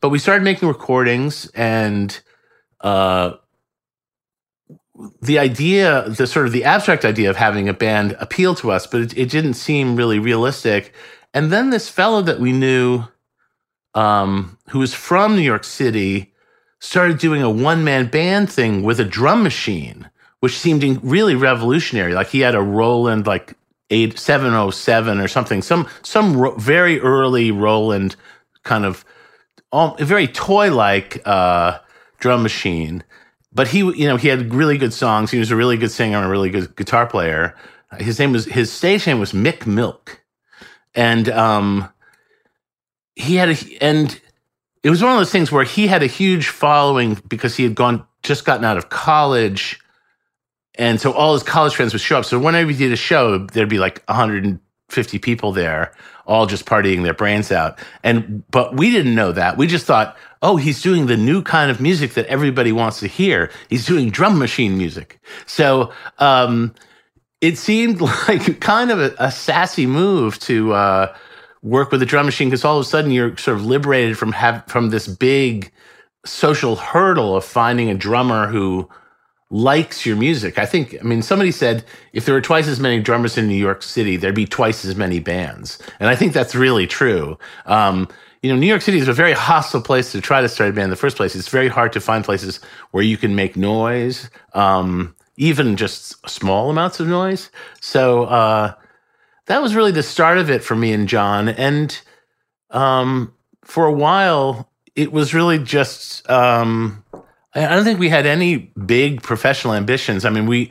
but 0.00 0.08
we 0.08 0.18
started 0.18 0.42
making 0.42 0.68
recordings 0.68 1.46
and 1.54 2.18
uh, 2.80 3.32
the 5.22 5.38
idea, 5.38 6.08
the 6.08 6.26
sort 6.26 6.46
of 6.46 6.52
the 6.52 6.64
abstract 6.64 7.04
idea 7.04 7.30
of 7.30 7.36
having 7.36 7.68
a 7.68 7.74
band 7.74 8.16
appealed 8.18 8.58
to 8.58 8.70
us, 8.70 8.86
but 8.86 9.00
it, 9.00 9.18
it 9.18 9.30
didn't 9.30 9.54
seem 9.54 9.96
really 9.96 10.18
realistic. 10.18 10.94
And 11.32 11.52
then 11.52 11.70
this 11.70 11.88
fellow 11.88 12.22
that 12.22 12.40
we 12.40 12.52
knew, 12.52 13.04
um, 13.94 14.58
who 14.70 14.80
was 14.80 14.94
from 14.94 15.36
New 15.36 15.42
York 15.42 15.64
City, 15.64 16.32
started 16.80 17.18
doing 17.18 17.42
a 17.42 17.50
one 17.50 17.84
man 17.84 18.06
band 18.06 18.50
thing 18.50 18.82
with 18.82 18.98
a 18.98 19.04
drum 19.04 19.42
machine, 19.42 20.10
which 20.40 20.58
seemed 20.58 20.82
really 21.02 21.34
revolutionary. 21.34 22.14
Like 22.14 22.28
he 22.28 22.40
had 22.40 22.54
a 22.54 22.62
Roland 22.62 23.26
like 23.26 23.56
eight 23.90 24.18
seven 24.18 24.54
oh 24.54 24.70
seven 24.70 25.20
or 25.20 25.28
something, 25.28 25.62
some 25.62 25.88
some 26.02 26.36
ro- 26.36 26.56
very 26.56 27.00
early 27.00 27.50
Roland 27.50 28.16
kind 28.62 28.84
of 28.84 29.04
very 30.00 30.26
toy 30.26 30.74
like 30.74 31.22
uh, 31.26 31.78
drum 32.18 32.42
machine. 32.42 33.04
But 33.52 33.68
he, 33.68 33.78
you 33.78 34.06
know, 34.06 34.16
he 34.16 34.28
had 34.28 34.54
really 34.54 34.78
good 34.78 34.92
songs. 34.92 35.30
He 35.30 35.38
was 35.38 35.50
a 35.50 35.56
really 35.56 35.76
good 35.76 35.90
singer 35.90 36.16
and 36.16 36.26
a 36.26 36.30
really 36.30 36.50
good 36.50 36.76
guitar 36.76 37.06
player. 37.06 37.56
His 37.98 38.18
name 38.18 38.32
was 38.32 38.44
his 38.44 38.72
stage 38.72 39.06
name 39.06 39.18
was 39.18 39.32
Mick 39.32 39.66
Milk, 39.66 40.19
and 40.94 41.28
um, 41.28 41.88
he 43.14 43.36
had 43.36 43.50
a 43.50 43.56
and 43.80 44.20
it 44.82 44.90
was 44.90 45.02
one 45.02 45.12
of 45.12 45.18
those 45.18 45.30
things 45.30 45.52
where 45.52 45.64
he 45.64 45.86
had 45.86 46.02
a 46.02 46.06
huge 46.06 46.48
following 46.48 47.20
because 47.28 47.56
he 47.56 47.64
had 47.64 47.74
gone 47.74 48.06
just 48.22 48.44
gotten 48.44 48.64
out 48.64 48.76
of 48.76 48.88
college. 48.88 49.80
And 50.76 51.00
so 51.00 51.12
all 51.12 51.34
his 51.34 51.42
college 51.42 51.74
friends 51.74 51.92
would 51.92 52.00
show 52.00 52.18
up. 52.18 52.24
So 52.24 52.38
whenever 52.38 52.70
he 52.70 52.76
did 52.76 52.92
a 52.92 52.96
show 52.96 53.38
there'd 53.46 53.68
be 53.68 53.78
like 53.78 54.02
150 54.06 55.18
people 55.18 55.52
there 55.52 55.92
all 56.26 56.46
just 56.46 56.64
partying 56.64 57.02
their 57.02 57.14
brains 57.14 57.50
out. 57.50 57.78
And 58.02 58.44
but 58.50 58.76
we 58.76 58.90
didn't 58.90 59.14
know 59.14 59.32
that. 59.32 59.56
We 59.56 59.66
just 59.66 59.86
thought 59.86 60.16
oh 60.42 60.56
he's 60.56 60.80
doing 60.80 61.06
the 61.06 61.16
new 61.16 61.42
kind 61.42 61.70
of 61.70 61.80
music 61.80 62.14
that 62.14 62.26
everybody 62.26 62.72
wants 62.72 63.00
to 63.00 63.06
hear. 63.06 63.50
He's 63.68 63.84
doing 63.86 64.10
drum 64.10 64.38
machine 64.38 64.78
music. 64.78 65.20
So 65.46 65.92
um, 66.18 66.74
it 67.40 67.58
seemed 67.58 68.00
like 68.28 68.60
kind 68.60 68.90
of 68.90 69.00
a, 69.00 69.14
a 69.18 69.30
sassy 69.30 69.86
move 69.86 70.38
to 70.40 70.72
uh, 70.72 71.14
work 71.62 71.90
with 71.90 72.02
a 72.02 72.06
drum 72.06 72.26
machine 72.26 72.48
because 72.48 72.64
all 72.64 72.78
of 72.78 72.86
a 72.86 72.88
sudden 72.88 73.10
you're 73.10 73.36
sort 73.36 73.56
of 73.56 73.64
liberated 73.64 74.18
from 74.18 74.32
have 74.32 74.64
from 74.66 74.90
this 74.90 75.06
big 75.06 75.70
social 76.24 76.76
hurdle 76.76 77.36
of 77.36 77.44
finding 77.44 77.90
a 77.90 77.94
drummer 77.94 78.46
who 78.46 78.88
likes 79.50 80.06
your 80.06 80.16
music. 80.16 80.58
I 80.58 80.66
think 80.66 80.96
I 81.00 81.02
mean 81.02 81.22
somebody 81.22 81.50
said 81.50 81.84
if 82.12 82.24
there 82.24 82.34
were 82.34 82.40
twice 82.40 82.68
as 82.68 82.80
many 82.80 83.00
drummers 83.00 83.36
in 83.36 83.48
New 83.48 83.54
York 83.54 83.82
City, 83.82 84.16
there'd 84.16 84.34
be 84.34 84.46
twice 84.46 84.84
as 84.84 84.96
many 84.96 85.18
bands. 85.18 85.78
And 85.98 86.08
I 86.08 86.16
think 86.16 86.32
that's 86.32 86.54
really 86.54 86.86
true. 86.86 87.38
Um, 87.66 88.08
you 88.42 88.50
know, 88.50 88.58
New 88.58 88.66
York 88.66 88.80
City 88.80 88.98
is 88.98 89.08
a 89.08 89.12
very 89.12 89.32
hostile 89.32 89.82
place 89.82 90.12
to 90.12 90.20
try 90.20 90.40
to 90.40 90.48
start 90.48 90.70
a 90.70 90.72
band 90.72 90.84
in 90.84 90.90
the 90.90 90.96
first 90.96 91.16
place. 91.16 91.34
It's 91.34 91.48
very 91.48 91.68
hard 91.68 91.92
to 91.92 92.00
find 92.00 92.24
places 92.24 92.60
where 92.90 93.02
you 93.02 93.18
can 93.18 93.34
make 93.34 93.54
noise, 93.54 94.30
um, 94.54 95.14
even 95.40 95.74
just 95.76 96.28
small 96.28 96.68
amounts 96.68 97.00
of 97.00 97.08
noise. 97.08 97.50
So 97.80 98.24
uh, 98.24 98.74
that 99.46 99.62
was 99.62 99.74
really 99.74 99.90
the 99.90 100.02
start 100.02 100.36
of 100.36 100.50
it 100.50 100.62
for 100.62 100.76
me 100.76 100.92
and 100.92 101.08
John. 101.08 101.48
And 101.48 101.98
um, 102.68 103.32
for 103.64 103.86
a 103.86 103.92
while, 103.92 104.70
it 104.94 105.10
was 105.12 105.34
really 105.34 105.58
just. 105.58 106.28
Um, 106.30 107.02
I 107.52 107.74
don't 107.74 107.84
think 107.84 107.98
we 107.98 108.10
had 108.10 108.26
any 108.26 108.70
big 108.86 109.22
professional 109.22 109.74
ambitions. 109.74 110.24
I 110.24 110.30
mean, 110.30 110.46
we 110.46 110.70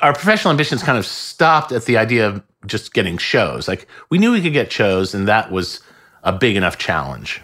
our 0.00 0.14
professional 0.14 0.50
ambitions 0.50 0.82
kind 0.82 0.98
of 0.98 1.06
stopped 1.06 1.70
at 1.70 1.84
the 1.84 1.98
idea 1.98 2.28
of 2.28 2.42
just 2.66 2.94
getting 2.94 3.18
shows. 3.18 3.68
Like 3.68 3.86
we 4.08 4.18
knew 4.18 4.32
we 4.32 4.40
could 4.40 4.54
get 4.54 4.72
shows, 4.72 5.14
and 5.14 5.28
that 5.28 5.52
was 5.52 5.80
a 6.22 6.32
big 6.32 6.56
enough 6.56 6.78
challenge. 6.78 7.42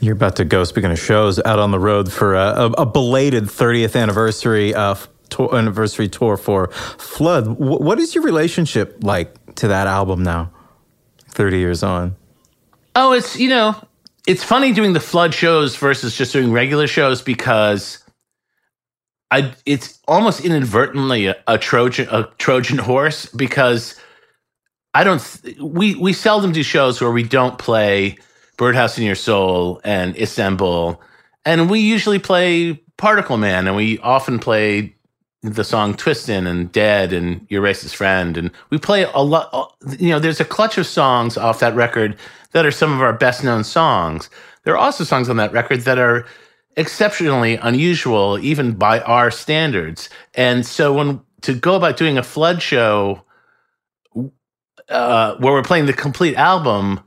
You're 0.00 0.14
about 0.14 0.36
to 0.36 0.44
go, 0.44 0.64
speaking 0.64 0.90
of 0.90 0.98
shows, 0.98 1.38
out 1.44 1.58
on 1.58 1.70
the 1.70 1.78
road 1.78 2.10
for 2.10 2.34
a, 2.34 2.72
a 2.78 2.86
belated 2.86 3.44
30th 3.44 4.00
anniversary 4.00 4.74
uh, 4.74 4.96
tour, 5.30 5.54
anniversary 5.54 6.08
tour 6.08 6.36
for 6.36 6.68
Flood. 6.68 7.44
W- 7.44 7.82
what 7.82 7.98
is 7.98 8.14
your 8.14 8.24
relationship 8.24 8.98
like 9.02 9.54
to 9.56 9.68
that 9.68 9.86
album 9.86 10.22
now, 10.22 10.50
30 11.30 11.58
years 11.58 11.82
on? 11.82 12.16
Oh, 12.96 13.12
it's, 13.12 13.36
you 13.36 13.48
know, 13.48 13.76
it's 14.26 14.42
funny 14.42 14.72
doing 14.72 14.92
the 14.92 15.00
Flood 15.00 15.34
shows 15.34 15.76
versus 15.76 16.16
just 16.16 16.32
doing 16.32 16.52
regular 16.52 16.86
shows 16.86 17.22
because 17.22 18.04
I 19.30 19.52
it's 19.66 19.98
almost 20.06 20.44
inadvertently 20.44 21.26
a, 21.26 21.36
a 21.46 21.58
Trojan 21.58 22.08
a 22.10 22.28
Trojan 22.38 22.78
horse 22.78 23.26
because 23.26 23.98
I 24.94 25.02
don't 25.02 25.20
we 25.60 25.96
we 25.96 26.12
seldom 26.12 26.52
do 26.52 26.62
shows 26.62 27.00
where 27.00 27.10
we 27.10 27.24
don't 27.24 27.58
play 27.58 28.16
Birdhouse 28.56 28.96
in 28.96 29.04
Your 29.04 29.16
Soul 29.16 29.80
and 29.82 30.16
Istanbul 30.16 31.00
and 31.44 31.68
we 31.68 31.80
usually 31.80 32.20
play 32.20 32.74
Particle 32.96 33.36
Man 33.36 33.66
and 33.66 33.76
we 33.76 33.98
often 33.98 34.38
play 34.38 34.93
the 35.44 35.62
song 35.64 35.94
Twistin' 35.94 36.46
and 36.46 36.72
Dead 36.72 37.12
and 37.12 37.46
Your 37.50 37.62
Racist 37.62 37.94
Friend. 37.94 38.36
And 38.36 38.50
we 38.70 38.78
play 38.78 39.02
a 39.02 39.22
lot, 39.22 39.74
you 39.98 40.08
know, 40.08 40.18
there's 40.18 40.40
a 40.40 40.44
clutch 40.44 40.78
of 40.78 40.86
songs 40.86 41.36
off 41.36 41.60
that 41.60 41.74
record 41.74 42.16
that 42.52 42.64
are 42.64 42.70
some 42.70 42.92
of 42.92 43.02
our 43.02 43.12
best 43.12 43.44
known 43.44 43.62
songs. 43.62 44.30
There 44.64 44.72
are 44.72 44.78
also 44.78 45.04
songs 45.04 45.28
on 45.28 45.36
that 45.36 45.52
record 45.52 45.82
that 45.82 45.98
are 45.98 46.26
exceptionally 46.76 47.56
unusual, 47.56 48.38
even 48.38 48.72
by 48.72 49.00
our 49.00 49.30
standards. 49.30 50.08
And 50.34 50.64
so 50.64 50.94
when 50.94 51.20
to 51.42 51.52
go 51.52 51.74
about 51.74 51.98
doing 51.98 52.16
a 52.16 52.22
flood 52.22 52.62
show 52.62 53.22
uh, 54.88 55.36
where 55.36 55.52
we're 55.52 55.62
playing 55.62 55.86
the 55.86 55.92
complete 55.92 56.36
album, 56.36 57.00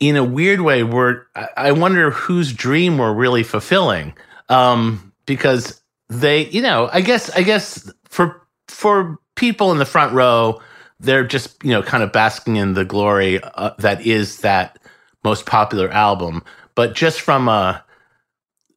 in 0.00 0.16
a 0.16 0.24
weird 0.24 0.62
way, 0.62 0.82
we're 0.84 1.24
I 1.56 1.72
wonder 1.72 2.10
whose 2.10 2.52
dream 2.52 2.98
we're 2.98 3.14
really 3.14 3.42
fulfilling. 3.42 4.14
Um, 4.48 5.12
because 5.26 5.82
they, 6.08 6.46
you 6.46 6.62
know, 6.62 6.88
I 6.92 7.00
guess, 7.00 7.30
I 7.30 7.42
guess 7.42 7.90
for 8.04 8.46
for 8.68 9.18
people 9.34 9.72
in 9.72 9.78
the 9.78 9.84
front 9.84 10.12
row, 10.12 10.60
they're 11.00 11.26
just 11.26 11.62
you 11.62 11.70
know 11.70 11.82
kind 11.82 12.02
of 12.02 12.12
basking 12.12 12.56
in 12.56 12.74
the 12.74 12.84
glory 12.84 13.40
uh, 13.42 13.70
that 13.78 14.04
is 14.06 14.40
that 14.40 14.78
most 15.24 15.46
popular 15.46 15.90
album. 15.90 16.42
But 16.74 16.94
just 16.94 17.20
from 17.20 17.48
a, 17.48 17.84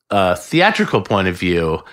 a 0.10 0.36
theatrical 0.36 1.02
point 1.02 1.28
of 1.28 1.38
view, 1.38 1.84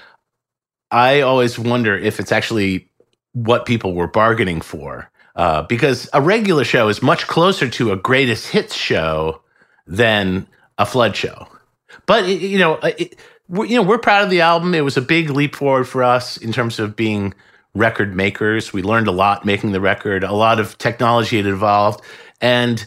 I 0.91 1.21
always 1.21 1.59
wonder 1.59 1.97
if 1.97 2.21
it's 2.21 2.33
actually 2.33 2.91
what 3.33 3.67
people 3.67 3.95
were 3.95 4.07
bargaining 4.07 4.61
for. 4.61 5.11
Uh, 5.35 5.63
because 5.63 6.09
a 6.15 6.23
regular 6.23 6.65
show 6.65 6.89
is 6.89 7.03
much 7.03 7.27
closer 7.27 7.69
to 7.69 7.93
a 7.93 7.97
greatest 7.97 8.49
hits 8.49 8.75
show 8.75 9.43
than 9.87 10.47
a 10.79 10.87
flood 10.87 11.15
show. 11.15 11.47
But 12.07 12.27
you 12.27 12.59
know, 12.59 12.77
it, 12.77 13.19
we're, 13.49 13.67
you 13.67 13.77
know, 13.77 13.83
we're 13.83 13.99
proud 13.99 14.25
of 14.25 14.31
the 14.31 14.41
album. 14.41 14.75
It 14.75 14.85
was 14.85 14.97
a 14.97 15.03
big 15.03 15.31
leap 15.31 15.55
forward 15.55 15.85
for 15.85 16.03
us 16.03 16.37
in 16.37 16.53
terms 16.53 16.79
of 16.79 16.97
being 16.97 17.35
record 17.75 18.15
makers. 18.15 18.73
We 18.73 18.83
learned 18.83 19.07
a 19.07 19.13
lot 19.13 19.45
making 19.45 19.73
the 19.73 19.81
record. 19.81 20.25
A 20.25 20.33
lot 20.33 20.59
of 20.59 20.79
technology 20.79 21.37
had 21.37 21.47
evolved, 21.47 22.03
and 22.41 22.85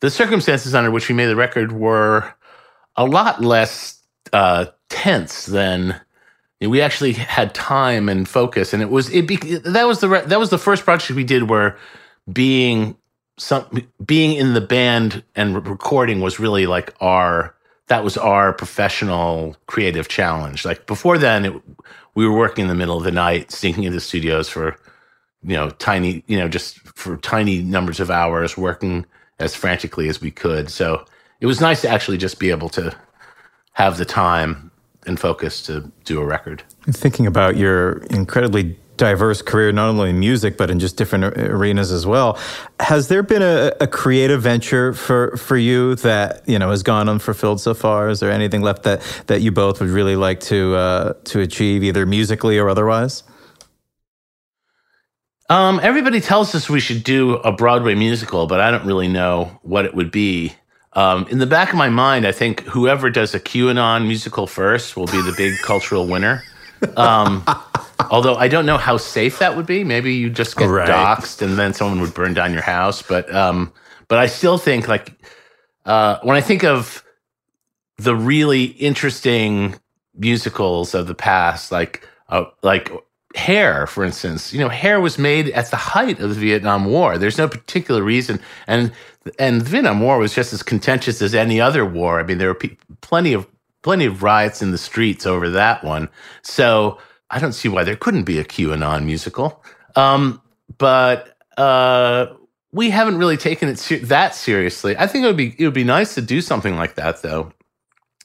the 0.00 0.10
circumstances 0.10 0.74
under 0.74 0.90
which 0.90 1.08
we 1.08 1.14
made 1.14 1.26
the 1.26 1.36
record 1.36 1.72
were 1.72 2.34
a 2.96 3.04
lot 3.04 3.42
less 3.42 4.02
uh, 4.32 4.66
tense 4.88 5.46
than 5.46 6.00
you 6.60 6.68
know, 6.68 6.70
we 6.70 6.80
actually 6.80 7.12
had 7.12 7.54
time 7.54 8.08
and 8.08 8.28
focus. 8.28 8.72
And 8.72 8.82
it 8.82 8.90
was 8.90 9.10
it 9.10 9.26
be, 9.26 9.36
that 9.36 9.86
was 9.86 10.00
the 10.00 10.08
re- 10.08 10.26
that 10.26 10.38
was 10.38 10.50
the 10.50 10.58
first 10.58 10.84
project 10.84 11.16
we 11.16 11.24
did 11.24 11.50
where 11.50 11.76
being 12.32 12.96
some 13.38 13.66
being 14.04 14.36
in 14.36 14.54
the 14.54 14.60
band 14.60 15.22
and 15.34 15.66
recording 15.66 16.20
was 16.20 16.40
really 16.40 16.66
like 16.66 16.94
our 17.00 17.55
that 17.88 18.02
was 18.02 18.16
our 18.16 18.52
professional 18.52 19.56
creative 19.66 20.08
challenge. 20.08 20.64
Like 20.64 20.86
before 20.86 21.18
then, 21.18 21.44
it, 21.44 21.62
we 22.14 22.26
were 22.26 22.36
working 22.36 22.62
in 22.62 22.68
the 22.68 22.74
middle 22.74 22.96
of 22.96 23.04
the 23.04 23.12
night, 23.12 23.50
sneaking 23.52 23.84
into 23.84 24.00
studios 24.00 24.48
for, 24.48 24.76
you 25.42 25.54
know, 25.54 25.70
tiny, 25.70 26.24
you 26.26 26.38
know, 26.38 26.48
just 26.48 26.78
for 26.96 27.16
tiny 27.18 27.62
numbers 27.62 28.00
of 28.00 28.10
hours, 28.10 28.56
working 28.56 29.06
as 29.38 29.54
frantically 29.54 30.08
as 30.08 30.20
we 30.20 30.30
could. 30.30 30.70
So 30.70 31.04
it 31.40 31.46
was 31.46 31.60
nice 31.60 31.82
to 31.82 31.88
actually 31.88 32.18
just 32.18 32.38
be 32.38 32.50
able 32.50 32.70
to 32.70 32.96
have 33.72 33.98
the 33.98 34.04
time 34.04 34.70
and 35.06 35.20
focus 35.20 35.62
to 35.62 35.92
do 36.04 36.20
a 36.20 36.24
record. 36.24 36.64
Thinking 36.90 37.26
about 37.26 37.56
your 37.56 37.98
incredibly 38.10 38.76
diverse 38.96 39.42
career, 39.42 39.72
not 39.72 39.88
only 39.88 40.10
in 40.10 40.18
music 40.18 40.56
but 40.56 40.70
in 40.70 40.78
just 40.78 40.96
different 40.96 41.24
arenas 41.24 41.92
as 41.92 42.06
well. 42.06 42.38
Has 42.80 43.08
there 43.08 43.22
been 43.22 43.42
a, 43.42 43.72
a, 43.80 43.86
creative 43.86 44.42
venture 44.42 44.92
for 44.92 45.36
for 45.36 45.56
you 45.56 45.94
that 45.96 46.42
you 46.48 46.58
know 46.58 46.70
has 46.70 46.82
gone 46.82 47.08
unfulfilled 47.08 47.60
so 47.60 47.74
far? 47.74 48.08
Is 48.08 48.20
there 48.20 48.30
anything 48.30 48.62
left 48.62 48.82
that 48.84 49.02
that 49.26 49.40
you 49.40 49.52
both 49.52 49.80
would 49.80 49.90
really 49.90 50.16
like 50.16 50.40
to 50.40 50.74
uh, 50.74 51.12
to 51.24 51.40
achieve, 51.40 51.82
either 51.84 52.06
musically 52.06 52.58
or 52.58 52.68
otherwise? 52.68 53.22
Um, 55.48 55.78
everybody 55.80 56.20
tells 56.20 56.54
us 56.56 56.68
we 56.68 56.80
should 56.80 57.04
do 57.04 57.34
a 57.34 57.52
Broadway 57.52 57.94
musical, 57.94 58.46
but 58.46 58.60
I 58.60 58.72
don't 58.72 58.84
really 58.84 59.06
know 59.06 59.60
what 59.62 59.84
it 59.84 59.94
would 59.94 60.10
be. 60.10 60.54
Um, 60.92 61.26
in 61.30 61.38
the 61.38 61.46
back 61.46 61.70
of 61.70 61.76
my 61.76 61.88
mind, 61.88 62.26
I 62.26 62.32
think 62.32 62.62
whoever 62.62 63.10
does 63.10 63.34
a 63.34 63.38
QAnon 63.38 64.06
musical 64.06 64.46
first 64.46 64.96
will 64.96 65.06
be 65.06 65.22
the 65.22 65.34
big 65.36 65.54
cultural 65.62 66.06
winner. 66.06 66.42
Um, 66.96 67.44
although 68.10 68.36
I 68.36 68.48
don't 68.48 68.66
know 68.66 68.78
how 68.78 68.96
safe 68.96 69.38
that 69.38 69.56
would 69.56 69.66
be. 69.66 69.84
Maybe 69.84 70.14
you 70.14 70.30
just 70.30 70.56
get 70.56 70.66
right. 70.66 70.88
doxxed 70.88 71.42
and 71.42 71.58
then 71.58 71.74
someone 71.74 72.00
would 72.00 72.14
burn 72.14 72.34
down 72.34 72.52
your 72.52 72.62
house. 72.62 73.02
But 73.02 73.32
um, 73.34 73.72
but 74.08 74.18
I 74.18 74.26
still 74.26 74.58
think 74.58 74.88
like 74.88 75.12
uh, 75.84 76.18
when 76.22 76.36
I 76.36 76.40
think 76.40 76.64
of 76.64 77.04
the 77.98 78.14
really 78.14 78.64
interesting 78.64 79.76
musicals 80.14 80.94
of 80.94 81.06
the 81.06 81.14
past, 81.14 81.72
like 81.72 82.06
uh, 82.28 82.44
like 82.62 82.90
hair, 83.34 83.86
for 83.86 84.04
instance. 84.04 84.52
You 84.52 84.60
know, 84.60 84.68
hair 84.68 85.00
was 85.00 85.18
made 85.18 85.50
at 85.50 85.70
the 85.70 85.76
height 85.76 86.20
of 86.20 86.30
the 86.30 86.40
Vietnam 86.40 86.86
War. 86.86 87.18
There's 87.18 87.38
no 87.38 87.48
particular 87.48 88.02
reason, 88.02 88.40
and 88.66 88.92
and 89.38 89.60
the 89.60 89.64
Vietnam 89.64 90.00
War 90.00 90.18
was 90.18 90.34
just 90.34 90.52
as 90.52 90.62
contentious 90.62 91.22
as 91.22 91.34
any 91.34 91.60
other 91.60 91.84
war. 91.84 92.20
I 92.20 92.22
mean, 92.22 92.38
there 92.38 92.48
were 92.48 92.54
pe- 92.54 92.76
plenty 93.00 93.32
of 93.32 93.46
plenty 93.86 94.04
of 94.04 94.24
riots 94.24 94.62
in 94.62 94.72
the 94.72 94.78
streets 94.78 95.26
over 95.26 95.48
that 95.48 95.84
one. 95.84 96.08
So 96.42 96.98
I 97.30 97.38
don't 97.38 97.52
see 97.52 97.68
why 97.68 97.84
there 97.84 97.94
couldn't 97.94 98.24
be 98.24 98.40
a 98.40 98.44
QAnon 98.44 99.04
musical. 99.04 99.62
Um, 99.94 100.42
but 100.76 101.36
uh, 101.56 102.26
we 102.72 102.90
haven't 102.90 103.16
really 103.16 103.36
taken 103.36 103.68
it 103.68 103.78
ser- 103.78 104.00
that 104.00 104.34
seriously. 104.34 104.96
I 104.98 105.06
think 105.06 105.22
it 105.22 105.28
would 105.28 105.36
be 105.36 105.54
it 105.56 105.64
would 105.64 105.72
be 105.72 105.84
nice 105.84 106.16
to 106.16 106.20
do 106.20 106.40
something 106.40 106.74
like 106.74 106.96
that, 106.96 107.22
though. 107.22 107.52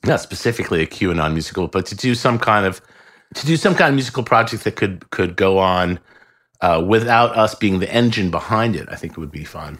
Not 0.03 0.19
specifically 0.19 0.81
a 0.81 0.87
QAnon 0.87 1.33
musical, 1.33 1.67
but 1.67 1.85
to 1.85 1.95
do 1.95 2.15
some 2.15 2.39
kind 2.39 2.65
of 2.65 2.81
to 3.35 3.45
do 3.45 3.55
some 3.55 3.75
kind 3.75 3.89
of 3.89 3.93
musical 3.93 4.23
project 4.23 4.63
that 4.63 4.77
could 4.77 5.11
could 5.11 5.35
go 5.35 5.59
on 5.59 5.99
uh, 6.61 6.83
without 6.83 7.37
us 7.37 7.53
being 7.53 7.77
the 7.77 7.93
engine 7.93 8.31
behind 8.31 8.75
it. 8.75 8.89
I 8.89 8.95
think 8.95 9.13
it 9.13 9.19
would 9.19 9.31
be 9.31 9.43
fun. 9.43 9.79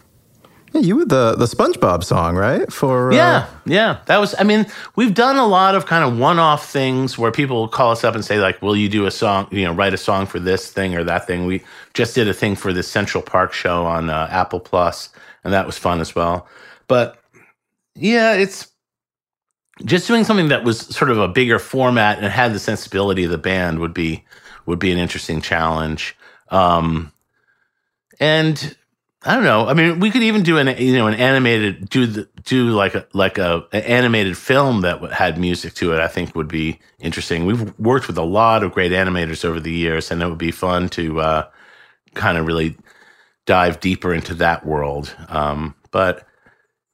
Yeah, 0.72 0.80
you 0.80 0.96
were 0.96 1.04
the 1.04 1.34
the 1.36 1.44
SpongeBob 1.44 2.02
song, 2.02 2.34
right? 2.34 2.72
For 2.72 3.12
uh... 3.12 3.14
yeah, 3.14 3.46
yeah, 3.66 3.98
that 4.06 4.18
was. 4.18 4.34
I 4.38 4.44
mean, 4.44 4.66
we've 4.96 5.12
done 5.12 5.36
a 5.36 5.46
lot 5.46 5.74
of 5.74 5.84
kind 5.84 6.02
of 6.02 6.18
one 6.18 6.38
off 6.38 6.70
things 6.70 7.18
where 7.18 7.30
people 7.30 7.68
call 7.68 7.90
us 7.90 8.04
up 8.04 8.14
and 8.14 8.24
say 8.24 8.38
like, 8.38 8.62
"Will 8.62 8.76
you 8.76 8.88
do 8.88 9.04
a 9.04 9.10
song? 9.10 9.48
You 9.50 9.64
know, 9.64 9.72
write 9.72 9.92
a 9.92 9.98
song 9.98 10.26
for 10.26 10.38
this 10.38 10.72
thing 10.72 10.94
or 10.94 11.04
that 11.04 11.26
thing." 11.26 11.44
We 11.44 11.62
just 11.92 12.14
did 12.14 12.26
a 12.26 12.32
thing 12.32 12.56
for 12.56 12.72
the 12.72 12.82
Central 12.82 13.22
Park 13.22 13.52
show 13.52 13.84
on 13.84 14.08
uh, 14.08 14.28
Apple 14.30 14.60
Plus, 14.60 15.10
and 15.44 15.52
that 15.52 15.66
was 15.66 15.76
fun 15.76 16.00
as 16.00 16.14
well. 16.14 16.48
But 16.88 17.18
yeah, 17.94 18.32
it's 18.32 18.68
just 19.84 20.06
doing 20.06 20.24
something 20.24 20.48
that 20.48 20.64
was 20.64 20.80
sort 20.80 21.10
of 21.10 21.18
a 21.18 21.28
bigger 21.28 21.58
format 21.58 22.18
and 22.18 22.26
had 22.26 22.54
the 22.54 22.58
sensibility 22.58 23.24
of 23.24 23.30
the 23.30 23.38
band 23.38 23.78
would 23.78 23.94
be 23.94 24.24
would 24.64 24.78
be 24.78 24.92
an 24.92 24.98
interesting 24.98 25.42
challenge. 25.42 26.16
Um, 26.48 27.12
and 28.20 28.76
I 29.24 29.34
don't 29.34 29.44
know. 29.44 29.66
I 29.68 29.74
mean, 29.74 30.00
we 30.00 30.10
could 30.10 30.22
even 30.22 30.42
do 30.42 30.58
an 30.58 30.76
you 30.78 30.94
know 30.94 31.06
an 31.06 31.14
animated 31.14 31.88
do 31.88 32.06
the, 32.06 32.28
do 32.44 32.70
like 32.70 32.94
a 32.94 33.06
like 33.12 33.38
a 33.38 33.64
an 33.72 33.82
animated 33.82 34.36
film 34.36 34.80
that 34.80 35.00
had 35.12 35.38
music 35.38 35.74
to 35.74 35.92
it. 35.92 36.00
I 36.00 36.08
think 36.08 36.34
would 36.34 36.48
be 36.48 36.80
interesting. 36.98 37.46
We've 37.46 37.78
worked 37.78 38.08
with 38.08 38.18
a 38.18 38.24
lot 38.24 38.64
of 38.64 38.72
great 38.72 38.92
animators 38.92 39.44
over 39.44 39.60
the 39.60 39.72
years, 39.72 40.10
and 40.10 40.22
it 40.22 40.28
would 40.28 40.38
be 40.38 40.50
fun 40.50 40.88
to 40.90 41.20
uh, 41.20 41.48
kind 42.14 42.36
of 42.36 42.46
really 42.46 42.76
dive 43.46 43.80
deeper 43.80 44.12
into 44.12 44.34
that 44.34 44.66
world. 44.66 45.14
Um, 45.28 45.74
but 45.90 46.26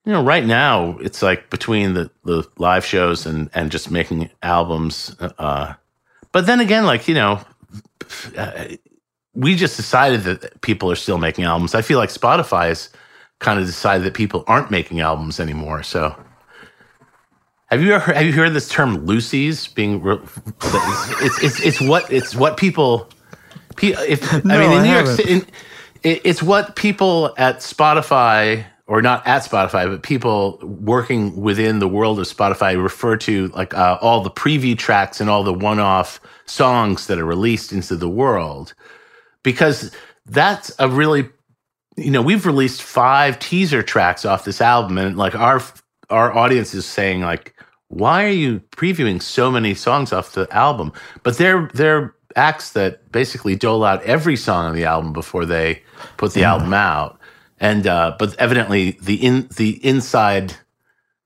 you 0.08 0.14
know, 0.14 0.24
right 0.24 0.46
now 0.46 0.96
it's 1.02 1.20
like 1.20 1.50
between 1.50 1.92
the, 1.92 2.10
the 2.24 2.42
live 2.56 2.82
shows 2.82 3.26
and, 3.26 3.50
and 3.52 3.70
just 3.70 3.90
making 3.90 4.30
albums. 4.42 5.14
Uh, 5.20 5.74
but 6.32 6.46
then 6.46 6.60
again, 6.60 6.86
like, 6.86 7.08
you 7.08 7.14
know, 7.14 7.44
uh, 8.34 8.68
we 9.38 9.54
just 9.54 9.76
decided 9.76 10.22
that 10.22 10.60
people 10.62 10.90
are 10.90 10.96
still 10.96 11.16
making 11.16 11.44
albums. 11.44 11.74
I 11.74 11.82
feel 11.82 11.98
like 11.98 12.10
Spotify 12.10 12.68
has 12.68 12.90
kind 13.38 13.60
of 13.60 13.66
decided 13.66 14.04
that 14.04 14.14
people 14.14 14.42
aren't 14.48 14.68
making 14.68 14.98
albums 14.98 15.38
anymore. 15.38 15.84
So 15.84 16.16
have 17.66 17.80
you 17.80 17.92
ever 17.92 18.12
have 18.12 18.26
you 18.26 18.32
heard 18.32 18.52
this 18.52 18.68
term 18.68 19.06
loosies 19.06 19.72
being 19.72 20.02
re- 20.02 20.18
it's, 21.22 21.42
it's, 21.42 21.60
it's 21.60 21.80
what 21.80 22.12
it's 22.12 22.34
what 22.34 22.56
people 22.56 23.08
if 23.80 24.44
no, 24.44 24.56
I 24.56 24.58
mean 24.58 24.72
in 24.72 24.82
New 24.82 24.92
York 24.92 25.06
City 25.06 25.44
it's 26.02 26.42
what 26.42 26.74
people 26.74 27.32
at 27.38 27.58
Spotify 27.58 28.64
or 28.86 29.02
not 29.02 29.24
at 29.26 29.42
Spotify, 29.42 29.86
but 29.86 30.02
people 30.02 30.58
working 30.62 31.40
within 31.40 31.78
the 31.78 31.88
world 31.88 32.18
of 32.18 32.26
Spotify 32.26 32.82
refer 32.82 33.16
to 33.18 33.48
like 33.48 33.74
uh, 33.74 33.98
all 34.00 34.22
the 34.22 34.30
preview 34.30 34.76
tracks 34.76 35.20
and 35.20 35.28
all 35.28 35.44
the 35.44 35.52
one-off 35.52 36.20
songs 36.46 37.06
that 37.06 37.18
are 37.18 37.26
released 37.26 37.70
into 37.70 37.96
the 37.96 38.08
world, 38.08 38.72
because 39.48 39.90
that's 40.26 40.70
a 40.78 40.90
really, 40.90 41.26
you 41.96 42.10
know, 42.10 42.20
we've 42.20 42.44
released 42.44 42.82
five 42.82 43.38
teaser 43.38 43.82
tracks 43.82 44.26
off 44.26 44.44
this 44.44 44.60
album, 44.60 44.98
and 44.98 45.16
like 45.16 45.34
our 45.34 45.62
our 46.10 46.36
audience 46.36 46.74
is 46.74 46.84
saying 46.84 47.22
like, 47.22 47.54
why 47.88 48.24
are 48.26 48.40
you 48.44 48.60
previewing 48.72 49.22
so 49.22 49.50
many 49.50 49.72
songs 49.72 50.12
off 50.12 50.32
the 50.32 50.46
album? 50.54 50.92
But 51.22 51.38
they're 51.38 51.70
they're 51.72 52.14
acts 52.36 52.72
that 52.72 53.10
basically 53.10 53.56
dole 53.56 53.84
out 53.84 54.02
every 54.02 54.36
song 54.36 54.66
on 54.66 54.74
the 54.74 54.84
album 54.84 55.14
before 55.14 55.46
they 55.46 55.82
put 56.18 56.34
the 56.34 56.44
album 56.44 56.74
out 56.74 57.18
and 57.58 57.86
uh, 57.86 58.14
but 58.18 58.36
evidently 58.38 58.98
the 59.02 59.14
in 59.14 59.48
the 59.56 59.84
inside 59.84 60.54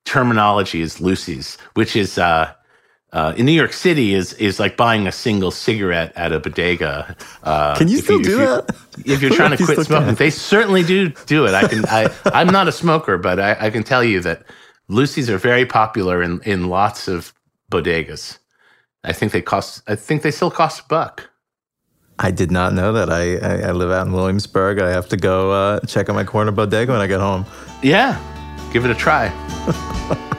terminology 0.04 0.80
is 0.80 0.98
loosies, 0.98 1.60
which 1.74 1.96
is 1.96 2.18
uh, 2.18 2.52
uh, 3.12 3.34
in 3.36 3.44
New 3.44 3.52
York 3.52 3.72
City 3.72 4.14
is 4.14 4.32
is 4.34 4.58
like 4.58 4.76
buying 4.76 5.06
a 5.06 5.12
single 5.12 5.50
cigarette 5.50 6.12
at 6.16 6.32
a 6.32 6.40
bodega. 6.40 7.14
Uh, 7.42 7.74
can 7.76 7.88
you 7.88 7.98
still 7.98 8.18
you, 8.18 8.24
do 8.24 8.40
if 8.40 8.66
that? 8.66 8.76
If 9.04 9.22
you're 9.22 9.30
trying 9.34 9.56
to 9.56 9.62
quit 9.62 9.80
smoking, 9.80 10.06
can. 10.08 10.14
they 10.14 10.30
certainly 10.30 10.82
do 10.82 11.10
do 11.26 11.46
it. 11.46 11.54
I 11.54 11.68
can. 11.68 11.84
I 11.86 12.10
I'm 12.32 12.48
not 12.48 12.68
a 12.68 12.72
smoker, 12.72 13.18
but 13.18 13.38
I, 13.38 13.56
I 13.60 13.70
can 13.70 13.82
tell 13.82 14.02
you 14.02 14.20
that 14.20 14.44
loosies 14.88 15.28
are 15.28 15.38
very 15.38 15.66
popular 15.66 16.22
in 16.22 16.40
in 16.44 16.68
lots 16.68 17.06
of 17.06 17.34
bodegas. 17.70 18.38
I 19.04 19.12
think 19.12 19.32
they 19.32 19.42
cost. 19.42 19.82
I 19.86 19.94
think 19.94 20.22
they 20.22 20.30
still 20.30 20.50
cost 20.50 20.80
a 20.80 20.84
buck. 20.84 21.28
I 22.18 22.30
did 22.30 22.50
not 22.50 22.72
know 22.72 22.92
that. 22.92 23.10
I, 23.10 23.36
I, 23.36 23.68
I 23.68 23.72
live 23.72 23.90
out 23.90 24.06
in 24.06 24.12
Williamsburg. 24.12 24.78
I 24.78 24.90
have 24.90 25.08
to 25.08 25.16
go 25.16 25.50
uh, 25.50 25.80
check 25.80 26.08
out 26.08 26.14
my 26.14 26.24
corner 26.24 26.52
bodega 26.52 26.92
when 26.92 27.00
I 27.00 27.06
get 27.06 27.20
home. 27.20 27.44
Yeah, 27.82 28.20
give 28.72 28.84
it 28.84 28.90
a 28.90 28.94
try. 28.94 29.28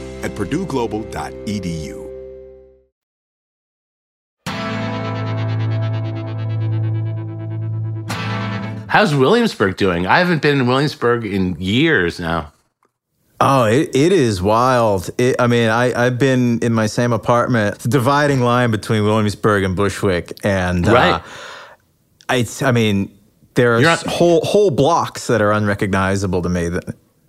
at 0.23 0.31
purdueglobal.edu. 0.31 2.01
How's 8.87 9.15
Williamsburg 9.15 9.77
doing? 9.77 10.05
I 10.05 10.19
haven't 10.19 10.41
been 10.41 10.59
in 10.59 10.67
Williamsburg 10.67 11.25
in 11.25 11.55
years 11.59 12.19
now. 12.19 12.51
Oh, 13.39 13.63
it, 13.63 13.89
it 13.95 14.11
is 14.11 14.41
wild. 14.41 15.09
It, 15.17 15.37
I 15.39 15.47
mean, 15.47 15.69
I, 15.69 15.93
I've 16.07 16.19
been 16.19 16.59
in 16.59 16.73
my 16.73 16.87
same 16.87 17.13
apartment, 17.13 17.79
the 17.79 17.87
dividing 17.89 18.41
line 18.41 18.69
between 18.69 19.03
Williamsburg 19.05 19.63
and 19.63 19.77
Bushwick. 19.77 20.33
And 20.43 20.85
Right. 20.85 21.13
uh, 21.13 21.21
I, 22.27 22.45
I 22.63 22.71
mean, 22.73 23.17
there 23.53 23.75
are 23.75 23.79
You're 23.79 23.89
not- 23.89 24.05
whole, 24.05 24.41
whole 24.43 24.71
blocks 24.71 25.27
that 25.27 25.41
are 25.41 25.53
unrecognizable 25.53 26.41
to 26.41 26.49
me 26.49 26.67
that, 26.67 26.85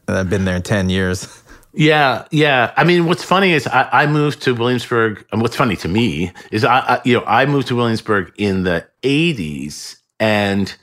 that 0.06 0.16
I've 0.16 0.28
been 0.28 0.44
there 0.44 0.56
in 0.56 0.62
10 0.62 0.90
years. 0.90 1.28
Yeah, 1.74 2.26
yeah. 2.30 2.72
I 2.76 2.84
mean, 2.84 3.06
what's 3.06 3.24
funny 3.24 3.52
is 3.52 3.66
I, 3.66 3.88
I 3.92 4.06
moved 4.06 4.42
to 4.42 4.54
Williamsburg. 4.54 5.24
And 5.32 5.40
what's 5.40 5.56
funny 5.56 5.76
to 5.76 5.88
me 5.88 6.32
is 6.50 6.64
I, 6.64 6.78
I, 6.80 7.00
you 7.04 7.14
know, 7.14 7.24
I 7.26 7.46
moved 7.46 7.68
to 7.68 7.76
Williamsburg 7.76 8.32
in 8.36 8.64
the 8.64 8.86
'80s, 9.02 9.96
and 10.20 10.74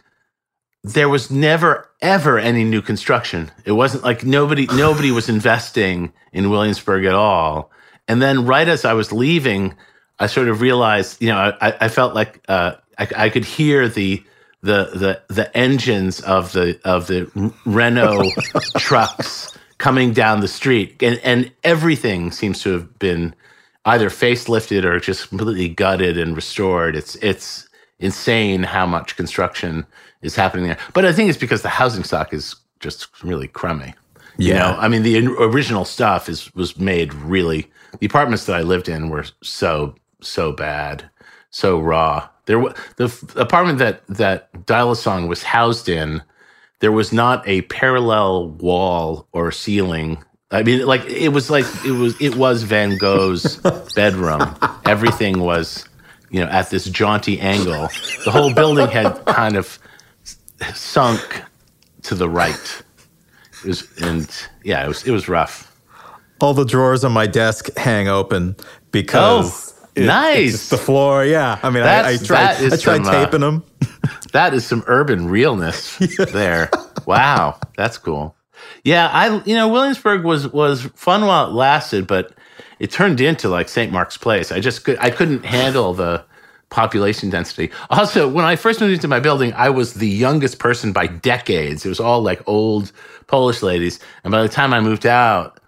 there 0.84 1.10
was 1.10 1.30
never 1.30 1.90
ever 2.02 2.40
any 2.40 2.64
new 2.64 2.82
construction. 2.82 3.52
It 3.66 3.74
wasn't 3.74 4.04
like 4.04 4.24
nobody 4.24 4.66
nobody 4.74 5.12
was 5.12 5.30
investing 5.30 6.12
in 6.34 6.50
Williamsburg 6.50 7.06
at 7.06 7.14
all. 7.14 7.72
And 8.08 8.22
then 8.22 8.46
right 8.46 8.68
as 8.68 8.86
I 8.86 8.94
was 8.94 9.12
leaving, 9.12 9.76
I 10.18 10.26
sort 10.26 10.48
of 10.48 10.62
realized, 10.62 11.22
you 11.22 11.30
know, 11.30 11.56
I, 11.62 11.78
I 11.82 11.88
felt 11.90 12.16
like 12.16 12.44
uh, 12.48 12.74
I, 12.98 13.08
I 13.16 13.30
could 13.30 13.46
hear 13.46 13.88
the 13.88 14.24
the 14.62 14.86
the 14.96 15.34
the 15.34 15.56
engines 15.56 16.20
of 16.22 16.52
the 16.54 16.80
of 16.84 17.06
the 17.06 17.54
Renault 17.66 18.32
trucks 18.78 19.56
coming 19.80 20.14
down 20.14 20.42
the 20.42 20.50
street, 20.50 21.04
and 21.04 21.20
and 21.26 21.52
everything 21.66 22.32
seems 22.32 22.62
to 22.64 22.72
have 22.72 23.00
been 23.00 23.36
either 23.86 24.10
facelifted 24.12 24.86
or 24.86 25.00
just 25.02 25.30
completely 25.30 25.70
gutted 25.70 26.18
and 26.20 26.36
restored. 26.38 26.96
It's 26.98 27.16
it's 27.18 27.70
insane 28.00 28.64
how 28.64 28.88
much 28.88 29.18
construction 29.18 29.86
is 30.24 30.36
happening 30.38 30.68
there. 30.68 30.80
But 30.94 31.06
I 31.06 31.14
think 31.14 31.30
it's 31.30 31.40
because 31.40 31.64
the 31.64 31.70
housing 31.70 32.06
stock 32.06 32.34
is 32.34 32.56
just 32.82 33.24
really 33.24 33.50
crummy. 33.50 33.96
You 34.42 34.56
Yeah. 34.56 34.60
know, 34.60 34.78
I 34.80 34.90
mean, 34.90 35.04
the 35.04 35.28
original 35.28 35.86
stuff 35.86 36.30
is 36.30 36.54
was 36.56 36.78
made 36.80 37.14
really. 37.16 37.72
The 38.00 38.08
apartments 38.08 38.46
that 38.48 38.58
I 38.58 38.64
lived 38.64 38.90
in 38.90 39.10
were 39.10 39.26
so 39.44 39.96
so 40.22 40.54
bad, 40.54 41.10
so 41.52 41.80
raw. 41.82 42.30
There, 42.48 42.62
the 42.98 43.10
apartment 43.38 43.80
that 43.80 44.06
that 44.08 44.66
Dial 44.68 44.96
Song 44.96 45.28
was 45.30 45.44
housed 45.44 45.90
in, 45.90 46.24
there 46.80 46.92
was 46.92 47.12
not 47.14 47.48
a 47.48 47.62
parallel 47.64 48.50
wall 48.50 49.28
or 49.32 49.52
ceiling. 49.52 50.24
I 50.52 50.64
mean, 50.64 50.86
like 50.86 51.06
it 51.06 51.30
was 51.30 51.50
like 51.50 51.66
it 51.86 51.92
was 51.92 52.20
it 52.22 52.36
was 52.36 52.64
Van 52.64 52.98
Gogh's 52.98 53.58
bedroom. 53.96 54.56
Everything 54.86 55.40
was, 55.42 55.88
you 56.32 56.40
know, 56.40 56.48
at 56.48 56.70
this 56.70 56.86
jaunty 56.86 57.40
angle. 57.40 57.88
The 58.26 58.32
whole 58.32 58.54
building 58.54 58.88
had 58.88 59.24
kind 59.26 59.56
of 59.56 59.78
sunk 60.74 61.44
to 62.04 62.16
the 62.16 62.30
right. 62.30 62.84
It 63.64 63.68
was, 63.68 63.88
and 64.02 64.30
yeah, 64.64 64.84
it 64.86 64.88
was 64.88 65.04
it 65.06 65.12
was 65.12 65.28
rough. 65.30 65.66
All 66.42 66.54
the 66.54 66.66
drawers 66.66 67.04
on 67.04 67.12
my 67.12 67.28
desk 67.28 67.70
hang 67.78 68.08
open 68.08 68.56
because 68.92 69.74
Oh, 69.98 70.02
nice. 70.02 70.54
it's 70.54 70.70
the 70.70 70.78
floor. 70.78 71.26
Yeah. 71.26 71.60
I 71.62 71.70
mean, 71.70 71.84
I, 71.84 72.12
I 72.14 72.18
tried, 72.18 72.56
I 72.72 72.78
tried 72.78 73.04
some, 73.04 73.08
uh, 73.08 73.26
taping 73.26 73.42
them. 73.42 73.64
That 74.32 74.54
is 74.54 74.66
some 74.66 74.84
urban 74.88 75.28
realness 75.28 75.98
there. 76.32 76.70
Wow, 77.06 77.60
that's 77.78 77.98
cool. 77.98 78.36
Yeah, 78.84 79.08
I 79.08 79.42
you 79.44 79.56
know 79.56 79.68
Williamsburg 79.68 80.24
was 80.24 80.48
was 80.48 80.84
fun 80.96 81.26
while 81.26 81.48
it 81.48 81.54
lasted, 81.54 82.08
but 82.08 82.34
it 82.80 82.92
turned 82.92 83.22
into 83.22 83.50
like 83.50 83.70
St. 83.70 83.92
Mark's 83.92 84.18
Place. 84.18 84.52
I 84.52 84.60
just 84.60 84.84
could 84.84 84.98
I 85.00 85.10
couldn't 85.10 85.46
handle 85.46 85.94
the 85.94 86.24
population 86.70 87.30
density. 87.30 87.72
Also, 87.90 88.28
when 88.30 88.46
I 88.46 88.56
first 88.56 88.80
moved 88.80 88.94
into 88.94 89.08
my 89.08 89.20
building, 89.20 89.54
I 89.54 89.70
was 89.70 89.96
the 89.96 90.08
youngest 90.08 90.60
person 90.60 90.94
by 90.94 91.08
decades. 91.08 91.86
It 91.86 91.90
was 91.90 92.00
all 92.00 92.22
like 92.22 92.48
old 92.48 92.92
Polish 93.28 93.62
ladies, 93.62 94.00
and 94.24 94.32
by 94.32 94.42
the 94.42 94.50
time 94.50 94.74
I 94.74 94.80
moved 94.80 95.06
out, 95.06 95.60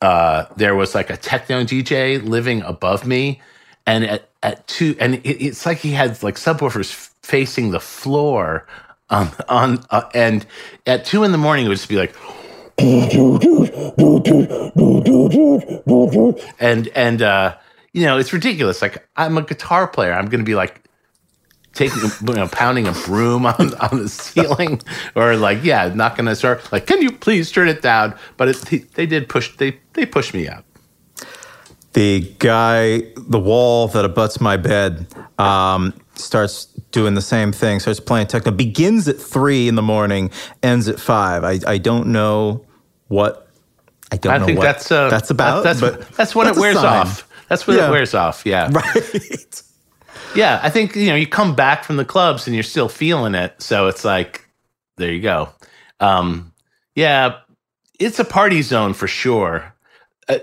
uh, 0.00 0.46
there 0.56 0.74
was 0.74 0.94
like 0.94 1.10
a 1.10 1.16
techno 1.16 1.62
DJ 1.62 2.22
living 2.26 2.62
above 2.62 3.06
me, 3.06 3.40
and 3.90 4.04
at, 4.04 4.28
at 4.42 4.66
two, 4.68 4.94
and 5.00 5.14
it, 5.16 5.44
it's 5.44 5.66
like 5.66 5.78
he 5.78 5.90
had 5.90 6.22
like 6.22 6.36
subwoofers 6.36 6.92
facing 7.22 7.72
the 7.72 7.80
floor, 7.80 8.66
on 9.10 9.30
on, 9.48 9.84
uh, 9.90 10.08
and 10.14 10.46
at 10.86 11.04
two 11.04 11.24
in 11.24 11.32
the 11.32 11.38
morning 11.38 11.66
it 11.66 11.68
would 11.68 11.76
just 11.76 11.88
be 11.88 11.96
like, 11.96 12.14
and 16.60 16.88
and 16.94 17.20
uh, 17.20 17.56
you 17.92 18.02
know 18.02 18.16
it's 18.16 18.32
ridiculous. 18.32 18.80
Like 18.80 19.08
I'm 19.16 19.36
a 19.36 19.42
guitar 19.42 19.88
player, 19.88 20.12
I'm 20.12 20.26
going 20.26 20.40
to 20.40 20.44
be 20.44 20.54
like 20.54 20.84
taking 21.72 21.98
you 22.28 22.34
know 22.34 22.46
pounding 22.46 22.86
a 22.86 22.92
broom 22.92 23.44
on, 23.46 23.74
on 23.74 23.98
the 23.98 24.08
ceiling 24.08 24.80
or 25.16 25.36
like 25.36 25.62
yeah 25.62 25.88
not 25.94 26.16
gonna 26.16 26.34
start 26.34 26.72
like 26.72 26.84
can 26.84 27.00
you 27.00 27.10
please 27.10 27.50
turn 27.50 27.68
it 27.68 27.82
down? 27.82 28.14
But 28.36 28.48
it, 28.48 28.94
they 28.94 29.06
did 29.06 29.28
push 29.28 29.56
they 29.56 29.78
they 29.94 30.06
pushed 30.06 30.32
me 30.32 30.48
out 30.48 30.64
the 31.92 32.20
guy, 32.38 33.02
the 33.16 33.38
wall 33.40 33.88
that 33.88 34.04
abuts 34.04 34.40
my 34.40 34.56
bed, 34.56 35.06
um, 35.38 35.92
starts 36.14 36.66
doing 36.92 37.14
the 37.14 37.22
same 37.22 37.52
thing. 37.52 37.80
Starts 37.80 38.00
playing 38.00 38.26
techno. 38.28 38.52
Begins 38.52 39.08
at 39.08 39.16
three 39.18 39.68
in 39.68 39.74
the 39.74 39.82
morning, 39.82 40.30
ends 40.62 40.88
at 40.88 41.00
five. 41.00 41.44
I, 41.44 41.58
I 41.66 41.78
don't 41.78 42.08
know 42.08 42.64
what. 43.08 43.48
I 44.12 44.16
don't 44.16 44.32
i 44.32 44.38
know 44.38 44.46
think 44.46 44.58
what 44.58 44.64
that's 44.64 44.90
uh 44.90 45.08
that's 45.08 45.30
about. 45.30 45.62
that's 45.62 45.80
but 45.80 46.00
that's 46.16 46.34
when 46.34 46.46
that's 46.46 46.58
it 46.58 46.60
wears 46.60 46.76
off 46.78 47.28
that's 47.48 47.64
when 47.68 47.76
Yeah. 47.76 47.86
it 47.86 47.90
wears 47.92 48.12
off 48.12 48.44
yeah 48.44 48.68
Right. 48.72 49.62
yeah 50.34 50.58
i 50.64 50.68
think 50.68 50.96
you 50.96 51.06
know 51.06 51.14
you 51.14 51.28
come 51.28 51.54
back 51.54 51.84
from 51.84 51.96
the 51.96 52.04
clubs 52.04 52.48
and 52.48 52.56
you're 52.56 52.64
still 52.64 52.88
feeling 52.88 53.36
it 53.36 53.54
so 53.62 53.86
it's 53.86 54.04
like 54.04 54.48
there 54.96 55.12
you 55.12 55.20
go 55.22 55.48
um 56.00 56.52
yeah 56.96 57.38
it's 58.00 58.18
a 58.18 58.24
party 58.24 58.62
zone 58.62 58.94
for 58.94 59.06
sure 59.06 59.72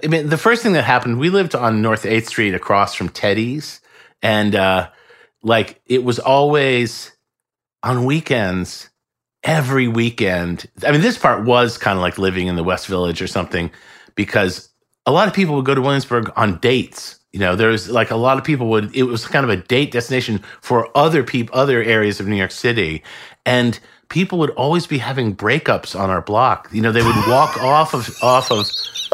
i 0.04 0.08
mean 0.08 0.30
the 0.30 0.38
first 0.38 0.64
thing 0.64 0.74
that 0.74 0.84
happened 0.84 1.20
we 1.20 1.30
lived 1.30 1.56
on 1.56 1.82
north 1.82 2.04
8th 2.04 2.28
street 2.28 2.54
across 2.54 2.94
from 2.94 3.10
teddy's. 3.10 3.82
And 4.22 4.56
uh 4.56 4.90
like 5.44 5.80
it 5.86 6.04
was 6.04 6.20
always 6.20 7.12
on 7.84 8.06
weekends 8.06 8.90
every 9.44 9.88
weekend. 9.88 10.70
I 10.84 10.92
mean 10.92 11.02
this 11.02 11.18
part 11.18 11.46
was 11.46 11.78
kind 11.78 11.98
of 11.98 12.02
like 12.02 12.18
living 12.18 12.48
in 12.48 12.56
the 12.56 12.64
west 12.64 12.88
village 12.88 13.22
or 13.22 13.28
something 13.28 13.72
because 14.16 14.70
a 15.06 15.12
lot 15.12 15.28
of 15.28 15.34
people 15.34 15.56
would 15.56 15.66
go 15.66 15.76
to 15.76 15.82
williamsburg 15.82 16.32
on 16.36 16.58
dates. 16.60 17.20
You 17.32 17.40
know 17.40 17.56
there's 17.56 17.90
like 17.90 18.12
a 18.12 18.16
lot 18.16 18.38
of 18.38 18.44
people 18.44 18.68
would 18.70 18.96
it 18.96 19.04
was 19.04 19.28
kind 19.28 19.44
of 19.44 19.50
a 19.50 19.58
date 19.58 19.92
destination 19.92 20.44
for 20.62 20.90
other 20.98 21.24
people 21.24 21.58
other 21.58 21.84
areas 21.84 22.20
of 22.20 22.28
new 22.28 22.36
york 22.36 22.52
city. 22.52 23.04
And 23.46 23.80
people 24.10 24.40
would 24.40 24.52
always 24.52 24.88
be 24.88 24.98
having 24.98 25.36
breakups 25.36 26.00
on 26.00 26.10
our 26.10 26.22
block. 26.22 26.70
You 26.72 26.82
know 26.82 26.92
they 26.92 27.04
would 27.04 27.28
walk 27.28 27.58
off 27.62 27.94
of 27.94 28.10
off 28.22 28.52
of 28.52 28.70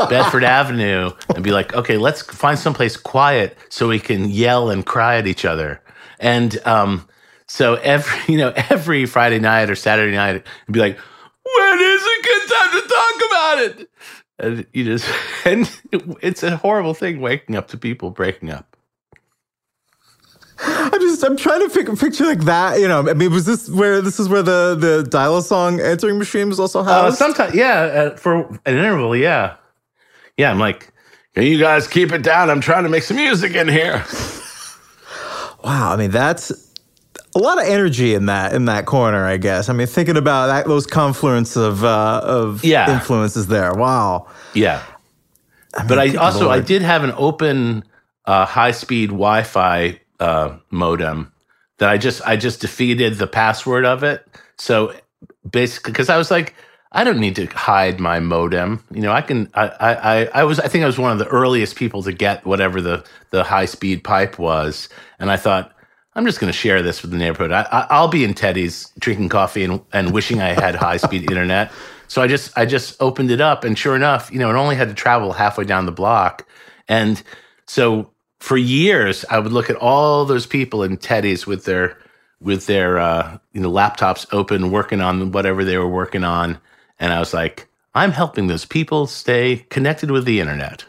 bedford 0.09 0.43
avenue 0.43 1.11
and 1.35 1.43
be 1.43 1.51
like 1.51 1.73
okay 1.75 1.97
let's 1.97 2.23
find 2.23 2.57
someplace 2.57 2.97
quiet 2.97 3.55
so 3.69 3.87
we 3.87 3.99
can 3.99 4.29
yell 4.29 4.69
and 4.69 4.85
cry 4.85 5.17
at 5.17 5.27
each 5.27 5.45
other. 5.45 5.81
And 6.19 6.57
um 6.65 7.07
so 7.47 7.75
every 7.75 8.19
you 8.33 8.37
know 8.37 8.53
every 8.69 9.05
friday 9.05 9.39
night 9.39 9.69
or 9.69 9.75
saturday 9.75 10.15
night 10.15 10.35
it'd 10.35 10.45
be 10.71 10.79
like 10.79 10.97
when 10.97 11.79
is 11.79 12.01
a 12.01 12.23
good 12.23 12.49
time 12.49 12.81
to 12.81 12.87
talk 12.87 13.15
about 13.27 13.59
it? 13.59 13.89
And 14.39 14.65
you 14.73 14.83
just 14.85 15.09
and 15.45 15.69
it's 16.21 16.43
a 16.43 16.57
horrible 16.57 16.93
thing 16.93 17.21
waking 17.21 17.55
up 17.55 17.67
to 17.69 17.77
people 17.77 18.09
breaking 18.09 18.49
up 18.49 18.72
I'm 20.65 20.99
just 21.01 21.23
I'm 21.23 21.35
trying 21.37 21.67
to 21.67 21.73
pic- 21.73 21.99
picture 21.99 22.25
like 22.25 22.41
that. 22.45 22.79
You 22.79 22.87
know, 22.87 23.07
I 23.09 23.13
mean, 23.13 23.31
was 23.31 23.45
this 23.45 23.69
where 23.69 24.01
this 24.01 24.19
is 24.19 24.29
where 24.29 24.41
the 24.43 24.75
the 24.79 25.03
dial 25.09 25.41
song 25.41 25.79
answering 25.81 26.17
machine 26.17 26.49
was 26.49 26.59
also 26.59 26.81
uh, 26.81 27.11
sometimes 27.11 27.53
yeah 27.53 27.81
uh, 27.81 28.15
for 28.17 28.43
an 28.65 28.77
interval 28.77 29.15
yeah 29.15 29.55
yeah 30.37 30.49
i'm 30.51 30.59
like 30.59 30.91
can 31.35 31.43
you 31.43 31.59
guys 31.59 31.87
keep 31.87 32.11
it 32.11 32.23
down 32.23 32.49
i'm 32.49 32.61
trying 32.61 32.83
to 32.83 32.89
make 32.89 33.03
some 33.03 33.17
music 33.17 33.55
in 33.55 33.67
here 33.67 34.03
Wow, 35.63 35.93
I 35.93 35.95
mean 35.95 36.11
that's 36.11 36.51
a 37.35 37.39
lot 37.39 37.57
of 37.57 37.65
energy 37.65 38.13
in 38.13 38.25
that 38.25 38.53
in 38.53 38.65
that 38.65 38.85
corner, 38.85 39.25
I 39.25 39.37
guess. 39.37 39.69
I 39.69 39.73
mean, 39.73 39.87
thinking 39.87 40.17
about 40.17 40.47
that, 40.47 40.65
those 40.67 40.85
confluence 40.85 41.55
of 41.55 41.83
uh, 41.85 42.21
of 42.23 42.63
Yeah. 42.65 42.93
influences 42.93 43.47
there. 43.47 43.73
Wow. 43.73 44.27
Yeah. 44.53 44.83
but 45.87 45.97
I 45.99 46.15
also 46.15 46.49
I 46.49 46.59
did 46.59 46.81
have 46.81 47.03
an 47.05 47.13
open 47.15 47.83
uh, 48.25 48.45
high 48.45 48.71
speed 48.71 49.07
Wi 49.11 49.43
Fi 49.43 49.99
uh, 50.23 50.57
modem 50.71 51.33
that 51.79 51.89
I 51.89 51.97
just 51.97 52.21
I 52.25 52.37
just 52.37 52.61
defeated 52.61 53.15
the 53.15 53.27
password 53.27 53.85
of 53.85 54.03
it. 54.03 54.25
So 54.57 54.93
basically, 55.49 55.91
because 55.91 56.09
I 56.09 56.17
was 56.17 56.31
like, 56.31 56.55
I 56.93 57.03
don't 57.03 57.19
need 57.19 57.35
to 57.35 57.47
hide 57.47 57.99
my 57.99 58.19
modem. 58.19 58.83
You 58.91 59.01
know, 59.01 59.11
I 59.11 59.21
can. 59.21 59.49
I, 59.53 59.67
I 59.67 60.25
I 60.33 60.43
was. 60.45 60.59
I 60.61 60.67
think 60.69 60.83
I 60.83 60.87
was 60.87 60.97
one 60.97 61.11
of 61.11 61.19
the 61.19 61.27
earliest 61.27 61.75
people 61.75 62.03
to 62.03 62.13
get 62.13 62.45
whatever 62.45 62.81
the 62.81 63.05
the 63.31 63.43
high 63.43 63.65
speed 63.65 64.03
pipe 64.03 64.39
was, 64.39 64.89
and 65.19 65.29
I 65.29 65.37
thought. 65.37 65.69
I'm 66.15 66.27
just 66.27 66.39
going 66.39 66.53
to 66.53 66.55
share 66.55 66.83
this 66.83 67.01
with 67.01 67.09
the 67.09 67.17
neighborhood. 67.17 67.51
I, 67.51 67.87
I, 67.89 67.99
will 67.99 68.07
be 68.07 68.23
in 68.23 68.35
Teddy's 68.35 68.91
drinking 68.99 69.29
coffee 69.29 69.63
and, 69.63 69.81
and 69.93 70.13
wishing 70.13 70.43
I 70.43 70.49
had 70.49 70.75
high 70.75 70.97
speed 70.97 71.23
internet. 71.31 71.71
So 72.07 72.21
I 72.21 72.27
just 72.27 72.55
I 72.55 72.67
just 72.67 73.01
opened 73.01 73.31
it 73.31 73.41
up, 73.41 73.63
and 73.63 73.75
sure 73.75 73.95
enough, 73.95 74.31
you 74.31 74.37
know, 74.37 74.51
it 74.51 74.53
only 74.53 74.75
had 74.75 74.89
to 74.89 74.93
travel 74.93 75.33
halfway 75.33 75.63
down 75.63 75.87
the 75.87 75.91
block, 75.91 76.47
and 76.87 77.19
so 77.65 78.12
for 78.43 78.57
years 78.57 79.23
I 79.29 79.39
would 79.39 79.53
look 79.53 79.69
at 79.69 79.77
all 79.77 80.25
those 80.25 80.45
people 80.45 80.83
in 80.83 80.97
teddies 80.97 81.47
with 81.47 81.63
their 81.63 81.97
with 82.41 82.65
their 82.65 82.99
uh, 82.99 83.37
you 83.53 83.61
know 83.61 83.71
laptops 83.71 84.25
open, 84.33 84.69
working 84.69 84.99
on 84.99 85.31
whatever 85.31 85.63
they 85.63 85.77
were 85.77 85.87
working 85.87 86.25
on, 86.25 86.59
and 86.99 87.13
I 87.13 87.19
was 87.19 87.33
like, 87.33 87.69
I'm 87.95 88.11
helping 88.11 88.47
those 88.47 88.65
people 88.65 89.07
stay 89.07 89.65
connected 89.69 90.11
with 90.11 90.25
the 90.25 90.41
internet. 90.41 90.83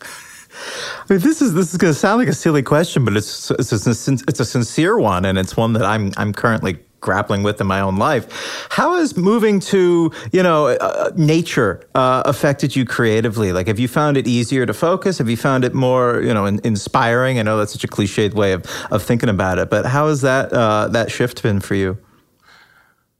I 0.00 1.12
mean, 1.12 1.18
this 1.20 1.42
is 1.42 1.52
this 1.52 1.72
is 1.72 1.76
going 1.76 1.92
to 1.92 1.98
sound 1.98 2.20
like 2.20 2.28
a 2.28 2.32
silly 2.32 2.62
question, 2.62 3.04
but 3.04 3.18
it's 3.18 3.50
it's 3.50 3.70
a, 3.70 4.12
it's 4.26 4.40
a 4.40 4.46
sincere 4.46 4.98
one, 4.98 5.26
and 5.26 5.38
it's 5.38 5.58
one 5.58 5.74
that 5.74 5.84
I'm 5.84 6.10
I'm 6.16 6.32
currently 6.32 6.78
grappling 7.00 7.42
with 7.42 7.60
in 7.60 7.66
my 7.66 7.80
own 7.80 7.96
life. 7.96 8.66
How 8.70 8.96
has 8.96 9.16
moving 9.16 9.60
to 9.60 10.10
you 10.32 10.42
know 10.42 10.68
uh, 10.68 11.10
nature 11.16 11.82
uh, 11.94 12.22
affected 12.24 12.76
you 12.76 12.84
creatively? 12.84 13.52
Like, 13.52 13.66
have 13.66 13.78
you 13.78 13.88
found 13.88 14.16
it 14.16 14.26
easier 14.26 14.66
to 14.66 14.74
focus? 14.74 15.18
Have 15.18 15.28
you 15.28 15.36
found 15.36 15.64
it 15.64 15.74
more 15.74 16.20
you 16.22 16.34
know 16.34 16.46
in, 16.46 16.60
inspiring? 16.64 17.38
I 17.38 17.42
know 17.42 17.58
that's 17.58 17.72
such 17.72 17.84
a 17.84 17.88
cliched 17.88 18.34
way 18.34 18.52
of 18.52 18.64
of 18.90 19.02
thinking 19.02 19.28
about 19.28 19.58
it, 19.58 19.70
but 19.70 19.86
how 19.86 20.08
has 20.08 20.22
that 20.22 20.52
uh, 20.52 20.88
that 20.88 21.10
shift 21.10 21.42
been 21.42 21.60
for 21.60 21.74
you? 21.74 21.98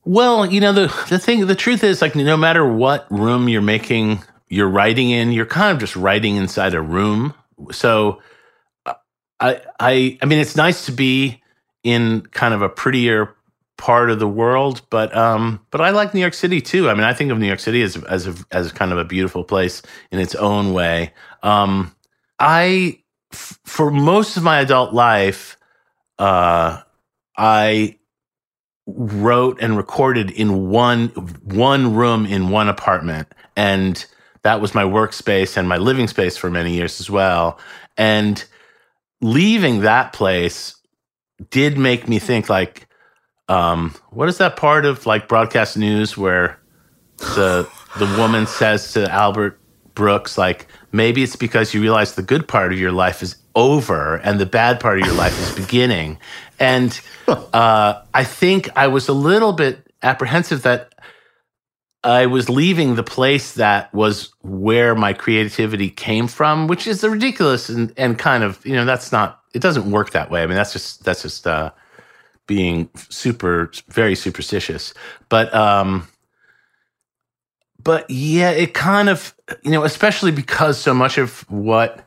Well, 0.05 0.47
you 0.47 0.61
know 0.61 0.73
the 0.73 0.87
the 1.11 1.19
thing, 1.19 1.47
the 1.47 1.55
truth 1.55 1.85
is, 1.85 2.01
like, 2.01 2.17
no 2.17 2.37
matter 2.37 2.67
what 2.67 3.07
room 3.11 3.47
you're 3.47 3.61
making, 3.61 4.23
you're 4.49 4.69
writing 4.69 5.11
in, 5.11 5.33
you're 5.33 5.45
kind 5.45 5.71
of 5.71 5.79
just 5.79 5.97
writing 5.97 6.37
inside 6.37 6.73
a 6.73 6.81
room. 6.81 7.35
So, 7.73 8.23
uh, 8.87 8.95
I 9.39 9.61
I 9.79 10.19
I 10.23 10.25
mean, 10.25 10.39
it's 10.39 10.57
nice 10.57 10.87
to 10.87 10.93
be 10.93 11.43
in 11.83 12.23
kind 12.33 12.55
of 12.55 12.63
a 12.63 12.71
prettier 12.71 13.35
part 13.79 14.11
of 14.11 14.19
the 14.19 14.29
world, 14.29 14.83
but 14.91 15.17
um, 15.17 15.65
but 15.71 15.81
I 15.81 15.91
like 15.91 16.13
New 16.13 16.21
York 16.21 16.35
City 16.35 16.61
too. 16.61 16.91
I 16.91 16.95
mean, 16.95 17.05
I 17.05 17.15
think 17.15 17.31
of 17.31 17.39
New 17.39 17.47
York 17.47 17.61
City 17.61 17.81
as 17.81 17.97
as 18.05 18.27
a, 18.27 18.35
as 18.51 18.71
kind 18.73 18.93
of 18.93 18.99
a 18.99 19.05
beautiful 19.05 19.45
place 19.45 19.81
in 20.13 20.19
its 20.19 20.35
own 20.35 20.75
way. 20.75 21.15
Um, 21.43 21.95
I 22.39 23.01
f- 23.33 23.59
for 23.65 23.91
most 23.91 24.37
of 24.37 24.43
my 24.43 24.61
adult 24.61 24.93
life, 24.93 25.57
uh, 26.19 26.83
I 27.39 27.99
wrote 28.87 29.59
and 29.63 29.77
recorded 29.77 30.31
in 30.33 30.69
one 30.69 31.09
one 31.45 31.95
room 31.95 32.27
in 32.27 32.51
one 32.51 32.69
apartment, 32.69 33.29
and 33.57 34.05
that 34.43 34.61
was 34.61 34.75
my 34.75 34.85
workspace 34.85 35.57
and 35.57 35.69
my 35.69 35.79
living 35.79 36.09
space 36.09 36.37
for 36.37 36.51
many 36.51 36.75
years 36.75 37.01
as 37.01 37.09
well. 37.09 37.59
And 37.97 38.45
leaving 39.21 39.81
that 39.81 40.13
place 40.13 40.75
did 41.51 41.79
make 41.79 42.09
me 42.09 42.19
think 42.19 42.49
like 42.49 42.88
um, 43.49 43.95
what 44.11 44.29
is 44.29 44.39
that 44.39 44.57
part 44.57 44.85
of 44.85 45.07
like 45.07 45.29
broadcast 45.29 45.77
news 45.77 46.17
where 46.17 46.59
the 47.19 47.69
the 47.99 48.07
woman 48.19 48.47
says 48.47 48.93
to 48.93 49.11
Albert 49.11 49.61
Brooks 49.95 50.39
like 50.39 50.69
maybe 50.93 51.23
it's 51.23 51.37
because 51.37 51.75
you 51.75 51.81
realize 51.81 52.15
the 52.15 52.23
good 52.23 52.47
part 52.47 52.73
of 52.73 52.79
your 52.79 52.93
life 52.93 53.23
is 53.23 53.37
over 53.55 54.17
and 54.17 54.39
the 54.39 54.47
bad 54.47 54.79
part 54.79 55.01
of 55.01 55.07
your 55.07 55.17
life 55.17 55.37
is 55.41 55.55
beginning 55.65 56.19
and 56.61 57.01
uh, 57.29 58.03
I 58.15 58.25
think 58.25 58.69
I 58.77 58.87
was 58.89 59.09
a 59.09 59.13
little 59.13 59.53
bit 59.53 59.91
apprehensive 60.03 60.63
that 60.63 60.95
I 62.05 62.27
was 62.27 62.49
leaving 62.49 62.95
the 62.95 63.03
place 63.03 63.55
that 63.55 63.93
was 63.93 64.33
where 64.43 64.95
my 64.95 65.13
creativity 65.13 65.91
came 65.91 66.29
from, 66.29 66.69
which 66.69 66.87
is 66.87 67.03
ridiculous 67.03 67.69
and, 67.69 67.93
and 67.97 68.19
kind 68.19 68.45
of, 68.45 68.65
you 68.65 68.75
know, 68.75 68.85
that's 68.85 69.11
not, 69.11 69.41
it 69.53 69.61
doesn't 69.61 69.91
work 69.91 70.11
that 70.11 70.31
way. 70.31 70.43
I 70.43 70.47
mean, 70.47 70.55
that's 70.57 70.73
just, 70.73 71.05
that's 71.05 71.23
just, 71.23 71.47
uh, 71.47 71.73
being 72.49 72.91
super 72.97 73.71
very 73.89 74.17
superstitious. 74.17 74.93
But 75.29 75.55
um 75.55 76.09
but 77.81 78.11
yeah 78.11 78.51
it 78.51 78.75
kind 78.75 79.09
of 79.09 79.35
you 79.63 79.71
know 79.71 79.85
especially 79.85 80.33
because 80.33 80.77
so 80.77 80.93
much 80.93 81.17
of 81.17 81.49
what 81.49 82.05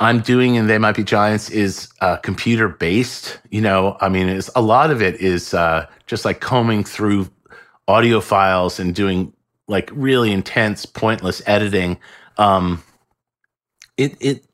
i'm 0.00 0.20
doing 0.20 0.56
in 0.56 0.66
they 0.66 0.78
might 0.78 0.96
be 0.96 1.04
giants 1.04 1.48
is 1.48 1.88
uh, 2.00 2.16
computer 2.16 2.68
based 2.68 3.38
you 3.50 3.60
know? 3.60 3.96
I 4.00 4.08
mean 4.08 4.28
it's 4.28 4.50
a 4.56 4.60
lot 4.60 4.90
of 4.90 5.00
it 5.00 5.20
is 5.20 5.54
uh, 5.54 5.86
just 6.06 6.24
like 6.24 6.40
combing 6.40 6.82
through 6.82 7.30
audio 7.86 8.20
files 8.20 8.80
and 8.80 8.94
doing 8.94 9.32
like 9.68 9.88
really 9.92 10.32
intense 10.32 10.84
pointless 10.84 11.40
editing. 11.46 11.98
Um 12.36 12.82
it 13.96 14.16
it 14.20 14.44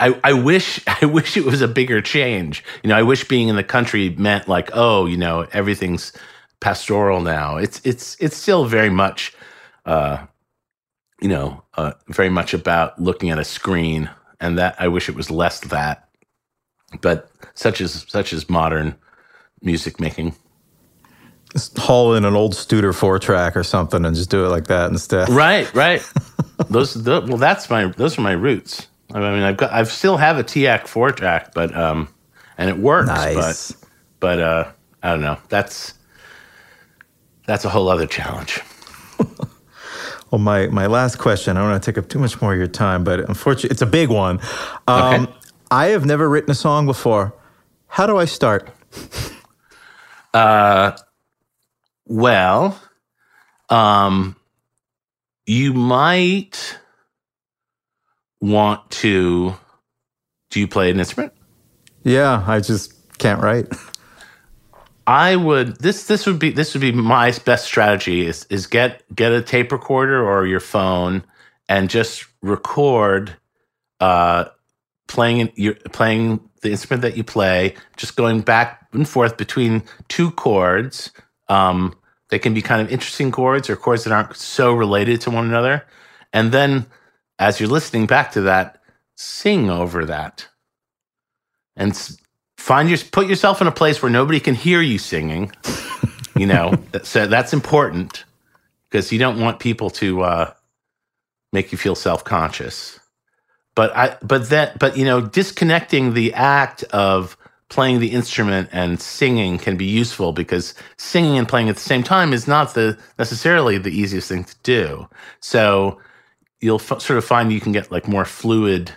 I, 0.00 0.18
I 0.22 0.32
wish 0.32 0.80
I 1.02 1.06
wish 1.06 1.36
it 1.36 1.44
was 1.44 1.60
a 1.60 1.68
bigger 1.68 2.00
change. 2.00 2.64
You 2.82 2.88
know, 2.88 2.96
I 2.96 3.02
wish 3.02 3.24
being 3.24 3.48
in 3.48 3.56
the 3.56 3.64
country 3.64 4.10
meant 4.10 4.48
like, 4.48 4.70
oh, 4.72 5.06
you 5.06 5.16
know, 5.16 5.46
everything's 5.52 6.12
pastoral 6.60 7.20
now. 7.20 7.56
It's 7.56 7.80
it's 7.84 8.16
it's 8.20 8.36
still 8.36 8.64
very 8.64 8.90
much, 8.90 9.34
uh, 9.86 10.26
you 11.20 11.28
know, 11.28 11.62
uh, 11.74 11.92
very 12.08 12.30
much 12.30 12.54
about 12.54 13.00
looking 13.00 13.30
at 13.30 13.38
a 13.38 13.44
screen, 13.44 14.10
and 14.40 14.58
that 14.58 14.76
I 14.78 14.88
wish 14.88 15.08
it 15.08 15.14
was 15.14 15.30
less 15.30 15.60
that. 15.60 16.08
But 17.00 17.30
such 17.54 17.80
as 17.80 18.06
such 18.08 18.32
as 18.32 18.48
modern 18.48 18.94
music 19.62 20.00
making. 20.00 20.34
Just 21.52 21.78
haul 21.78 22.14
in 22.14 22.26
an 22.26 22.34
old 22.34 22.52
Studer 22.52 22.94
four 22.94 23.18
track 23.18 23.56
or 23.56 23.64
something 23.64 24.04
and 24.04 24.14
just 24.14 24.28
do 24.28 24.44
it 24.44 24.48
like 24.48 24.66
that 24.66 24.90
instead. 24.90 25.30
Right, 25.30 25.72
right. 25.74 26.02
those 26.68 26.92
the, 26.92 27.24
well, 27.26 27.38
that's 27.38 27.70
my 27.70 27.86
those 27.86 28.18
are 28.18 28.20
my 28.20 28.32
roots. 28.32 28.86
I 29.12 29.18
mean, 29.18 29.42
I've 29.42 29.56
got, 29.56 29.72
I've 29.72 29.90
still 29.90 30.16
have 30.16 30.38
a 30.38 30.42
TAC 30.42 30.86
four 30.86 31.10
track, 31.12 31.54
but 31.54 31.74
um, 31.74 32.08
and 32.58 32.68
it 32.68 32.78
works. 32.78 33.08
Nice. 33.08 33.72
But, 33.72 33.88
but 34.20 34.40
uh, 34.40 34.70
I 35.02 35.10
don't 35.10 35.20
know. 35.20 35.38
That's 35.48 35.94
that's 37.46 37.64
a 37.64 37.70
whole 37.70 37.88
other 37.88 38.06
challenge. 38.06 38.60
well, 40.30 40.38
my 40.38 40.66
my 40.66 40.86
last 40.86 41.18
question. 41.18 41.56
I 41.56 41.60
don't 41.60 41.70
want 41.70 41.82
to 41.82 41.90
take 41.90 41.98
up 41.98 42.08
too 42.08 42.18
much 42.18 42.40
more 42.42 42.52
of 42.52 42.58
your 42.58 42.68
time, 42.68 43.04
but 43.04 43.20
unfortunately, 43.20 43.70
it's 43.70 43.82
a 43.82 43.86
big 43.86 44.10
one. 44.10 44.40
Um, 44.86 45.24
okay. 45.24 45.32
I 45.70 45.86
have 45.88 46.04
never 46.04 46.28
written 46.28 46.50
a 46.50 46.54
song 46.54 46.86
before. 46.86 47.34
How 47.86 48.06
do 48.06 48.16
I 48.16 48.26
start? 48.26 48.70
Uh, 50.34 50.94
well, 52.04 52.78
um, 53.70 54.36
you 55.46 55.72
might 55.72 56.78
want 58.40 58.90
to 58.90 59.54
do 60.50 60.60
you 60.60 60.68
play 60.68 60.90
an 60.90 60.98
instrument? 60.98 61.32
Yeah, 62.04 62.42
I 62.46 62.60
just 62.60 63.18
can't 63.18 63.42
write. 63.42 63.66
I 65.08 65.36
would 65.36 65.76
this 65.80 66.06
this 66.06 66.26
would 66.26 66.38
be 66.38 66.50
this 66.50 66.74
would 66.74 66.82
be 66.82 66.92
my 66.92 67.32
best 67.46 67.64
strategy 67.64 68.26
is 68.26 68.46
is 68.50 68.66
get 68.66 69.02
get 69.14 69.32
a 69.32 69.40
tape 69.40 69.72
recorder 69.72 70.22
or 70.22 70.46
your 70.46 70.60
phone 70.60 71.24
and 71.66 71.88
just 71.88 72.26
record 72.42 73.34
uh 74.00 74.44
playing 75.06 75.50
you 75.54 75.74
playing 75.92 76.40
the 76.60 76.70
instrument 76.70 77.00
that 77.00 77.16
you 77.16 77.24
play 77.24 77.74
just 77.96 78.16
going 78.16 78.42
back 78.42 78.86
and 78.92 79.08
forth 79.08 79.38
between 79.38 79.82
two 80.08 80.30
chords 80.32 81.10
um 81.48 81.96
they 82.28 82.38
can 82.38 82.52
be 82.52 82.60
kind 82.60 82.82
of 82.82 82.92
interesting 82.92 83.32
chords 83.32 83.70
or 83.70 83.76
chords 83.76 84.04
that 84.04 84.12
aren't 84.12 84.36
so 84.36 84.74
related 84.74 85.22
to 85.22 85.30
one 85.30 85.46
another 85.46 85.86
and 86.34 86.52
then 86.52 86.84
as 87.38 87.60
you're 87.60 87.68
listening 87.68 88.06
back 88.06 88.32
to 88.32 88.42
that, 88.42 88.82
sing 89.16 89.70
over 89.70 90.04
that 90.04 90.48
and 91.76 92.18
find 92.56 92.88
your 92.88 92.98
put 92.98 93.28
yourself 93.28 93.60
in 93.60 93.66
a 93.66 93.72
place 93.72 94.02
where 94.02 94.10
nobody 94.10 94.40
can 94.40 94.54
hear 94.54 94.80
you 94.82 94.98
singing. 94.98 95.52
you 96.36 96.46
know, 96.46 96.74
so 97.02 97.26
that's 97.26 97.52
important 97.52 98.24
because 98.90 99.12
you 99.12 99.18
don't 99.18 99.40
want 99.40 99.60
people 99.60 99.90
to 99.90 100.22
uh, 100.22 100.52
make 101.52 101.72
you 101.72 101.78
feel 101.78 101.94
self 101.94 102.24
conscious. 102.24 102.98
But 103.74 103.96
I, 103.96 104.16
but 104.22 104.48
that, 104.50 104.78
but 104.78 104.96
you 104.96 105.04
know, 105.04 105.20
disconnecting 105.20 106.14
the 106.14 106.34
act 106.34 106.82
of 106.84 107.36
playing 107.68 108.00
the 108.00 108.08
instrument 108.08 108.68
and 108.72 109.00
singing 109.00 109.58
can 109.58 109.76
be 109.76 109.84
useful 109.84 110.32
because 110.32 110.74
singing 110.96 111.38
and 111.38 111.46
playing 111.46 111.68
at 111.68 111.76
the 111.76 111.80
same 111.80 112.02
time 112.02 112.32
is 112.32 112.48
not 112.48 112.74
the 112.74 112.98
necessarily 113.18 113.78
the 113.78 113.90
easiest 113.90 114.28
thing 114.28 114.42
to 114.42 114.56
do. 114.62 115.08
So 115.40 116.00
you'll 116.60 116.80
f- 116.80 117.00
sort 117.00 117.18
of 117.18 117.24
find 117.24 117.52
you 117.52 117.60
can 117.60 117.72
get 117.72 117.90
like 117.90 118.08
more 118.08 118.24
fluid 118.24 118.92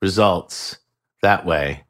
results 0.00 0.78
that 1.22 1.44
way. 1.44 1.84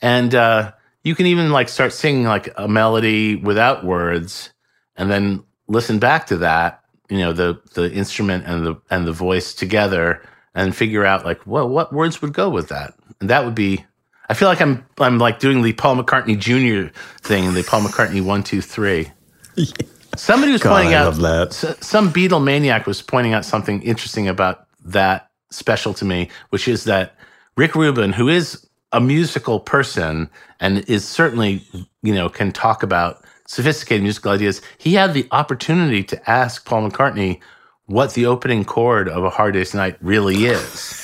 And 0.00 0.34
uh, 0.34 0.72
you 1.02 1.14
can 1.14 1.26
even 1.26 1.50
like 1.50 1.68
start 1.68 1.92
singing 1.92 2.24
like 2.24 2.52
a 2.56 2.68
melody 2.68 3.36
without 3.36 3.84
words 3.84 4.50
and 4.96 5.10
then 5.10 5.44
listen 5.66 5.98
back 5.98 6.26
to 6.26 6.36
that, 6.38 6.82
you 7.08 7.18
know, 7.18 7.32
the 7.32 7.60
the 7.74 7.92
instrument 7.92 8.44
and 8.46 8.66
the 8.66 8.80
and 8.90 9.06
the 9.06 9.12
voice 9.12 9.54
together 9.54 10.22
and 10.54 10.74
figure 10.74 11.04
out 11.04 11.24
like, 11.24 11.46
well, 11.46 11.68
what 11.68 11.92
words 11.92 12.22
would 12.22 12.32
go 12.32 12.48
with 12.48 12.68
that? 12.68 12.94
And 13.20 13.30
that 13.30 13.44
would 13.44 13.54
be 13.54 13.84
I 14.28 14.34
feel 14.34 14.48
like 14.48 14.60
I'm 14.60 14.86
I'm 14.98 15.18
like 15.18 15.38
doing 15.38 15.62
the 15.62 15.72
Paul 15.72 15.96
McCartney 15.96 16.38
Jr. 16.38 16.92
thing, 17.20 17.52
the 17.54 17.62
Paul 17.62 17.82
McCartney 17.82 18.22
one 18.24 18.42
two 18.42 18.60
three. 18.60 19.10
Somebody 20.16 20.52
was 20.52 20.62
God, 20.62 20.70
pointing 20.70 20.94
I 20.94 20.98
out 20.98 21.14
that. 21.14 21.52
some 21.80 22.12
Beatle 22.12 22.42
maniac 22.42 22.86
was 22.86 23.02
pointing 23.02 23.32
out 23.32 23.44
something 23.44 23.82
interesting 23.82 24.28
about 24.28 24.66
that 24.84 25.30
special 25.50 25.94
to 25.94 26.04
me, 26.04 26.30
which 26.50 26.68
is 26.68 26.84
that 26.84 27.16
Rick 27.56 27.74
Rubin, 27.74 28.12
who 28.12 28.28
is 28.28 28.66
a 28.92 29.00
musical 29.00 29.60
person 29.60 30.30
and 30.60 30.78
is 30.88 31.06
certainly 31.06 31.62
you 32.02 32.14
know 32.14 32.28
can 32.28 32.52
talk 32.52 32.82
about 32.82 33.24
sophisticated 33.46 34.02
musical 34.02 34.32
ideas, 34.32 34.62
he 34.78 34.94
had 34.94 35.14
the 35.14 35.26
opportunity 35.30 36.02
to 36.02 36.30
ask 36.30 36.64
Paul 36.64 36.88
McCartney 36.88 37.40
what 37.86 38.14
the 38.14 38.26
opening 38.26 38.64
chord 38.64 39.08
of 39.08 39.24
A 39.24 39.30
Hard 39.30 39.54
Day's 39.54 39.74
Night 39.74 39.96
really 40.00 40.46
is. 40.46 41.00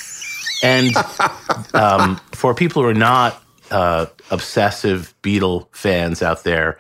And 0.63 0.95
um, 1.75 2.21
for 2.33 2.55
people 2.55 2.83
who 2.83 2.89
are 2.89 2.95
not 2.95 3.43
uh, 3.71 4.07
obsessive 4.31 5.15
Beatle 5.23 5.69
fans 5.73 6.23
out 6.23 6.45
there, 6.45 6.79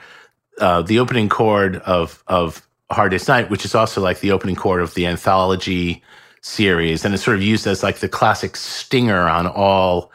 uh, 0.60 0.82
the 0.82 0.98
opening 0.98 1.28
chord 1.28 1.76
of 1.76 2.22
of 2.26 2.66
Hard 2.90 3.12
Night, 3.28 3.50
which 3.50 3.64
is 3.64 3.74
also 3.74 4.00
like 4.00 4.20
the 4.20 4.32
opening 4.32 4.56
chord 4.56 4.80
of 4.80 4.94
the 4.94 5.06
anthology 5.06 6.02
series, 6.42 7.04
and 7.04 7.14
it's 7.14 7.22
sort 7.22 7.36
of 7.36 7.42
used 7.42 7.66
as 7.66 7.82
like 7.82 7.98
the 7.98 8.08
classic 8.08 8.56
stinger 8.56 9.28
on 9.28 9.46
all 9.46 10.10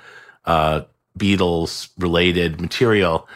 uh, 0.46 0.82
Beatles 1.18 1.90
related 1.98 2.60
material. 2.60 3.28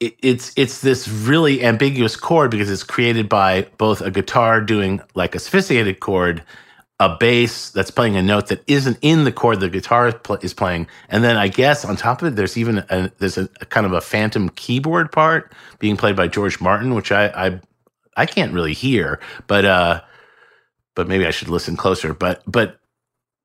It, 0.00 0.16
it's 0.22 0.52
it's 0.56 0.82
this 0.82 1.08
really 1.08 1.64
ambiguous 1.64 2.16
chord 2.16 2.50
because 2.50 2.70
it's 2.70 2.82
created 2.82 3.28
by 3.28 3.66
both 3.78 4.02
a 4.02 4.10
guitar 4.10 4.60
doing 4.60 5.00
like 5.14 5.34
a 5.34 5.38
sophisticated 5.38 6.00
chord 6.00 6.42
a 6.98 7.14
bass 7.16 7.70
that's 7.70 7.90
playing 7.90 8.16
a 8.16 8.22
note 8.22 8.46
that 8.46 8.62
isn't 8.66 8.98
in 9.02 9.24
the 9.24 9.32
chord 9.32 9.60
the 9.60 9.68
guitar 9.68 10.08
is, 10.08 10.14
pl- 10.22 10.36
is 10.36 10.54
playing, 10.54 10.86
and 11.08 11.22
then 11.22 11.36
I 11.36 11.48
guess 11.48 11.84
on 11.84 11.96
top 11.96 12.22
of 12.22 12.28
it, 12.28 12.36
there's 12.36 12.56
even 12.56 12.78
a, 12.78 13.12
there's 13.18 13.36
a, 13.36 13.48
a 13.60 13.66
kind 13.66 13.84
of 13.84 13.92
a 13.92 14.00
phantom 14.00 14.48
keyboard 14.50 15.12
part 15.12 15.52
being 15.78 15.96
played 15.96 16.16
by 16.16 16.28
George 16.28 16.60
Martin, 16.60 16.94
which 16.94 17.12
I 17.12 17.26
I, 17.26 17.60
I 18.16 18.26
can't 18.26 18.54
really 18.54 18.72
hear, 18.72 19.20
but 19.46 19.64
uh, 19.66 20.00
but 20.94 21.06
maybe 21.06 21.26
I 21.26 21.30
should 21.30 21.48
listen 21.48 21.76
closer. 21.76 22.14
But 22.14 22.42
but 22.46 22.80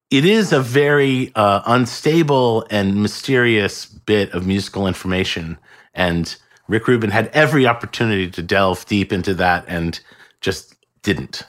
it 0.10 0.24
is 0.26 0.54
a 0.54 0.62
very 0.62 1.32
uh, 1.36 1.62
unstable 1.66 2.66
and 2.70 3.02
mysterious 3.02 3.86
bit 3.86 4.32
of 4.32 4.48
musical 4.48 4.88
information, 4.88 5.58
and 5.94 6.36
Rick 6.70 6.88
Rubin 6.88 7.12
had 7.12 7.28
every 7.34 7.68
opportunity 7.68 8.30
to 8.32 8.42
delve 8.42 8.86
deep 8.86 9.12
into 9.12 9.34
that 9.34 9.66
and 9.68 10.00
just 10.40 10.76
didn't. 11.04 11.44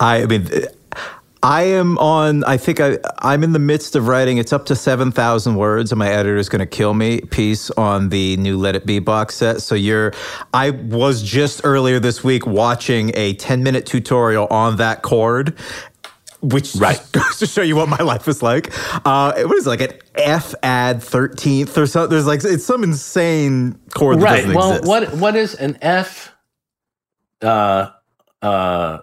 I, 0.00 0.22
I 0.22 0.26
mean, 0.26 0.48
I 1.42 1.62
am 1.64 1.98
on. 1.98 2.44
I 2.44 2.56
think 2.58 2.80
I 2.80 2.98
I'm 3.20 3.44
in 3.44 3.52
the 3.52 3.58
midst 3.60 3.96
of 3.96 4.08
writing. 4.08 4.38
It's 4.38 4.52
up 4.52 4.66
to 4.66 4.76
seven 4.76 5.12
thousand 5.12 5.56
words, 5.56 5.92
and 5.92 5.98
my 5.98 6.08
editor 6.08 6.36
is 6.36 6.48
going 6.48 6.60
to 6.60 6.66
kill 6.66 6.94
me. 6.94 7.20
Piece 7.22 7.70
on 7.72 8.10
the 8.10 8.36
new 8.38 8.58
Let 8.58 8.76
It 8.76 8.86
Be 8.86 8.98
box 9.00 9.36
set. 9.36 9.62
So 9.62 9.74
you're. 9.74 10.12
I 10.54 10.70
was 10.70 11.22
just 11.22 11.62
earlier 11.64 12.00
this 12.00 12.24
week 12.24 12.46
watching 12.46 13.12
a 13.14 13.34
ten 13.34 13.62
minute 13.62 13.86
tutorial 13.86 14.46
on 14.48 14.76
that 14.76 15.02
chord. 15.02 15.58
Which 16.42 16.74
Right. 16.76 17.00
goes 17.12 17.38
to 17.38 17.46
show 17.46 17.62
you 17.62 17.76
what 17.76 17.88
my 17.88 17.98
life 17.98 18.28
is 18.28 18.42
like. 18.42 18.72
Uh, 19.06 19.32
what 19.44 19.56
is 19.58 19.66
it, 19.66 19.70
like 19.70 19.80
an 19.82 19.92
F 20.16 20.54
add 20.62 21.02
thirteenth 21.02 21.78
or 21.78 21.86
something? 21.86 22.10
There's 22.10 22.26
like 22.26 22.44
it's 22.44 22.64
some 22.64 22.84
insane 22.84 23.78
chord 23.94 24.20
that 24.20 24.24
right. 24.24 24.36
doesn't 24.36 24.54
Well, 24.54 24.72
exist. 24.72 24.88
what 24.88 25.14
what 25.14 25.36
is 25.36 25.54
an 25.54 25.78
F? 25.82 26.32
Uh, 27.42 27.90
uh, 28.42 29.00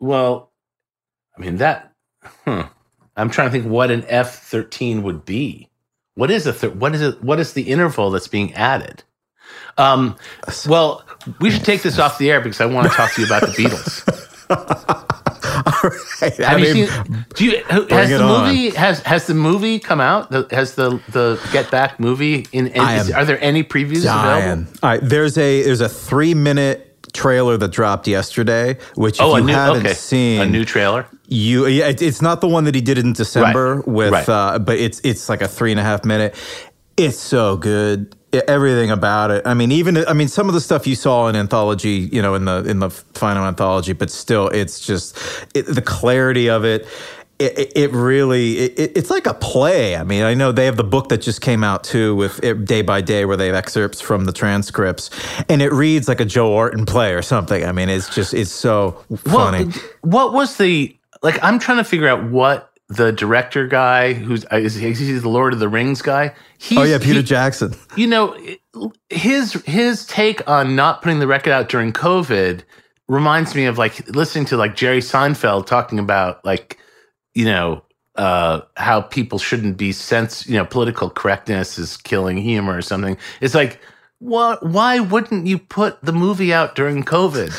well, 0.00 0.50
I 1.36 1.40
mean 1.40 1.56
that. 1.58 1.92
Hmm. 2.44 2.62
I'm 3.16 3.30
trying 3.30 3.48
to 3.48 3.52
think 3.52 3.66
what 3.66 3.90
an 3.90 4.04
F 4.08 4.42
thirteen 4.44 5.02
would 5.02 5.24
be. 5.24 5.68
What 6.14 6.30
is 6.30 6.46
a 6.46 6.52
thir- 6.52 6.70
what 6.70 6.94
is 6.94 7.00
it? 7.02 7.22
What 7.22 7.38
is 7.40 7.52
the 7.52 7.62
interval 7.62 8.10
that's 8.10 8.28
being 8.28 8.52
added? 8.54 9.04
Um, 9.78 10.16
well, 10.68 11.04
we 11.40 11.50
should 11.50 11.64
take 11.64 11.82
this 11.82 11.98
off 11.98 12.18
the 12.18 12.30
air 12.30 12.40
because 12.40 12.60
I 12.60 12.66
want 12.66 12.88
to 12.90 12.94
talk 12.94 13.12
to 13.14 13.20
you 13.20 13.26
about 13.26 13.42
the 13.42 13.48
Beatles. 13.48 15.06
Right. 15.82 16.40
I 16.40 16.44
Have 16.50 16.60
you 16.60 16.74
mean, 16.74 16.86
seen? 16.88 17.26
Do 17.34 17.44
you 17.44 17.62
has 17.64 18.10
the 18.10 18.22
on. 18.22 18.46
movie 18.48 18.70
has 18.70 19.00
has 19.02 19.26
the 19.26 19.34
movie 19.34 19.78
come 19.78 20.00
out? 20.00 20.30
The, 20.30 20.46
has 20.50 20.74
the 20.74 21.00
the 21.08 21.40
Get 21.52 21.70
Back 21.70 21.98
movie 21.98 22.46
in? 22.52 22.66
in 22.68 22.82
is- 22.88 23.10
are 23.10 23.24
there 23.24 23.40
any 23.42 23.64
previews 23.64 24.00
available? 24.04 24.22
dying. 24.40 24.66
All 24.82 24.90
right, 24.90 25.00
there's 25.02 25.38
a 25.38 25.62
there's 25.62 25.80
a 25.80 25.88
three 25.88 26.34
minute 26.34 26.89
trailer 27.12 27.56
that 27.56 27.70
dropped 27.72 28.06
yesterday, 28.08 28.78
which 28.96 29.20
if 29.20 29.22
Oh, 29.22 29.36
you 29.36 29.44
new 29.44 29.52
haven't 29.52 29.86
okay, 29.86 29.94
seen, 29.94 30.40
a 30.40 30.46
new 30.46 30.64
trailer. 30.64 31.06
you 31.28 31.66
yeah, 31.66 31.88
it, 31.88 32.02
it's 32.02 32.22
not 32.22 32.40
the 32.40 32.48
one 32.48 32.64
that 32.64 32.74
he 32.74 32.80
did 32.80 32.98
in 32.98 33.12
December 33.12 33.76
Right, 33.76 33.88
with, 33.88 34.12
right. 34.12 34.28
Uh, 34.28 34.58
but 34.58 34.78
it's 34.78 35.00
it's 35.04 35.28
like 35.28 35.42
a 35.42 35.48
three 35.48 35.70
and 35.70 35.80
a 35.80 35.84
half 35.84 36.04
minute. 36.04 36.34
It's 36.96 37.18
so 37.18 37.56
good. 37.56 38.14
Everything 38.46 38.90
about 38.92 39.30
it. 39.32 39.46
I 39.46 39.54
mean, 39.54 39.72
even 39.72 39.96
I 40.06 40.12
mean, 40.12 40.28
some 40.28 40.48
of 40.48 40.54
the 40.54 40.60
stuff 40.60 40.86
you 40.86 40.94
saw 40.94 41.26
in 41.28 41.34
anthology, 41.36 42.08
you 42.12 42.22
know, 42.22 42.34
in 42.34 42.44
the 42.44 42.62
in 42.64 42.78
the 42.78 42.90
final 42.90 43.44
anthology, 43.44 43.92
but 43.92 44.10
still, 44.10 44.48
it's 44.48 44.86
just 44.86 45.18
it, 45.54 45.62
the 45.62 45.82
clarity 45.82 46.48
of 46.48 46.64
it. 46.64 46.86
It, 47.40 47.72
it- 47.74 47.90
really 47.92 48.58
it, 48.58 48.78
it- 48.78 48.92
it's 48.96 49.10
like 49.10 49.26
a 49.26 49.34
play. 49.34 49.96
I 49.96 50.04
mean, 50.04 50.22
I 50.22 50.34
know 50.34 50.52
they 50.52 50.66
have 50.66 50.76
the 50.76 50.84
book 50.84 51.08
that 51.08 51.22
just 51.22 51.40
came 51.40 51.64
out 51.64 51.82
too, 51.84 52.14
with 52.14 52.42
it, 52.44 52.64
day 52.66 52.82
by 52.82 53.00
day, 53.00 53.24
where 53.24 53.36
they 53.36 53.46
have 53.46 53.54
excerpts 53.56 54.00
from 54.00 54.26
the 54.26 54.32
transcripts, 54.32 55.10
and 55.48 55.62
it 55.62 55.72
reads 55.72 56.06
like 56.06 56.20
a 56.20 56.24
Joe 56.26 56.52
Orton 56.52 56.84
play 56.86 57.14
or 57.14 57.22
something. 57.22 57.64
I 57.64 57.72
mean, 57.72 57.88
it's 57.88 58.14
just 58.14 58.34
it's 58.34 58.50
so 58.52 59.02
funny. 59.16 59.64
What, 59.64 59.74
what 60.02 60.32
was 60.34 60.56
the 60.58 60.94
like? 61.22 61.42
I'm 61.42 61.58
trying 61.58 61.78
to 61.78 61.84
figure 61.84 62.08
out 62.08 62.30
what 62.30 62.66
the 62.88 63.12
director 63.12 63.66
guy 63.68 64.12
who's 64.12 64.44
uh, 64.52 64.56
is 64.56 64.74
he, 64.74 64.88
is 64.90 64.98
he 64.98 65.12
the 65.12 65.28
Lord 65.28 65.52
of 65.52 65.60
the 65.60 65.68
Rings 65.68 66.02
guy? 66.02 66.34
He's, 66.58 66.76
oh 66.78 66.82
yeah, 66.82 66.98
Peter 66.98 67.20
he- 67.20 67.22
Jackson. 67.22 67.74
you 67.96 68.06
know 68.06 68.36
his 69.08 69.54
his 69.64 70.04
take 70.06 70.46
on 70.48 70.76
not 70.76 71.00
putting 71.02 71.20
the 71.20 71.26
record 71.26 71.52
out 71.52 71.68
during 71.68 71.92
COVID 71.92 72.62
reminds 73.08 73.54
me 73.54 73.64
of 73.64 73.78
like 73.78 74.06
listening 74.08 74.44
to 74.46 74.56
like 74.56 74.76
Jerry 74.76 75.00
Seinfeld 75.00 75.66
talking 75.66 75.98
about 75.98 76.44
like 76.44 76.78
you 77.34 77.44
know 77.44 77.82
uh 78.16 78.60
how 78.76 79.00
people 79.00 79.38
shouldn't 79.38 79.76
be 79.76 79.92
sense 79.92 80.46
you 80.46 80.56
know 80.56 80.64
political 80.64 81.08
correctness 81.10 81.78
is 81.78 81.96
killing 81.98 82.36
humor 82.36 82.76
or 82.76 82.82
something. 82.82 83.16
It's 83.40 83.54
like 83.54 83.80
what 84.18 84.64
why 84.66 85.00
wouldn't 85.00 85.46
you 85.46 85.58
put 85.58 86.00
the 86.02 86.12
movie 86.12 86.52
out 86.52 86.74
during 86.74 87.04
COVID? 87.04 87.50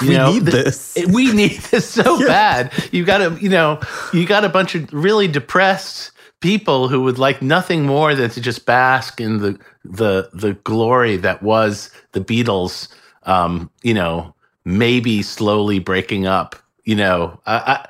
We 0.02 0.16
need 0.32 0.44
this. 0.46 0.96
it- 0.96 1.08
we 1.08 1.32
need 1.32 1.58
this 1.70 1.88
so 1.88 2.18
bad. 2.26 2.72
You 2.92 3.04
got 3.04 3.18
to, 3.18 3.38
you 3.40 3.48
know, 3.50 3.80
you 4.12 4.26
got 4.26 4.44
a 4.44 4.48
bunch 4.48 4.74
of 4.74 4.90
really 4.92 5.28
depressed 5.28 6.10
people 6.40 6.88
who 6.88 7.02
would 7.02 7.18
like 7.18 7.42
nothing 7.42 7.84
more 7.84 8.14
than 8.14 8.30
to 8.30 8.40
just 8.40 8.64
bask 8.66 9.20
in 9.20 9.38
the 9.38 9.58
the 9.84 10.28
the 10.32 10.54
glory 10.64 11.16
that 11.18 11.42
was 11.42 11.90
the 12.12 12.20
Beatles. 12.20 12.88
Um, 13.24 13.70
you 13.82 13.94
know, 13.94 14.34
maybe 14.64 15.22
slowly 15.22 15.78
breaking 15.78 16.26
up. 16.26 16.56
You 16.84 16.96
know, 16.96 17.40
I, 17.46 17.56
I, 17.56 17.88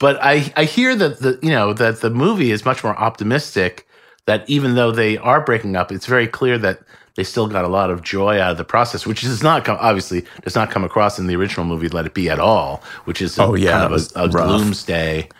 but 0.00 0.18
I 0.20 0.52
I 0.56 0.64
hear 0.64 0.96
that 0.96 1.20
the 1.20 1.38
you 1.40 1.50
know 1.50 1.72
that 1.74 2.00
the 2.00 2.10
movie 2.10 2.50
is 2.50 2.64
much 2.64 2.82
more 2.82 2.96
optimistic. 2.96 3.86
That 4.26 4.48
even 4.48 4.74
though 4.74 4.92
they 4.92 5.16
are 5.18 5.40
breaking 5.40 5.76
up, 5.76 5.90
it's 5.90 6.06
very 6.06 6.26
clear 6.26 6.58
that 6.58 6.80
they 7.16 7.24
still 7.24 7.48
got 7.48 7.64
a 7.64 7.68
lot 7.68 7.90
of 7.90 8.02
joy 8.02 8.40
out 8.40 8.52
of 8.52 8.58
the 8.58 8.64
process, 8.64 9.06
which 9.06 9.22
does 9.22 9.42
not 9.42 9.64
come 9.64 9.78
obviously 9.80 10.24
does 10.42 10.54
not 10.54 10.70
come 10.70 10.84
across 10.84 11.18
in 11.18 11.26
the 11.26 11.36
original 11.36 11.64
movie 11.66 11.88
Let 11.88 12.06
It 12.06 12.14
Be 12.14 12.28
at 12.30 12.38
all, 12.38 12.82
which 13.04 13.22
is 13.22 13.38
a, 13.38 13.44
Oh, 13.44 13.54
yeah, 13.54 13.72
kind 13.72 13.92
of 13.92 14.00
a, 14.14 14.24
a 14.24 14.28
gloomsday 14.28 15.30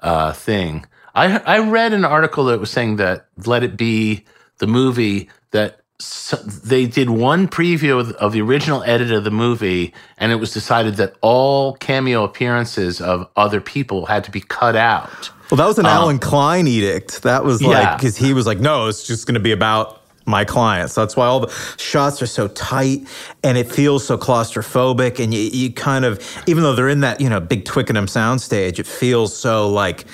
uh, 0.00 0.32
thing. 0.32 0.86
I 1.14 1.38
I 1.38 1.58
read 1.58 1.92
an 1.92 2.04
article 2.04 2.44
that 2.46 2.58
was 2.58 2.70
saying 2.70 2.96
that 2.96 3.26
Let 3.46 3.62
It 3.62 3.76
Be 3.76 4.24
the 4.58 4.66
movie 4.66 5.28
that 5.52 5.81
s 6.02 6.34
they 6.64 6.86
did 6.86 7.08
one 7.10 7.46
preview 7.48 8.00
of, 8.00 8.12
of 8.12 8.32
the 8.32 8.40
original 8.42 8.82
edit 8.84 9.10
of 9.12 9.24
the 9.24 9.30
movie, 9.30 9.92
and 10.18 10.32
it 10.32 10.36
was 10.36 10.52
decided 10.52 10.96
that 10.96 11.14
all 11.20 11.74
cameo 11.74 12.24
appearances 12.24 13.00
of 13.00 13.28
other 13.36 13.60
people 13.60 14.06
had 14.06 14.24
to 14.24 14.30
be 14.30 14.40
cut 14.40 14.76
out. 14.76 15.30
Well, 15.50 15.58
that 15.58 15.66
was 15.66 15.78
an 15.78 15.86
um, 15.86 15.92
Allen 15.92 16.18
Klein 16.18 16.66
edict. 16.66 17.22
That 17.22 17.44
was 17.44 17.62
like 17.62 17.72
Yeah. 17.84 17.96
because 17.96 18.16
he 18.16 18.32
was 18.32 18.46
like, 18.46 18.58
no, 18.58 18.86
it's 18.88 19.06
just 19.06 19.26
going 19.26 19.34
to 19.34 19.40
be 19.40 19.52
about 19.52 20.01
my 20.26 20.44
clients. 20.44 20.94
That's 20.94 21.16
why 21.16 21.26
all 21.26 21.40
the 21.40 21.52
shots 21.78 22.22
are 22.22 22.26
so 22.26 22.48
tight 22.48 23.06
and 23.42 23.58
it 23.58 23.70
feels 23.70 24.06
so 24.06 24.16
claustrophobic. 24.16 25.22
And 25.22 25.32
you, 25.34 25.40
you 25.40 25.72
kind 25.72 26.04
of, 26.04 26.20
even 26.46 26.62
though 26.62 26.74
they're 26.74 26.88
in 26.88 27.00
that 27.00 27.20
you 27.20 27.28
know 27.28 27.40
big 27.40 27.64
Twickenham 27.64 28.06
soundstage, 28.06 28.78
it 28.78 28.86
feels 28.86 29.36
so 29.36 29.68
like 29.68 30.04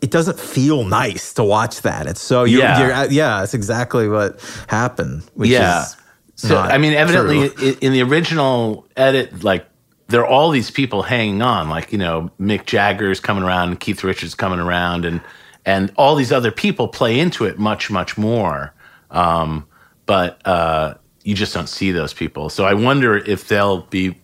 it 0.00 0.10
doesn't 0.10 0.38
feel 0.38 0.84
nice 0.84 1.32
to 1.34 1.44
watch 1.44 1.82
that. 1.82 2.06
It's 2.06 2.20
so 2.22 2.44
you're, 2.44 2.60
Yeah. 2.60 2.80
you're 2.80 2.92
uh, 2.92 3.08
yeah, 3.10 3.42
it's 3.42 3.54
exactly 3.54 4.08
what 4.08 4.40
happened. 4.68 5.22
Which 5.34 5.50
yeah. 5.50 5.82
is 5.82 5.96
So 6.36 6.56
I 6.58 6.78
mean, 6.78 6.92
evidently 6.94 7.48
true. 7.50 7.76
in, 7.80 7.92
the 7.92 8.02
original 8.02 8.86
edit, 8.96 9.42
like 9.42 9.66
there 10.06 10.20
are 10.22 10.26
all 10.26 10.50
these 10.50 10.70
people 10.70 11.02
hanging 11.02 11.42
on, 11.42 11.68
like 11.68 11.92
you 11.92 11.98
know 11.98 12.30
Mick 12.40 12.64
Jagger's 12.64 13.20
coming 13.20 13.42
around, 13.42 13.68
and 13.70 13.80
Keith 13.80 14.02
Richards 14.04 14.34
coming 14.34 14.60
around, 14.60 15.04
and 15.04 15.20
and 15.66 15.92
all 15.96 16.14
these 16.14 16.32
other 16.32 16.50
people 16.50 16.88
play 16.88 17.18
into 17.20 17.44
it 17.44 17.58
much 17.58 17.90
much 17.90 18.16
more. 18.16 18.72
Um, 19.10 19.66
but 20.06 20.40
uh, 20.46 20.94
you 21.22 21.34
just 21.34 21.54
don't 21.54 21.68
see 21.68 21.92
those 21.92 22.12
people. 22.12 22.50
So 22.50 22.64
I 22.64 22.74
wonder 22.74 23.16
if 23.16 23.48
they'll 23.48 23.82
be. 23.82 24.16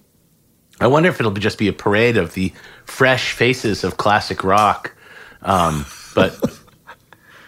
I 0.81 0.89
wonder 0.89 1.09
if 1.09 1.21
it'll 1.21 1.33
be 1.33 1.41
just 1.41 1.59
be 1.59 1.69
a 1.69 1.73
parade 1.73 2.17
of 2.17 2.35
the 2.35 2.53
fresh 2.85 3.33
faces 3.33 3.85
of 3.85 3.97
classic 3.97 4.43
rock. 4.43 4.95
Um, 5.43 5.87
but 6.15 6.37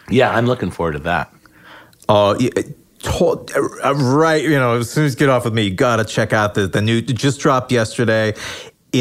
Yeah, 0.08 0.30
I'm 0.34 0.46
looking 0.46 0.70
forward 0.70 0.92
to 0.92 0.98
that. 1.00 1.32
Oh, 2.08 2.38
yeah, 2.38 2.50
uh, 3.84 3.94
right. 3.94 4.42
You 4.42 4.50
know, 4.50 4.78
as 4.78 4.90
soon 4.90 5.04
as 5.04 5.14
you 5.14 5.18
get 5.18 5.28
off 5.28 5.44
with 5.44 5.54
me, 5.54 5.64
you 5.64 5.74
gotta 5.74 6.04
check 6.04 6.32
out 6.32 6.54
the 6.54 6.66
the 6.66 6.80
new. 6.80 7.00
Just 7.00 7.40
dropped 7.40 7.72
yesterday. 7.72 8.34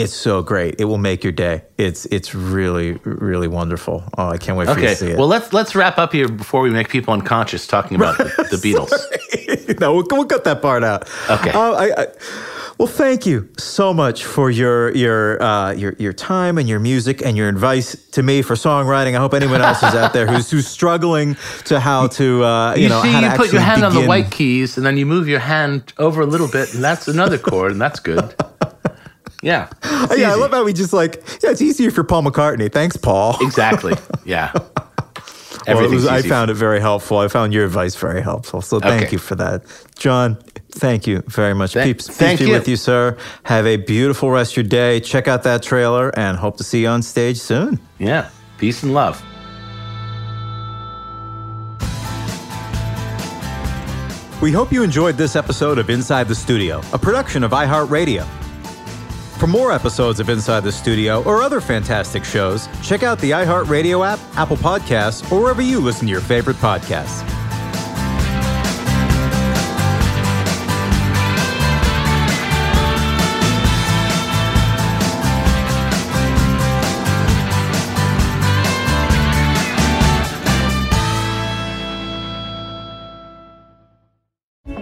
It's 0.01 0.13
so 0.13 0.41
great. 0.41 0.75
It 0.79 0.85
will 0.85 0.97
make 0.97 1.23
your 1.23 1.33
day. 1.33 1.63
It's 1.77 2.05
it's 2.07 2.33
really 2.35 2.93
really 3.03 3.47
wonderful. 3.47 4.03
Oh, 4.17 4.29
I 4.29 4.37
can't 4.37 4.57
wait 4.57 4.67
for 4.67 4.79
you 4.79 4.87
to 4.87 4.95
see 4.95 5.05
Okay, 5.05 5.13
it. 5.13 5.17
well 5.17 5.27
let's 5.27 5.53
let's 5.53 5.75
wrap 5.75 5.97
up 5.97 6.13
here 6.13 6.27
before 6.27 6.61
we 6.61 6.69
make 6.69 6.89
people 6.89 7.13
unconscious 7.13 7.67
talking 7.67 7.95
about 7.95 8.17
the, 8.17 8.23
the 8.51 8.57
Beatles. 8.65 9.79
no, 9.79 9.93
we'll, 9.93 10.05
we'll 10.11 10.25
cut 10.25 10.43
that 10.45 10.61
part 10.61 10.83
out. 10.83 11.09
Okay. 11.29 11.51
Uh, 11.51 11.73
I, 11.73 12.01
I, 12.03 12.07
well, 12.77 12.89
thank 12.89 13.25
you 13.25 13.47
so 13.57 13.93
much 13.93 14.25
for 14.25 14.51
your 14.51 14.91
your 14.95 15.41
uh, 15.41 15.71
your 15.71 15.95
your 15.97 16.11
time 16.11 16.57
and 16.57 16.67
your 16.67 16.79
music 16.79 17.25
and 17.25 17.37
your 17.37 17.47
advice 17.47 17.95
to 18.11 18.21
me 18.21 18.41
for 18.41 18.55
songwriting. 18.55 19.15
I 19.15 19.19
hope 19.19 19.33
anyone 19.33 19.61
else 19.61 19.81
is 19.81 19.95
out 19.95 20.11
there 20.11 20.27
who's 20.27 20.51
who's 20.51 20.67
struggling 20.67 21.37
to 21.65 21.79
how 21.79 22.07
to 22.07 22.43
uh, 22.43 22.75
you, 22.75 22.83
You, 22.83 22.89
know 22.89 23.01
see, 23.01 23.11
how 23.11 23.21
to 23.21 23.27
you 23.27 23.37
put 23.37 23.53
your 23.53 23.61
hand 23.61 23.83
on 23.85 23.93
the 23.93 24.05
white 24.05 24.29
keys, 24.29 24.75
and 24.75 24.85
then 24.85 24.97
you 24.97 25.05
move 25.05 25.29
your 25.29 25.39
hand 25.39 25.93
over 25.97 26.21
a 26.21 26.25
little 26.25 26.49
bit, 26.49 26.73
and 26.73 26.83
that's 26.83 27.07
another 27.07 27.37
chord, 27.37 27.71
and 27.71 27.79
that's 27.79 27.99
good. 28.01 28.35
Yeah, 29.45 29.69
it's 29.83 30.17
yeah, 30.17 30.31
I 30.31 30.35
love 30.35 30.49
how 30.51 30.63
we 30.63 30.73
just 30.73 30.91
like 30.91 31.17
yeah, 31.43 31.51
it's 31.51 31.61
easier 31.61 31.91
for 31.91 32.03
Paul 32.03 32.23
McCartney. 32.23 32.71
Thanks, 32.71 32.97
Paul. 32.97 33.37
exactly. 33.41 33.93
Yeah, 34.25 34.51
Well, 34.55 34.65
it 34.65 35.67
Everything's 35.67 36.01
was, 36.01 36.07
I 36.07 36.23
found 36.23 36.49
it 36.49 36.55
very 36.55 36.79
helpful. 36.79 37.19
I 37.19 37.27
found 37.27 37.53
your 37.53 37.63
advice 37.63 37.95
very 37.95 38.21
helpful. 38.23 38.61
So 38.63 38.79
thank 38.79 39.03
Okay. 39.03 39.11
you 39.11 39.17
for 39.19 39.35
that, 39.35 39.61
John. 39.99 40.37
Thank 40.71 41.05
you 41.05 41.21
very 41.27 41.53
much. 41.53 41.73
Thank- 41.73 41.85
peeps, 41.85 42.07
peace 42.07 42.17
thank 42.17 42.39
be 42.39 42.47
you. 42.47 42.51
with 42.53 42.67
you, 42.67 42.75
sir. 42.75 43.17
Have 43.43 43.67
a 43.67 43.77
beautiful 43.77 44.31
rest 44.31 44.53
of 44.53 44.57
your 44.57 44.63
day. 44.69 44.99
Check 44.99 45.27
out 45.27 45.43
that 45.43 45.61
trailer, 45.61 46.09
and 46.17 46.37
hope 46.39 46.57
to 46.57 46.63
see 46.63 46.81
you 46.81 46.87
on 46.87 47.03
stage 47.03 47.37
soon. 47.39 47.79
yeah. 47.99 48.29
Peace 48.57 48.81
and 48.83 48.93
love. 48.95 49.21
We 54.41 54.51
hope 54.51 54.71
you 54.71 54.83
enjoyed 54.83 55.17
this 55.17 55.35
episode 55.35 55.77
of 55.79 55.89
Inside 55.89 56.27
the 56.27 56.35
Studio, 56.35 56.81
a 56.93 56.97
production 56.99 57.43
of 57.43 57.51
iHeartRadio. 57.51 58.25
For 59.39 59.47
more 59.47 59.73
episodes 59.73 60.21
of 60.21 60.29
Inside 60.29 60.61
the 60.61 60.71
Studio 60.71 61.21
or 61.23 61.41
other 61.41 61.59
fantastic 61.59 62.23
shows, 62.23 62.69
check 62.81 63.03
out 63.03 63.19
the 63.19 63.31
iHeartRadio 63.31 64.05
app, 64.05 64.19
Apple 64.37 64.55
Podcasts, 64.55 65.29
or 65.29 65.41
wherever 65.41 65.61
you 65.61 65.81
listen 65.81 66.07
to 66.07 66.11
your 66.11 66.21
favorite 66.21 66.55
podcasts. 66.57 67.44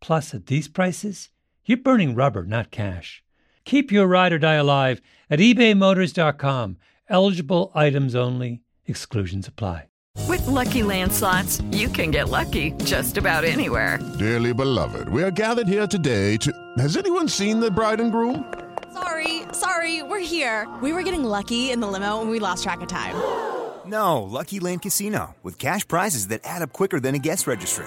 Plus, 0.00 0.34
at 0.34 0.46
these 0.46 0.68
prices, 0.68 1.30
you're 1.64 1.78
burning 1.78 2.14
rubber, 2.14 2.44
not 2.44 2.70
cash. 2.70 3.22
Keep 3.64 3.92
your 3.92 4.06
ride 4.06 4.32
or 4.32 4.38
die 4.38 4.54
alive 4.54 5.02
at 5.28 5.40
ebaymotors.com. 5.40 6.76
Eligible 7.08 7.70
items 7.74 8.14
only, 8.14 8.60
exclusions 8.86 9.46
apply. 9.48 9.88
With 10.26 10.46
Lucky 10.46 10.82
Land 10.82 11.12
slots, 11.12 11.62
you 11.70 11.88
can 11.88 12.10
get 12.10 12.28
lucky 12.28 12.72
just 12.84 13.16
about 13.16 13.44
anywhere. 13.44 13.98
Dearly 14.18 14.52
beloved, 14.52 15.08
we 15.08 15.22
are 15.22 15.30
gathered 15.30 15.68
here 15.68 15.86
today 15.86 16.36
to. 16.38 16.52
Has 16.78 16.96
anyone 16.96 17.28
seen 17.28 17.60
the 17.60 17.70
bride 17.70 18.00
and 18.00 18.12
groom? 18.12 18.52
Sorry, 18.92 19.42
sorry, 19.52 20.02
we're 20.02 20.18
here. 20.18 20.66
We 20.82 20.92
were 20.92 21.02
getting 21.02 21.24
lucky 21.24 21.70
in 21.70 21.80
the 21.80 21.86
limo 21.86 22.20
and 22.20 22.30
we 22.30 22.40
lost 22.40 22.62
track 22.64 22.80
of 22.80 22.88
time. 22.88 23.14
No, 23.86 24.22
Lucky 24.22 24.60
Land 24.60 24.82
Casino, 24.82 25.34
with 25.42 25.58
cash 25.58 25.86
prizes 25.86 26.28
that 26.28 26.42
add 26.44 26.62
up 26.62 26.72
quicker 26.72 27.00
than 27.00 27.14
a 27.14 27.18
guest 27.18 27.46
registry. 27.46 27.86